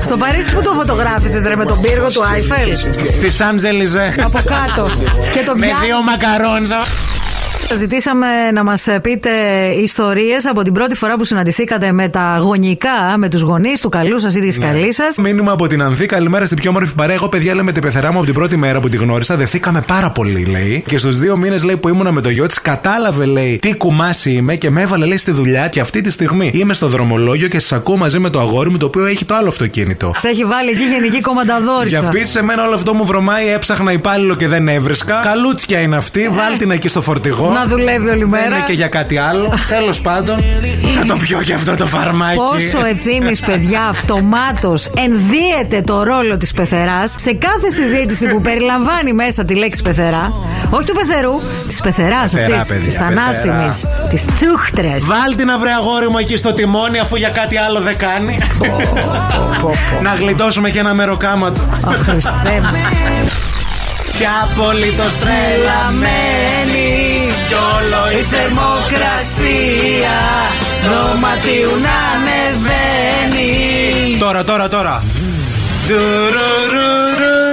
Στο 0.00 0.16
Παρίσι 0.16 0.54
που 0.54 0.62
το 0.62 0.72
φωτογράφησες, 0.72 1.42
ρε, 1.42 1.56
με 1.56 1.64
τον 1.64 1.80
πύργο 1.80 2.08
του 2.08 2.24
Άιφελ; 2.32 2.76
στη 3.14 3.30
Σάντζελιζε. 3.30 4.14
Από 4.24 4.38
κάτω. 4.44 4.88
Και 5.32 5.42
το 5.46 5.54
Με 5.56 5.66
πιάνει. 5.66 5.84
δύο 5.84 6.02
μακαρόνζα. 6.02 6.84
Ζητήσαμε 7.74 8.26
να 8.52 8.64
μας 8.64 8.86
πείτε 9.02 9.30
ιστορίες 9.82 10.46
από 10.46 10.62
την 10.62 10.72
πρώτη 10.72 10.94
φορά 10.94 11.16
που 11.16 11.24
συναντηθήκατε 11.24 11.92
με 11.92 12.08
τα 12.08 12.38
γονικά, 12.40 13.14
με 13.16 13.28
τους 13.28 13.40
γονείς 13.40 13.80
του 13.80 13.88
καλού 13.88 14.18
σας 14.18 14.34
ή 14.34 14.40
της 14.40 14.58
καλής 14.58 14.94
σας. 14.94 15.16
Μήνυμα 15.18 15.52
από 15.52 15.66
την 15.66 15.82
Ανθή. 15.82 16.06
Καλημέρα 16.06 16.46
στην 16.46 16.58
πιο 16.58 16.70
όμορφη 16.70 16.94
παρέα. 16.94 17.14
Εγώ, 17.14 17.28
παιδιά, 17.28 17.54
λέμε 17.54 17.72
την 17.72 17.82
πεθερά 17.82 18.12
μου 18.12 18.16
από 18.16 18.26
την 18.26 18.34
πρώτη 18.34 18.56
μέρα 18.56 18.80
που 18.80 18.88
τη 18.88 18.96
γνώρισα. 18.96 19.36
Δεθήκαμε 19.36 19.80
πάρα 19.80 20.10
πολύ, 20.10 20.44
λέει. 20.44 20.84
Και 20.86 20.98
στους 20.98 21.18
δύο 21.18 21.36
μήνες, 21.36 21.62
λέει, 21.62 21.76
που 21.76 21.88
ήμουνα 21.88 22.12
με 22.12 22.20
το 22.20 22.28
γιο 22.28 22.46
της, 22.46 22.60
κατάλαβε, 22.60 23.24
λέει, 23.24 23.58
τι 23.62 23.76
κουμάσι 23.76 24.30
είμαι 24.30 24.56
και 24.56 24.70
με 24.70 24.82
έβαλε, 24.82 25.06
λέει, 25.06 25.16
στη 25.16 25.30
δουλειά. 25.30 25.68
Και 25.68 25.80
αυτή 25.80 26.00
τη 26.00 26.10
στιγμή 26.10 26.50
είμαι 26.54 26.72
στο 26.72 26.88
δρομολόγιο 26.88 27.48
και 27.48 27.58
σα 27.58 27.76
ακούω 27.76 27.96
μαζί 27.96 28.18
με 28.18 28.30
το 28.30 28.40
αγόρι 28.40 28.70
μου, 28.70 28.76
το 28.76 28.86
οποίο 28.86 29.06
έχει 29.06 29.24
το 29.24 29.34
άλλο 29.34 29.48
αυτοκίνητο. 29.48 30.12
Σε 30.16 30.28
έχει 30.28 30.44
βάλει 30.44 30.70
εκεί 30.70 30.84
γενική 30.84 31.10
Για 31.10 31.20
κομμανταδόρισα. 31.20 32.08
πει 32.08 32.24
σε 32.24 32.42
μένα 32.42 32.64
όλο 32.64 32.74
αυτό 32.74 32.94
μου 32.94 33.04
βρωμάει, 33.04 33.48
έψαχνα 33.48 33.92
υπάλληλο 33.92 34.36
και 34.36 34.48
δεν 34.48 34.68
έβρισκα. 34.68 35.20
Καλούτσια 35.22 35.80
είναι 35.80 35.96
αυτή, 35.96 36.28
βάλ 36.28 36.56
την 36.58 36.70
εκεί 36.70 36.88
στο 36.88 37.02
φορτηγό. 37.02 37.54
Να 37.58 37.66
δουλεύει 37.66 38.08
όλη 38.08 38.18
Δεν 38.18 38.28
μέρα. 38.28 38.46
είναι 38.46 38.64
και 38.66 38.72
για 38.72 38.88
κάτι 38.88 39.16
άλλο. 39.18 39.52
Τέλος 39.76 40.00
πάντων, 40.00 40.44
θα 40.98 41.04
το 41.04 41.16
πιω 41.16 41.42
και 41.42 41.54
αυτό 41.54 41.74
το 41.76 41.86
φαρμάκι. 41.86 42.36
Πόσο 42.36 42.86
ευθύνης, 42.86 43.40
παιδιά, 43.40 43.82
αυτομάτως 43.82 44.90
ενδύεται 44.96 45.82
το 45.84 46.02
ρόλο 46.02 46.36
της 46.36 46.52
πεθεράς 46.52 47.14
σε 47.18 47.32
κάθε 47.32 47.70
συζήτηση 47.70 48.26
που 48.26 48.40
περιλαμβάνει 48.40 49.12
μέσα 49.12 49.44
τη 49.44 49.54
λέξη 49.54 49.82
πεθερά. 49.82 50.32
Όχι 50.70 50.86
του 50.86 50.94
πεθερού, 50.94 51.40
της 51.68 51.80
πεθεράς 51.80 52.32
Πεθερά, 52.32 52.56
αυτής, 52.56 52.72
παιδιά, 52.72 52.86
της 52.86 52.94
θανάσιμης, 52.94 53.86
της 54.10 54.24
τσούχτρες. 54.34 55.04
Βάλ 55.04 55.36
την 55.36 55.50
αυρέ 55.50 55.70
αγόρι 55.72 56.08
μου 56.10 56.18
εκεί 56.18 56.36
στο 56.36 56.52
τιμόνι 56.52 56.98
αφού 56.98 57.16
για 57.16 57.28
κάτι 57.28 57.56
άλλο 57.56 57.80
δεν 57.80 57.96
κάνει. 57.96 58.38
Να 60.02 60.14
γλιτώσουμε 60.14 60.70
και 60.70 60.78
ένα 60.78 60.94
μεροκάματο. 60.94 61.60
Αχ, 61.86 61.96
Χριστέ 61.96 62.60
μου. 62.62 62.76
Και 64.18 64.26
απολύτως 64.42 65.18
τρελαμένη. 65.18 67.15
Κι 67.48 67.54
όλο 67.54 68.02
η 68.20 68.22
Θερμοκρασία 68.32 70.16
δωματίου 70.82 71.70
να 71.82 71.96
ανεβαίνει. 72.14 73.52
Τώρα, 74.18 74.44
τώρα, 74.44 74.68
τώρα. 74.68 75.02
Ντουρουρουρουρουρουρου. 75.86 77.45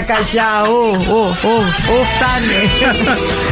Βρελίσα 0.00 0.14
κακιά, 0.14 0.66
ου, 0.68 1.04
ου, 1.08 1.36
ου, 1.42 1.64
ου, 1.92 2.04
φτάνει. 2.12 2.90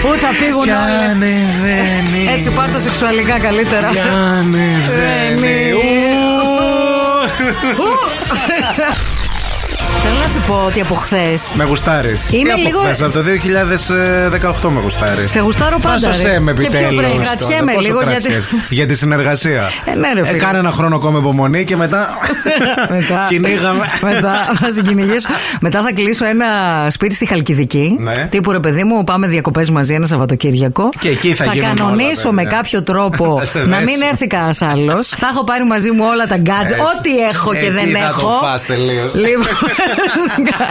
Ου, 0.04 0.18
θα 0.18 0.28
φύγουν 0.28 0.62
Κι 0.62 0.70
όλοι. 0.70 1.10
ανεβαίνει. 1.10 2.32
Έτσι 2.34 2.50
πάρ' 2.50 2.70
το 2.72 2.78
σεξουαλικά 2.78 3.38
καλύτερα. 3.38 3.88
Κι 3.88 3.98
ανεβαίνει. 3.98 5.72
Ου. 10.08 10.10
Θέλω 10.10 10.22
να 10.22 10.28
σου 10.28 10.40
πω 10.46 10.62
ότι 10.66 10.80
από 10.80 10.94
χθες. 10.94 11.52
Με 11.54 11.64
γουστάρεις. 11.64 12.28
Είμαι 12.32 12.54
λίγο- 12.54 12.80
Από 13.04 13.12
το 13.12 13.22
2018 13.22 14.70
με 14.70 14.80
γουστάρεις. 14.80 15.30
Σε 15.30 15.40
γουστάρω 15.40 15.78
πάντα. 15.82 15.98
Φάσωσέ 15.98 16.28
ρε. 16.28 16.38
με 16.38 16.52
Και 16.52 16.58
πιο 16.58 16.66
επιτέλους. 16.78 17.04
πριν, 17.12 17.22
κρατιέμαι 17.22 17.72
λίγο 17.80 18.00
γιατί. 18.02 18.30
Για 18.70 18.86
τη 18.86 18.94
συνεργασία. 18.94 19.70
Ε, 19.84 19.94
ναι, 19.94 20.12
ρε, 20.14 20.24
φίλε. 20.26 20.38
κάνε 20.38 20.58
ένα 20.58 20.70
χρόνο 20.70 20.96
ακόμα 20.96 21.18
υπομονή 21.18 21.64
και 21.64 21.76
μετά. 21.76 22.08
Μετά. 22.96 23.26
Κυνήγαμε. 23.28 23.84
Μετά 24.02 24.34
θα 24.60 24.70
σε 24.70 24.82
κυνηγήσω. 24.82 25.28
Μετά 25.60 25.82
θα 25.82 25.92
κλείσω 25.92 26.24
ένα 26.24 26.46
σπίτι 26.90 27.14
στη 27.14 27.26
Χαλκιδική. 27.26 27.96
Ναι. 27.98 28.12
Τύπου 28.30 28.52
ρε 28.52 28.60
παιδί 28.60 28.84
μου, 28.84 29.04
πάμε 29.04 29.26
διακοπές 29.26 29.70
μαζί 29.70 29.94
ένα 29.94 30.06
Σαββατοκύριακο. 30.06 30.88
Και 31.00 31.08
εκεί 31.08 31.34
θα 31.34 31.44
γίνουν 31.44 31.76
κανονίσω 31.76 32.20
όλα, 32.24 32.32
με 32.32 32.42
βέβαια. 32.42 32.58
κάποιο 32.58 32.82
τρόπο 32.82 33.36
Θα 33.38 33.44
σε 33.50 33.58
να 33.58 33.64
δέσω. 33.64 33.84
μην 33.84 34.02
έρθει 34.10 34.26
κανένας 34.26 34.62
άλλος. 34.62 35.08
Θα 35.08 35.28
έχω 35.32 35.44
πάρει 35.44 35.64
μαζί 35.64 35.90
μου 35.90 36.04
όλα 36.12 36.26
τα 36.26 36.36
γκάτζ, 36.36 36.70
Έτσι. 36.70 36.74
ό,τι 36.98 37.18
έχω 37.32 37.50
και 37.52 37.58
Εκεί 37.58 37.70
δεν 37.70 37.86
θα 37.92 38.06
έχω. 38.08 38.20
το 38.40 38.46
φας 38.46 38.66
τελείως. 38.66 39.14
Λοιπόν. 39.14 39.46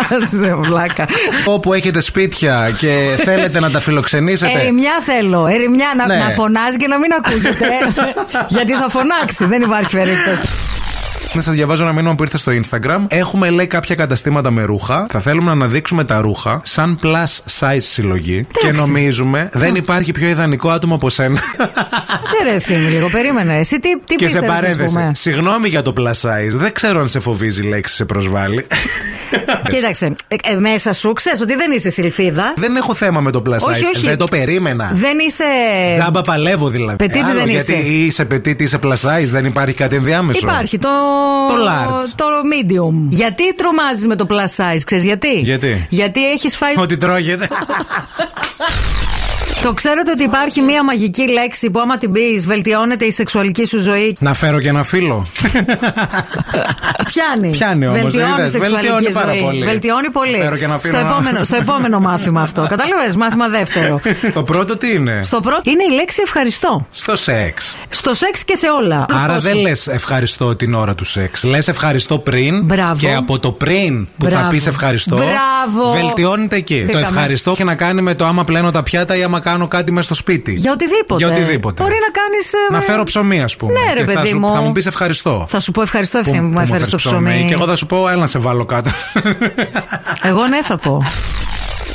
Σκάσε, 0.09 0.55
βλάκα. 0.55 1.07
Όπου 1.45 1.73
έχετε 1.73 1.99
σπίτια 2.01 2.75
και 2.77 3.19
θέλετε 3.23 3.59
να 3.59 3.71
τα 3.71 3.79
φιλοξενήσετε. 3.79 4.59
Ερημιά 4.59 4.91
θέλω. 5.01 5.47
Ερημιά 5.47 5.87
να, 5.97 6.07
Ναι. 6.07 6.15
να 6.15 6.29
φωνάζει 6.29 6.75
και 6.77 6.87
να 6.87 6.97
μην 6.97 7.11
ακούσετε. 7.17 7.65
Γιατί 8.55 8.73
θα 8.73 8.89
φωνάξει. 8.89 9.45
Δεν 9.45 9.61
υπάρχει 9.61 9.95
περίπτωση. 9.95 10.47
Να 11.33 11.41
σας 11.41 11.53
διαβάζω 11.55 11.83
ένα 11.83 11.93
μήνυμα 11.93 12.15
που 12.15 12.23
ήρθε 12.23 12.37
στο 12.37 12.51
Instagram. 12.51 13.05
Έχουμε 13.07 13.49
λέει 13.49 13.67
κάποια 13.67 13.95
καταστήματα 13.95 14.51
με 14.51 14.63
ρούχα. 14.63 15.07
Θα 15.09 15.19
θέλουμε 15.19 15.45
να 15.45 15.51
αναδείξουμε 15.51 16.03
τα 16.03 16.21
ρούχα 16.21 16.61
σαν 16.63 16.99
plus 17.03 17.59
size 17.59 17.77
συλλογή. 17.79 18.47
Και 18.51 18.71
νομίζουμε 18.71 19.49
δεν 19.53 19.75
υπάρχει 19.75 20.11
πιο 20.11 20.27
ιδανικό 20.27 20.69
άτομο 20.69 20.95
από 20.95 21.09
σένα. 21.09 21.37
Σε 22.37 22.43
ρε 22.43 22.55
ευθύνη 22.55 22.87
λίγο, 22.89 23.09
περίμενε. 23.09 23.57
Εσύ 23.57 23.79
τι, 23.79 23.99
τι 23.99 24.15
και 24.15 24.27
σε 24.27 24.39
πίστευες, 24.39 24.49
ας 24.49 24.61
παρένθεση. 24.61 24.93
πούμε; 24.93 25.11
Συγγνώμη 25.15 25.69
για 25.69 25.81
το 25.81 25.93
plus 25.97 26.03
size. 26.21 26.51
Δεν 26.51 26.73
ξέρω 26.73 26.99
αν 26.99 27.07
σε 27.07 27.19
φοβίζει 27.19 27.61
η 27.61 27.67
λέξη 27.67 27.95
σε 27.95 28.05
προσβάλλει. 28.05 28.67
Κοίταξε, 29.73 30.13
ε, 30.27 30.35
ε, 30.51 30.55
μέσα 30.59 30.93
σου 30.93 31.13
ξέρεις 31.13 31.41
ότι 31.41 31.55
δεν 31.55 31.71
είσαι 31.71 31.89
σιλφίδα. 31.89 32.53
δεν 32.55 32.75
έχω 32.75 32.93
θέμα 32.93 33.19
με 33.21 33.31
το 33.31 33.41
plus 33.45 33.53
size. 33.53 33.69
Όχι, 33.69 33.85
όχι. 33.95 34.05
Δεν 34.07 34.17
το 34.17 34.25
περίμενα. 34.25 34.91
Δεν 34.93 35.17
είσαι. 35.27 35.43
Τζάμπα 35.99 36.21
παλεύω 36.21 36.69
δηλαδή. 36.69 36.95
Πετίτη 36.97 37.19
Άλλο, 37.19 37.39
δεν 37.39 37.49
γιατί 37.49 37.73
είσαι. 37.73 37.87
είσαι 37.87 38.25
πετίτη, 38.25 38.63
είσαι 38.63 38.79
plus 38.83 38.89
size, 38.89 39.25
δεν 39.25 39.45
υπάρχει 39.45 39.75
κάτι 39.75 39.95
ενδιάμεσο. 39.95 40.39
Υπάρχει 40.43 40.77
το. 40.77 40.89
Το 41.47 41.56
large. 41.67 42.03
Το 42.15 42.25
medium. 42.25 43.08
Γιατί 43.10 43.56
τρομάζεις 43.56 44.06
με 44.08 44.15
το 44.15 44.25
plus 44.30 44.36
size, 44.36 44.82
ξέρεις 44.86 45.03
γιατί; 45.03 45.39
Γιατί; 45.39 45.88
Γιατί 45.89 46.32
έχεις 46.32 46.58
φάει. 46.58 46.73
Ότι 46.77 46.97
τρώγεται. 46.97 47.47
Το 49.61 49.73
ξέρετε 49.73 50.11
ότι 50.11 50.23
υπάρχει 50.23 50.61
μία 50.61 50.83
μαγική 50.83 51.29
λέξη 51.31 51.69
που 51.69 51.79
άμα 51.79 51.97
την 51.97 52.11
πεις 52.11 52.45
βελτιώνεται 52.47 53.05
η 53.05 53.11
σεξουαλική 53.11 53.65
σου 53.65 53.79
ζωή; 53.79 54.15
να 54.19 54.33
φέρω 54.33 54.59
και 54.59 54.67
ένα 54.67 54.83
φίλο. 54.83 55.25
Πιάνει. 57.05 57.49
Πιάνει 57.51 57.87
όμως, 57.87 58.01
Βελτιώνει 58.01 58.31
η 58.31 58.33
είδες, 58.39 58.51
σεξουαλική 58.51 58.87
βελτιώνει 58.91 59.13
πάρα 59.13 59.31
ζωή. 59.33 59.41
πολύ. 59.41 59.63
Βελτιώνει 59.63 60.09
πολύ. 60.11 60.37
Φέρω 60.37 60.57
και 60.57 60.63
ένα 60.63 60.77
στο, 60.77 60.87
φίλο. 60.87 60.99
επόμενο, 60.99 61.43
στο 61.43 61.55
επόμενο 61.55 61.99
μάθημα 61.99 62.41
αυτό. 62.41 62.65
Κατάλαβες, 62.69 63.15
μάθημα 63.15 63.47
δεύτερο. 63.47 64.01
το 64.33 64.43
πρώτο 64.43 64.77
τι 64.77 64.93
είναι; 64.93 65.19
Στο 65.23 65.39
πρώτο 65.39 65.61
είναι 65.69 65.83
η 65.91 65.95
λέξη 65.95 66.21
ευχαριστώ. 66.23 66.87
Στο 66.91 67.15
σεξ. 67.15 67.75
Στο 67.89 68.13
σεξ 68.13 68.43
και 68.43 68.55
σε 68.55 68.67
όλα. 68.69 69.05
Άρα 69.11 69.21
Εφόσον. 69.23 69.41
δεν 69.41 69.55
λες 69.61 69.87
ευχαριστώ 69.87 70.55
την 70.55 70.73
ώρα 70.73 70.95
του 70.95 71.03
σεξ. 71.05 71.43
Λες 71.43 71.67
ευχαριστώ 71.67 72.17
πριν. 72.17 72.65
Μπράβο. 72.65 72.95
Και 72.99 73.13
από 73.13 73.39
το 73.39 73.51
πριν 73.51 74.07
που 74.17 74.25
θα 74.25 74.29
Μπράβο. 74.29 74.49
πεις 74.49 74.67
ευχαριστώ. 74.67 75.15
Μπράβο. 75.15 75.91
Βελτιώνεται 75.91 76.55
εκεί. 76.55 76.79
Το 76.79 76.85
Πήγαμε. 76.85 77.05
ευχαριστώ 77.07 77.51
έχει 77.51 77.63
να 77.63 77.75
κάνει 77.75 78.01
με 78.01 78.13
το 78.15 78.25
άμα 78.25 78.43
πλένω 78.43 78.71
τα 78.71 78.83
πιάτα 78.83 79.17
ή 79.17 79.23
άμα 79.23 79.39
κάνω 79.49 79.67
κάτι 79.67 79.91
μέσα 79.91 80.05
στο 80.05 80.13
σπίτι. 80.13 80.53
Για 80.53 80.71
οτιδήποτε. 80.71 81.25
Για 81.25 81.33
οτιδήποτε. 81.33 81.83
Μπορεί 81.83 81.95
να 82.05 82.12
κάνεις. 82.21 82.51
Να 82.71 82.81
φέρω 82.81 83.03
ψωμί, 83.03 83.41
ας 83.41 83.55
πούμε. 83.55 83.73
Ναι, 83.73 83.93
ρε, 83.93 83.99
Και 84.03 84.12
θα, 84.12 84.19
παιδί 84.19 84.29
σου- 84.31 84.39
μου. 84.39 84.51
θα 84.51 84.62
μου 84.62 84.71
πεις 84.71 84.86
ευχαριστώ. 84.86 85.45
Θα 85.49 85.60
σου 85.60 85.71
πω 85.71 85.81
ευχαριστώ 85.81 86.19
Που- 86.19 86.23
ευθύνη 86.27 86.41
που 86.41 86.47
που 86.47 86.53
μου 86.53 86.57
μου 86.60 86.63
έφερες 86.63 86.88
έφερες 86.88 87.03
το 87.03 87.10
ψωμί. 87.10 87.45
Και 87.47 87.53
εγώ 87.53 87.65
θα 87.65 87.75
σου 87.75 87.86
πω, 87.86 88.07
έλα 88.10 88.19
να 88.19 88.25
σε 88.27 88.39
βάλω 88.39 88.65
κάτω. 88.65 88.89
Εγώ 90.23 90.47
ναι 90.47 90.62
θα 90.63 90.77
πω. 90.77 91.03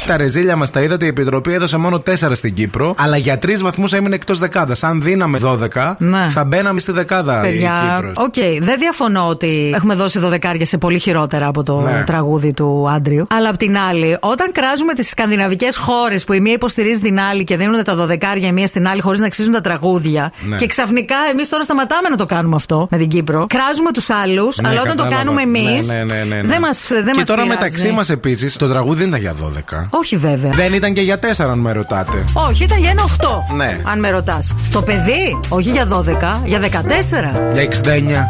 τα 0.07 0.17
ρεζίλια 0.17 0.57
μας 0.57 0.71
τα 0.71 0.81
είδατε, 0.83 1.05
η 1.05 1.09
Επιτροπή 1.09 1.53
έδωσε 1.53 1.77
μόνο 1.77 1.99
4 1.99 2.35
στην 2.35 2.55
Κύπρο, 2.55 2.95
αλλά 2.99 3.17
για 3.17 3.39
3 3.39 3.63
βαθμούς 3.63 3.93
έμεινε 3.93 4.15
εκτός 4.15 4.39
δεκάδας. 4.39 4.83
Αν 4.83 5.03
δίναμε 5.03 5.39
12, 5.39 5.97
Ναι. 5.99 6.29
θα 6.31 6.45
μπαίναμε 6.45 6.81
στη 6.81 6.93
δεκάδα 6.93 7.39
η 7.39 7.43
Παιδιά, 7.51 7.73
Κύπρος. 7.97 8.13
οκ, 8.17 8.35
δεν 8.65 8.79
διαφωνώ 8.79 9.27
ότι 9.29 9.71
έχουμε 9.75 9.95
δώσει 9.95 10.19
δωδεκάρια 10.19 10.65
σε 10.65 10.79
πολύ 10.79 10.99
χειρότερα 10.99 11.47
από 11.47 11.63
το 11.63 11.81
Ναι. 11.81 12.03
τραγούδι 12.07 12.53
του 12.53 12.89
Άντριου. 12.95 13.27
Αλλά 13.31 13.49
απ' 13.49 13.57
την 13.57 13.77
άλλη, 13.79 14.17
όταν 14.21 14.53
κράζουμε 14.53 14.93
τις 14.95 15.09
σκανδιναβικές 15.09 15.77
χώρες 15.77 16.25
που 16.25 16.33
η 16.33 16.41
μία 16.41 16.53
υποστηρίζει 16.53 17.01
την 17.01 17.21
άλλη 17.21 17.45
και 17.45 17.57
δίνουν 17.57 17.85
τα 17.85 17.95
δωδεκάρια 17.95 18.49
η 18.49 18.53
μία 18.53 18.67
στην 18.67 18.89
άλλη 18.89 19.01
χωρίς 19.01 19.21
να 19.21 19.27
αξίζουν 19.27 19.53
τα 19.53 19.61
τραγούδια, 19.61 20.33
Ναι. 20.45 20.57
και 20.57 20.67
ξαφνικά 20.67 21.17
εμείς 21.33 21.49
τώρα 21.49 21.63
σταματάμε 21.63 22.09
να 22.09 22.17
το 22.17 22.27
κάνουμε 22.27 22.57
αυτό 22.57 22.87
με 22.91 22.99
την 22.99 23.09
Κύπρο. 23.09 23.47
Κράζουμε 23.49 23.91
τους 23.93 24.11
άλλους, 24.11 24.59
Ναι, 24.59 24.69
αλλά 24.69 24.81
όταν 24.81 24.97
το 24.97 25.03
κατάλαβα. 25.03 25.25
κάνουμε 25.25 25.43
εμείς. 25.59 25.87
Ναι, 25.93 25.99
ναι, 25.99 26.05
ναι, 26.05 26.25
ναι, 26.25 26.35
ναι. 26.43 26.49
Δεν 26.49 26.61
μας 26.61 26.87
δεν 26.89 27.05
Και 27.05 27.13
μας 27.17 27.27
τώρα 27.27 27.43
πειράζει. 27.43 27.61
μεταξύ 27.61 27.91
μας 27.93 28.11
επίσης, 28.11 28.57
το 28.57 28.69
τραγούδι 28.69 28.99
δεν 28.99 29.09
ήταν 29.09 29.21
για 29.21 29.35
12. 29.35 29.89
Όχι 29.95 30.17
βέβαια. 30.17 30.51
Δεν 30.51 30.73
ήταν 30.73 30.93
και 30.93 31.01
για 31.01 31.19
4, 31.19 31.25
αν 31.39 31.59
με 31.59 31.73
ρωτάτε. 31.73 32.25
Όχι, 32.33 32.65
ήταν 32.65 32.79
για 32.79 32.91
ένα 32.91 33.03
8. 33.51 33.55
Ναι. 33.57 33.81
Αν 33.85 33.99
με 33.99 34.11
ρωτάς. 34.11 34.55
Το 34.73 34.83
παιδί, 34.83 35.39
όχι 35.49 35.71
για 35.71 35.87
12, 35.87 36.41
για 36.45 36.59
14. 36.59 37.53
Για 37.53 37.63
69. 37.63 38.29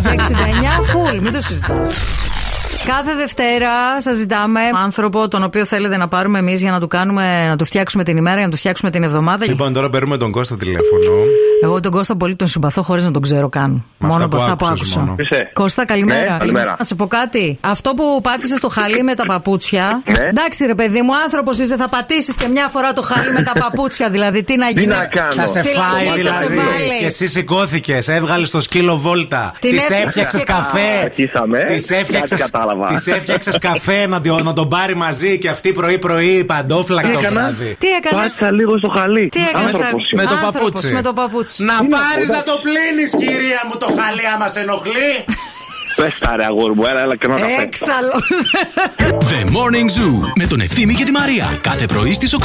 Για 0.00 0.14
69 0.14 0.80
full, 0.80 1.20
μην 1.20 1.32
το 1.32 1.40
συζητάς. 1.40 1.90
Κάθε 2.86 3.14
Δευτέρα 3.14 4.00
σας 4.00 4.16
ζητάμε 4.16 4.60
άνθρωπο 4.84 5.28
τον 5.28 5.42
οποίο 5.42 5.64
θέλετε 5.64 5.96
να 5.96 6.08
πάρουμε 6.08 6.38
εμείς 6.38 6.60
για 6.60 6.70
να 6.70 6.80
του 6.80 6.88
κάνουμε, 6.88 7.46
να 7.48 7.56
του 7.56 7.64
φτιάξουμε 7.64 8.04
την 8.04 8.16
ημέρα, 8.16 8.36
για 8.36 8.44
να 8.44 8.50
του 8.50 8.56
φτιάξουμε 8.56 8.90
την 8.90 9.02
εβδομάδα. 9.02 9.46
Λοιπόν, 9.46 9.72
τώρα 9.72 9.90
παίρνουμε 9.90 10.16
τον 10.16 10.30
Κώστα 10.30 10.56
τηλέφωνο. 10.56 11.02
Εγώ 11.62 11.80
τον 11.80 11.90
Κώστα 11.92 12.16
πολύ 12.16 12.36
τον 12.36 12.46
συμπαθώ 12.48 12.82
χωρίς 12.82 13.04
να 13.04 13.10
τον 13.10 13.22
ξέρω 13.22 13.48
καν. 13.48 13.70
Με 13.98 14.08
μόνο 14.08 14.12
αυτά 14.12 14.24
από 14.24 14.36
που 14.36 14.42
αυτά 14.42 14.56
που 14.56 14.66
άκουσες 14.66 14.86
άκουσα. 14.86 15.00
μόνο. 15.00 15.14
Είσαι. 15.18 15.50
Κώστα, 15.52 15.84
καλημέρα. 15.86 16.32
Ναι, 16.32 16.38
καλημέρα. 16.38 16.74
Να 16.78 16.84
σε 16.84 16.94
πω 16.94 17.06
κάτι. 17.06 17.58
Αυτό 17.60 17.94
που 17.94 18.20
πάτησες 18.22 18.60
το 18.60 18.68
χαλί 18.68 19.02
με 19.02 19.14
τα 19.14 19.26
παπούτσια. 19.26 20.02
Ναι. 20.04 20.28
Εντάξει, 20.28 20.66
ρε 20.66 20.74
παιδί 20.74 21.02
μου, 21.02 21.12
άνθρωπος 21.24 21.58
είσαι, 21.58 21.76
θα 21.76 21.88
πατήσεις 21.88 22.36
και 22.36 22.48
μια 22.48 22.68
φορά 22.68 22.92
το 22.92 23.02
χαλί 23.02 23.32
με 23.32 23.42
τα 23.42 23.52
παπούτσια. 23.58 24.10
Δηλαδή, 24.10 24.42
τι 24.42 24.56
να 24.56 24.68
γίνει; 24.68 24.86
να 24.86 25.04
κάνω; 25.04 25.32
Θα 25.32 25.46
σε 25.46 25.62
Φυλακή 25.62 25.78
φάει 25.78 26.06
θα 26.06 26.12
σε 26.12 26.46
δηλαδή. 26.46 26.56
βάλει. 26.56 26.98
Και 27.00 27.06
εσύ 27.06 27.26
σηκώθηκες, 27.26 28.08
έβγαλες 28.08 28.50
το 28.50 28.60
σκύλο 28.60 28.96
βόλτα. 28.98 29.52
Την 29.60 29.70
Τη 29.70 29.76
έφτιαξες 29.76 30.06
έφτιαξες 30.06 30.40
και 30.44 30.52
καφέ. 30.52 31.04
Αρχίσαμε. 31.04 31.58
Τη 31.58 31.74
έφτιαξες. 31.94 32.50
Κάτι 32.72 32.84
κατάλαβα 32.84 32.86
κατάλαβα. 32.86 32.94
Της 32.94 33.06
έφτιαξες 33.06 33.58
καφέ 33.58 34.06
να, 34.06 34.20
το- 34.20 34.42
να 34.42 34.52
τον 34.52 34.68
πάρει 34.68 34.94
μαζί 34.96 35.38
και 35.38 35.48
αυτή 35.48 35.72
πρωί-πρωί 35.72 36.44
παντόφλα 36.44 37.02
Τι 37.02 37.12
το 37.12 37.18
έκανα; 37.18 37.40
βράδυ. 37.40 37.76
Τι 37.78 37.88
έκανες; 37.88 38.20
Πάτησα 38.20 38.52
λίγο 38.52 38.78
στο 38.78 38.88
χαλί. 38.88 39.28
Τι 39.28 39.40
έκανες; 39.48 39.74
Άνθρωπος 39.74 40.10
είμαι. 40.10 40.22
Με 40.22 40.28
το 40.28 40.34
Άνθρωπος, 40.34 40.70
παπούτσι. 40.70 40.92
Με 40.92 41.02
το 41.02 41.12
παπούτσι. 41.12 41.64
Να 41.64 41.74
Είναι 41.80 41.88
πάρεις 41.96 42.30
αυτό, 42.30 42.36
να 42.36 42.42
το 42.42 42.54
πλύνεις, 42.64 43.10
κυρία 43.22 43.60
μου, 43.68 43.76
το 43.78 43.86
χαλί 43.86 44.26
άμα 44.34 44.48
σε 44.48 44.60
ενοχλεί. 44.60 45.12
Πες 45.96 46.18
τα 46.18 46.36
ρε 46.36 46.44
αγόρι 46.44 46.74
μου, 46.74 46.84
έλα, 46.86 47.00
έλα 47.00 47.16
και 47.16 47.26
να 47.28 47.36
τα 47.36 47.46
φέρω. 47.46 47.62
Έξαλλος. 47.62 48.26
The 49.30 49.40
Morning 49.56 49.88
Zoo 49.96 50.14
με 50.36 50.46
τον 50.46 50.60
Ευθύμη 50.60 50.94
και 50.94 51.04
τη 51.04 51.12
Μαρία. 51.12 51.58
Κάθε 51.60 51.86
πρωί 51.86 52.14
στις 52.14 52.32
8. 52.34 52.42